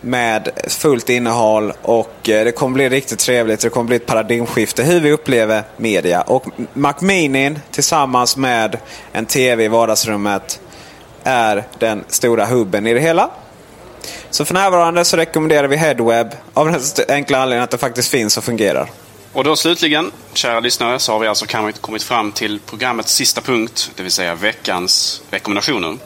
med 0.00 0.48
fullt 0.68 1.08
innehåll 1.08 1.72
och 1.82 2.28
eh, 2.28 2.44
det 2.44 2.52
kommer 2.52 2.74
bli 2.74 2.88
riktigt 2.88 3.18
trevligt. 3.18 3.60
Det 3.60 3.70
kommer 3.70 3.86
bli 3.86 3.96
ett 3.96 4.06
paradigmskifte 4.06 4.82
hur 4.82 5.00
vi 5.00 5.12
upplever 5.12 5.62
media. 5.76 6.20
Och 6.20 6.46
Mac 6.72 6.94
Mini 7.00 7.54
tillsammans 7.70 8.36
med 8.36 8.78
en 9.12 9.26
TV 9.26 9.64
i 9.64 9.68
vardagsrummet 9.68 10.60
är 11.24 11.64
den 11.78 12.04
stora 12.08 12.46
hubben 12.46 12.86
i 12.86 12.94
det 12.94 13.00
hela. 13.00 13.30
Så 14.30 14.44
för 14.44 14.54
närvarande 14.54 15.04
så 15.04 15.16
rekommenderar 15.16 15.68
vi 15.68 15.76
Headweb 15.76 16.30
av 16.54 16.66
den 16.66 16.80
enkla 17.08 17.38
anledningen 17.38 17.64
att 17.64 17.70
det 17.70 17.78
faktiskt 17.78 18.08
finns 18.10 18.36
och 18.36 18.44
fungerar. 18.44 18.90
Och 19.32 19.44
då 19.44 19.56
slutligen, 19.56 20.10
kära 20.32 20.60
lyssnare, 20.60 20.98
så 20.98 21.12
har 21.12 21.18
vi 21.18 21.26
alltså 21.26 21.46
kommit 21.80 22.02
fram 22.02 22.32
till 22.32 22.60
programmets 22.60 23.14
sista 23.14 23.40
punkt, 23.40 23.90
det 23.96 24.02
vill 24.02 24.12
säga 24.12 24.34
veckans 24.34 25.22
rekommendationer. 25.30 25.98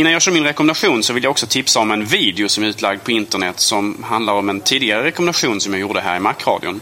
Innan 0.00 0.12
jag 0.12 0.22
kör 0.22 0.32
min 0.32 0.44
rekommendation 0.44 1.02
så 1.02 1.12
vill 1.12 1.24
jag 1.24 1.30
också 1.30 1.46
tipsa 1.46 1.80
om 1.80 1.90
en 1.90 2.04
video 2.04 2.48
som 2.48 2.64
är 2.64 2.68
utlagd 2.68 3.04
på 3.04 3.10
internet 3.10 3.60
som 3.60 4.02
handlar 4.02 4.32
om 4.32 4.48
en 4.48 4.60
tidigare 4.60 5.04
rekommendation 5.04 5.60
som 5.60 5.72
jag 5.72 5.80
gjorde 5.80 6.00
här 6.00 6.16
i 6.16 6.20
Mac-radion. 6.20 6.80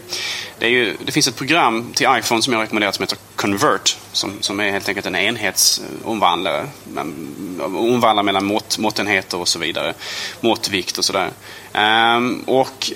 Det, 0.58 0.94
det, 1.04 1.12
finns 1.12 1.28
ett 1.28 1.36
program 1.36 1.92
till 1.94 2.06
iPhone 2.18 2.42
som 2.42 2.52
jag 2.52 2.62
rekommenderar 2.62 2.92
som 2.92 3.02
heter 3.02 3.18
Convert. 3.36 3.96
Som, 4.12 4.32
som 4.40 4.60
är 4.60 4.70
helt 4.70 4.88
enkelt 4.88 5.06
en 5.06 5.16
enhetsomvandlare. 5.16 6.66
Omvandlar 7.60 8.22
mellan 8.22 8.44
mått, 8.44 8.78
måttenheter 8.78 9.38
och 9.38 9.48
så 9.48 9.58
vidare. 9.58 9.94
Måttvikt 10.40 10.98
och 10.98 11.04
sådär. 11.04 11.30
Ehm, 11.72 12.42
och 12.46 12.92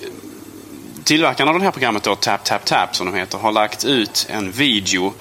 tillverkarna 1.05 1.51
av 1.51 1.59
det 1.59 1.65
här 1.65 1.73
programmet 1.73 2.03
då, 2.03 2.15
Tap 2.15 2.45
Tap 2.45 2.65
Tap 2.65 2.97
som 2.97 3.07
de 3.07 3.19
heter, 3.19 3.39
har 3.39 3.53
lagt 3.53 3.85
ut 3.85 4.27
en 4.31 4.53
video 4.53 5.13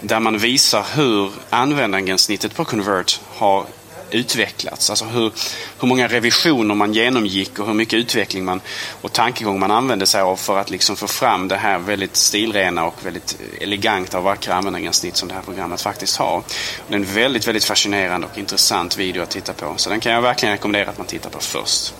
där 0.00 0.20
man 0.20 0.38
visar 0.38 0.86
hur 0.94 1.30
användargränssnittet 1.50 2.54
på 2.54 2.64
Convert 2.64 3.20
har 3.36 3.66
utvecklats. 4.10 4.90
Alltså 4.90 5.04
hur, 5.04 5.32
hur 5.80 5.88
många 5.88 6.08
revisioner 6.08 6.74
man 6.74 6.92
genomgick 6.92 7.58
och 7.58 7.66
hur 7.66 7.74
mycket 7.74 7.94
utveckling 7.94 8.44
man 8.44 8.60
och 9.00 9.12
tankegång 9.12 9.60
man 9.60 9.70
använde 9.70 10.06
sig 10.06 10.20
av 10.20 10.36
för 10.36 10.58
att 10.58 10.70
liksom 10.70 10.96
få 10.96 11.06
fram 11.06 11.48
det 11.48 11.56
här 11.56 11.78
väldigt 11.78 12.16
stilrena 12.16 12.86
och 12.86 13.06
väldigt 13.06 13.36
eleganta 13.60 14.18
och 14.18 14.24
vackra 14.24 14.54
användargränssnitt 14.54 15.16
som 15.16 15.28
det 15.28 15.34
här 15.34 15.42
programmet 15.42 15.80
faktiskt 15.80 16.16
har. 16.16 16.42
Det 16.88 16.94
är 16.94 16.96
en 16.96 17.04
väldigt, 17.04 17.48
väldigt 17.48 17.64
fascinerande 17.64 18.26
och 18.32 18.38
intressant 18.38 18.96
video 18.96 19.22
att 19.22 19.30
titta 19.30 19.52
på. 19.52 19.74
Så 19.76 19.90
den 19.90 20.00
kan 20.00 20.12
jag 20.12 20.22
verkligen 20.22 20.52
rekommendera 20.52 20.90
att 20.90 20.98
man 20.98 21.06
tittar 21.06 21.30
på 21.30 21.40
först. 21.40 21.94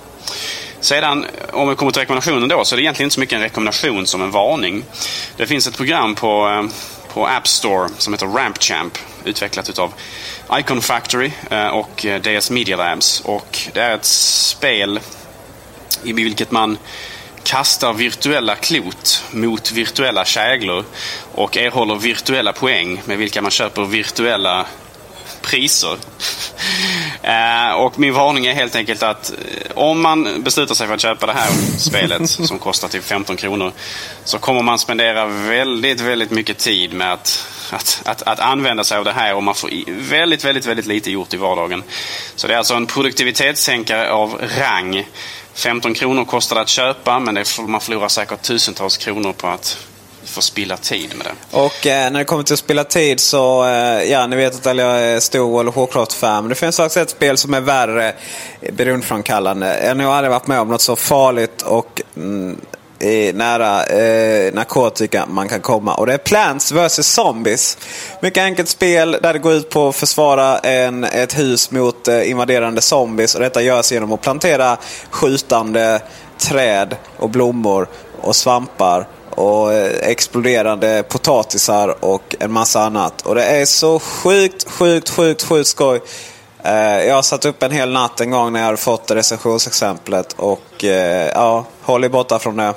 Sedan, 0.81 1.27
om 1.53 1.69
vi 1.69 1.75
kommer 1.75 1.93
till 1.93 2.01
rekommendationen 2.01 2.49
då, 2.49 2.65
så 2.65 2.75
är 2.75 2.77
det 2.77 2.83
egentligen 2.83 3.07
inte 3.07 3.15
så 3.15 3.21
mycket 3.21 3.37
en 3.37 3.43
rekommendation 3.43 4.07
som 4.07 4.23
en 4.23 4.31
varning. 4.31 4.85
Det 5.37 5.47
finns 5.47 5.67
ett 5.67 5.77
program 5.77 6.15
på, 6.15 6.49
eh, 6.49 6.65
på 7.15 7.27
App 7.27 7.49
Store 7.49 7.89
som 7.99 8.13
heter 8.13 8.27
Rampchamp, 8.27 8.99
Utvecklat 9.25 9.69
utav 9.69 9.93
Icon 10.53 10.83
Factory 10.83 11.31
eh, 11.51 11.69
och 11.69 12.07
eh, 12.07 12.21
DS 12.21 12.51
Media 12.51 12.77
Labs. 12.77 13.21
Och 13.21 13.59
det 13.73 13.81
är 13.81 13.95
ett 13.95 14.05
spel 14.05 15.01
i 16.03 16.13
vilket 16.13 16.51
man 16.51 16.79
kastar 17.43 17.93
virtuella 17.93 18.55
klot 18.55 19.25
mot 19.31 19.73
virtuella 19.73 20.25
käglor 20.25 20.85
och 21.35 21.57
erhåller 21.57 21.95
virtuella 21.95 22.53
poäng 22.53 23.03
med 23.05 23.19
vilka 23.19 23.43
man 23.43 23.51
köper 23.51 23.85
virtuella 23.85 24.67
priser. 25.43 25.97
Eh, 27.23 27.73
och 27.73 27.99
min 27.99 28.15
varning 28.15 28.47
är 28.47 28.55
helt 28.55 28.77
enkelt 28.77 29.03
att 29.03 29.31
eh, 29.31 29.37
om 29.75 30.03
man 30.03 30.43
beslutar 30.43 30.75
sig 30.75 30.87
för 30.87 30.95
att 30.95 31.01
köpa 31.01 31.27
det 31.27 31.33
här 31.33 31.51
spelet 31.79 32.31
som 32.49 32.59
kostar 32.59 32.89
typ 32.89 33.05
15 33.05 33.37
kronor 33.37 33.73
så 34.25 34.39
kommer 34.39 34.63
man 34.63 34.79
spendera 34.79 35.27
väldigt, 35.27 36.01
väldigt 36.01 36.31
mycket 36.31 36.59
tid 36.59 36.93
med 36.93 37.13
att, 37.13 37.47
att, 37.71 38.03
att, 38.05 38.23
att 38.23 38.41
använda 38.41 38.85
sig 38.85 38.99
av 38.99 39.05
det 39.05 39.13
här 39.13 39.35
och 39.35 39.43
man 39.43 39.55
får 39.55 39.71
väldigt, 40.11 40.45
väldigt, 40.45 40.67
väldigt 40.67 40.87
lite 40.87 41.11
gjort 41.11 41.35
i 41.35 41.37
vardagen. 41.37 41.83
Så 42.37 42.47
det 42.47 42.55
är 42.55 42.59
alltså 42.59 42.75
en 42.75 42.87
produktivitetssänkare 42.87 44.11
av 44.11 44.41
rang. 44.59 45.07
15 45.55 45.95
kronor 45.95 46.25
kostar 46.25 46.57
det 46.57 46.63
att 46.63 46.69
köpa 46.69 47.19
men 47.19 47.35
det, 47.35 47.59
man 47.67 47.81
förlorar 47.81 48.09
säkert 48.09 48.43
tusentals 48.43 48.97
kronor 48.97 49.33
på 49.33 49.47
att 49.47 49.79
få 50.29 50.43
spilla 50.43 50.77
tid 50.77 51.15
med 51.17 51.27
det. 51.27 51.57
Och 51.57 51.87
eh, 51.87 52.11
när 52.11 52.19
det 52.19 52.25
kommer 52.25 52.43
till 52.43 52.53
att 52.53 52.59
spilla 52.59 52.85
tid 52.85 53.21
så, 53.21 53.65
eh, 53.65 54.03
ja 54.03 54.27
ni 54.27 54.37
vet 54.37 54.67
att 54.67 54.77
jag 54.77 55.01
är 55.01 55.21
stor 55.21 55.51
World 55.51 55.69
of 55.69 55.77
Warcraft-fan. 55.77 56.45
Men 56.45 56.49
det 56.49 56.55
finns 56.55 56.79
också 56.79 57.01
ett 57.01 57.11
spel 57.11 57.37
som 57.37 57.55
är 57.55 57.61
värre 57.61 58.13
eh, 58.61 58.75
beroendeframkallande. 58.75 59.79
Jag 59.83 59.89
har 59.89 59.95
nog 59.95 60.07
aldrig 60.07 60.31
varit 60.31 60.47
med 60.47 60.61
om 60.61 60.69
något 60.69 60.81
så 60.81 60.97
farligt 60.97 61.63
och 61.63 62.03
mm, 62.17 62.61
nära 63.35 63.85
eh, 63.85 64.55
narkotika 64.55 65.27
man 65.27 65.49
kan 65.49 65.61
komma. 65.61 65.95
Och 65.95 66.07
det 66.07 66.13
är 66.13 66.19
Plants 66.19 66.73
vs 66.73 67.07
Zombies. 67.07 67.79
Mycket 68.21 68.43
enkelt 68.43 68.69
spel 68.69 69.19
där 69.23 69.33
det 69.33 69.39
går 69.39 69.53
ut 69.53 69.71
på 69.71 69.89
att 69.89 69.97
försvara 69.97 70.59
en, 70.59 71.05
ett 71.05 71.39
hus 71.39 71.71
mot 71.71 72.09
eh, 72.09 72.31
invaderande 72.31 72.81
zombies. 72.81 73.35
Och 73.35 73.41
detta 73.41 73.63
görs 73.63 73.93
genom 73.93 74.13
att 74.13 74.21
plantera 74.21 74.77
skjutande 75.11 76.01
träd 76.39 76.97
och 77.17 77.31
blommor 77.31 77.89
och 78.21 78.37
svampar 78.37 79.07
och 79.39 79.73
eh, 79.73 80.09
exploderande 80.09 81.03
potatisar 81.03 82.05
och 82.05 82.37
en 82.41 82.53
massa 82.53 82.81
annat. 82.81 83.23
Och 83.23 83.35
det 83.35 83.45
är 83.45 83.65
så 83.65 83.99
sjukt, 83.99 84.71
sjukt, 84.71 85.09
sjukt, 85.09 85.43
sjukt 85.43 85.69
skoj. 85.69 86.01
Eh, 86.63 87.07
jag 87.07 87.15
har 87.15 87.23
satt 87.23 87.45
upp 87.45 87.63
en 87.63 87.71
hel 87.71 87.93
natt 87.93 88.21
en 88.21 88.31
gång 88.31 88.53
när 88.53 88.61
jag 88.61 88.67
hade 88.67 88.79
fått 88.79 89.11
recensionsexemplet 89.11 90.33
och 90.33 90.85
eh, 90.85 91.31
ja, 91.35 91.65
håll 91.83 92.05
er 92.05 92.09
borta 92.09 92.39
från 92.39 92.57
det. 92.57 92.75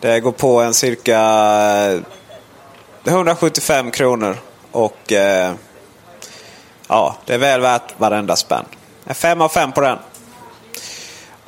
Det 0.00 0.20
går 0.20 0.32
på 0.32 0.60
en 0.60 0.74
cirka 0.74 1.20
175 3.04 3.90
kronor 3.90 4.36
och 4.72 5.12
ja, 6.88 7.16
det 7.26 7.34
är 7.34 7.38
väl 7.38 7.60
värt 7.60 7.94
varenda 8.00 8.36
spänn. 8.36 8.64
En 9.04 9.14
fem 9.14 9.40
av 9.40 9.48
fem 9.48 9.72
på 9.72 9.80
den. 9.80 9.98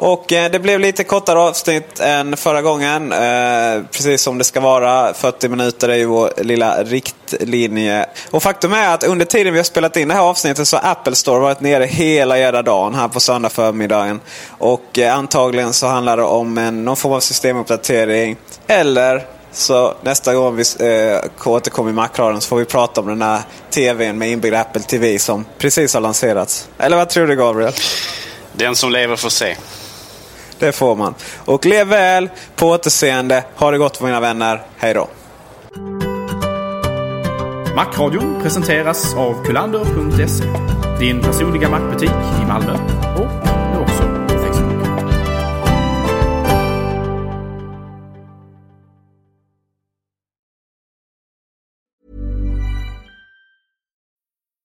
Och 0.05 0.32
eh, 0.32 0.50
det 0.50 0.59
blev 0.59 0.80
lite 0.80 1.05
kortare 1.05 1.38
avsnitt 1.38 2.00
än 2.00 2.36
förra 2.36 2.62
gången. 2.62 3.12
Eh, 3.12 3.82
precis 3.90 4.22
som 4.22 4.38
det 4.38 4.44
ska 4.44 4.61
vara. 4.61 5.14
40 5.14 5.48
minuter 5.48 5.88
är 5.88 5.96
ju 5.96 6.05
vår 6.05 6.32
lilla 6.36 6.82
riktlinje. 6.82 8.07
Och 8.30 8.42
faktum 8.42 8.72
är 8.72 8.94
att 8.94 9.05
under 9.05 9.26
tiden 9.26 9.53
vi 9.53 9.59
har 9.59 9.64
spelat 9.64 9.96
in 9.96 10.09
det 10.09 10.14
här 10.14 10.22
avsnittet 10.22 10.68
så 10.68 10.76
har 10.76 10.90
Apple 10.90 11.14
Store 11.14 11.40
varit 11.40 11.61
nere 11.61 11.84
hela 11.84 12.38
jävla 12.38 12.62
dagen 12.62 12.94
här 12.94 13.09
på 13.09 13.20
söndag 13.20 13.48
förmiddagen. 13.48 14.20
Och 14.59 14.98
eh, 14.98 15.16
antagligen 15.16 15.72
så 15.72 15.86
handlar 15.86 16.16
det 16.16 16.22
om 16.22 16.59
en, 16.59 16.84
någon 16.84 16.96
form 16.96 17.12
av 17.12 17.20
systemuppdatering. 17.20 18.36
Eller 18.66 19.26
så 19.53 19.94
nästa 20.03 20.34
gång 20.34 20.57
vi 20.57 20.62
eh, 20.62 21.48
återkommer 21.48 21.90
i 21.90 21.94
Macradion 21.94 22.40
så 22.40 22.48
får 22.48 22.57
vi 22.57 22.64
prata 22.64 23.00
om 23.00 23.07
den 23.07 23.22
här 23.22 23.40
TVn 23.70 24.18
med 24.18 24.30
inbyggd 24.30 24.55
Apple 24.55 24.82
TV 24.82 25.18
som 25.18 25.44
precis 25.59 25.94
har 25.94 26.00
lanserats. 26.00 26.68
Eller 26.78 26.96
vad 26.96 27.09
tror 27.09 27.26
du 27.26 27.36
Gabriel? 27.36 27.72
Den 28.53 28.76
som 28.76 28.92
lever 28.92 29.16
får 29.16 29.30
se. 29.30 29.57
Det 30.62 30.72
får 30.72 30.96
man. 30.96 31.14
Och 31.44 31.66
lev 31.66 31.86
väl, 31.86 32.30
på 32.56 32.68
återseende. 32.68 33.44
Ha 33.56 33.70
det 33.70 33.78
gott 33.78 34.00
mina 34.04 34.20
vänner. 34.20 34.62
Hej 34.76 34.94
då. 34.94 35.08
Macradion 37.76 38.42
presenteras 38.42 39.14
av 39.14 39.44
kulander.se. 39.44 40.44
Din 41.00 41.20
personliga 41.20 41.68
mackbutik 41.68 42.10
i 42.42 42.46
Malmö 42.46 42.76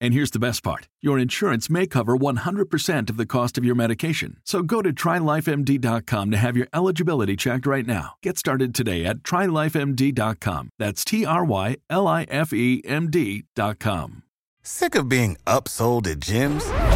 And 0.00 0.12
here's 0.12 0.30
the 0.30 0.38
best 0.38 0.62
part 0.62 0.88
your 1.00 1.18
insurance 1.18 1.70
may 1.70 1.86
cover 1.86 2.16
100% 2.16 3.10
of 3.10 3.16
the 3.16 3.26
cost 3.26 3.58
of 3.58 3.64
your 3.64 3.74
medication. 3.74 4.38
So 4.44 4.62
go 4.62 4.82
to 4.82 4.92
trylifemd.com 4.92 6.30
to 6.30 6.36
have 6.36 6.56
your 6.56 6.68
eligibility 6.74 7.36
checked 7.36 7.66
right 7.66 7.86
now. 7.86 8.14
Get 8.22 8.38
started 8.38 8.74
today 8.74 9.04
at 9.04 9.18
trylifemd.com. 9.18 10.70
That's 10.78 11.04
T 11.04 11.24
R 11.24 11.44
Y 11.44 11.76
L 11.90 12.06
I 12.06 12.24
F 12.24 12.52
E 12.52 12.82
M 12.84 13.10
D.com. 13.10 14.22
Sick 14.62 14.96
of 14.96 15.08
being 15.08 15.36
upsold 15.46 16.08
at 16.08 16.18
gyms? 16.18 16.95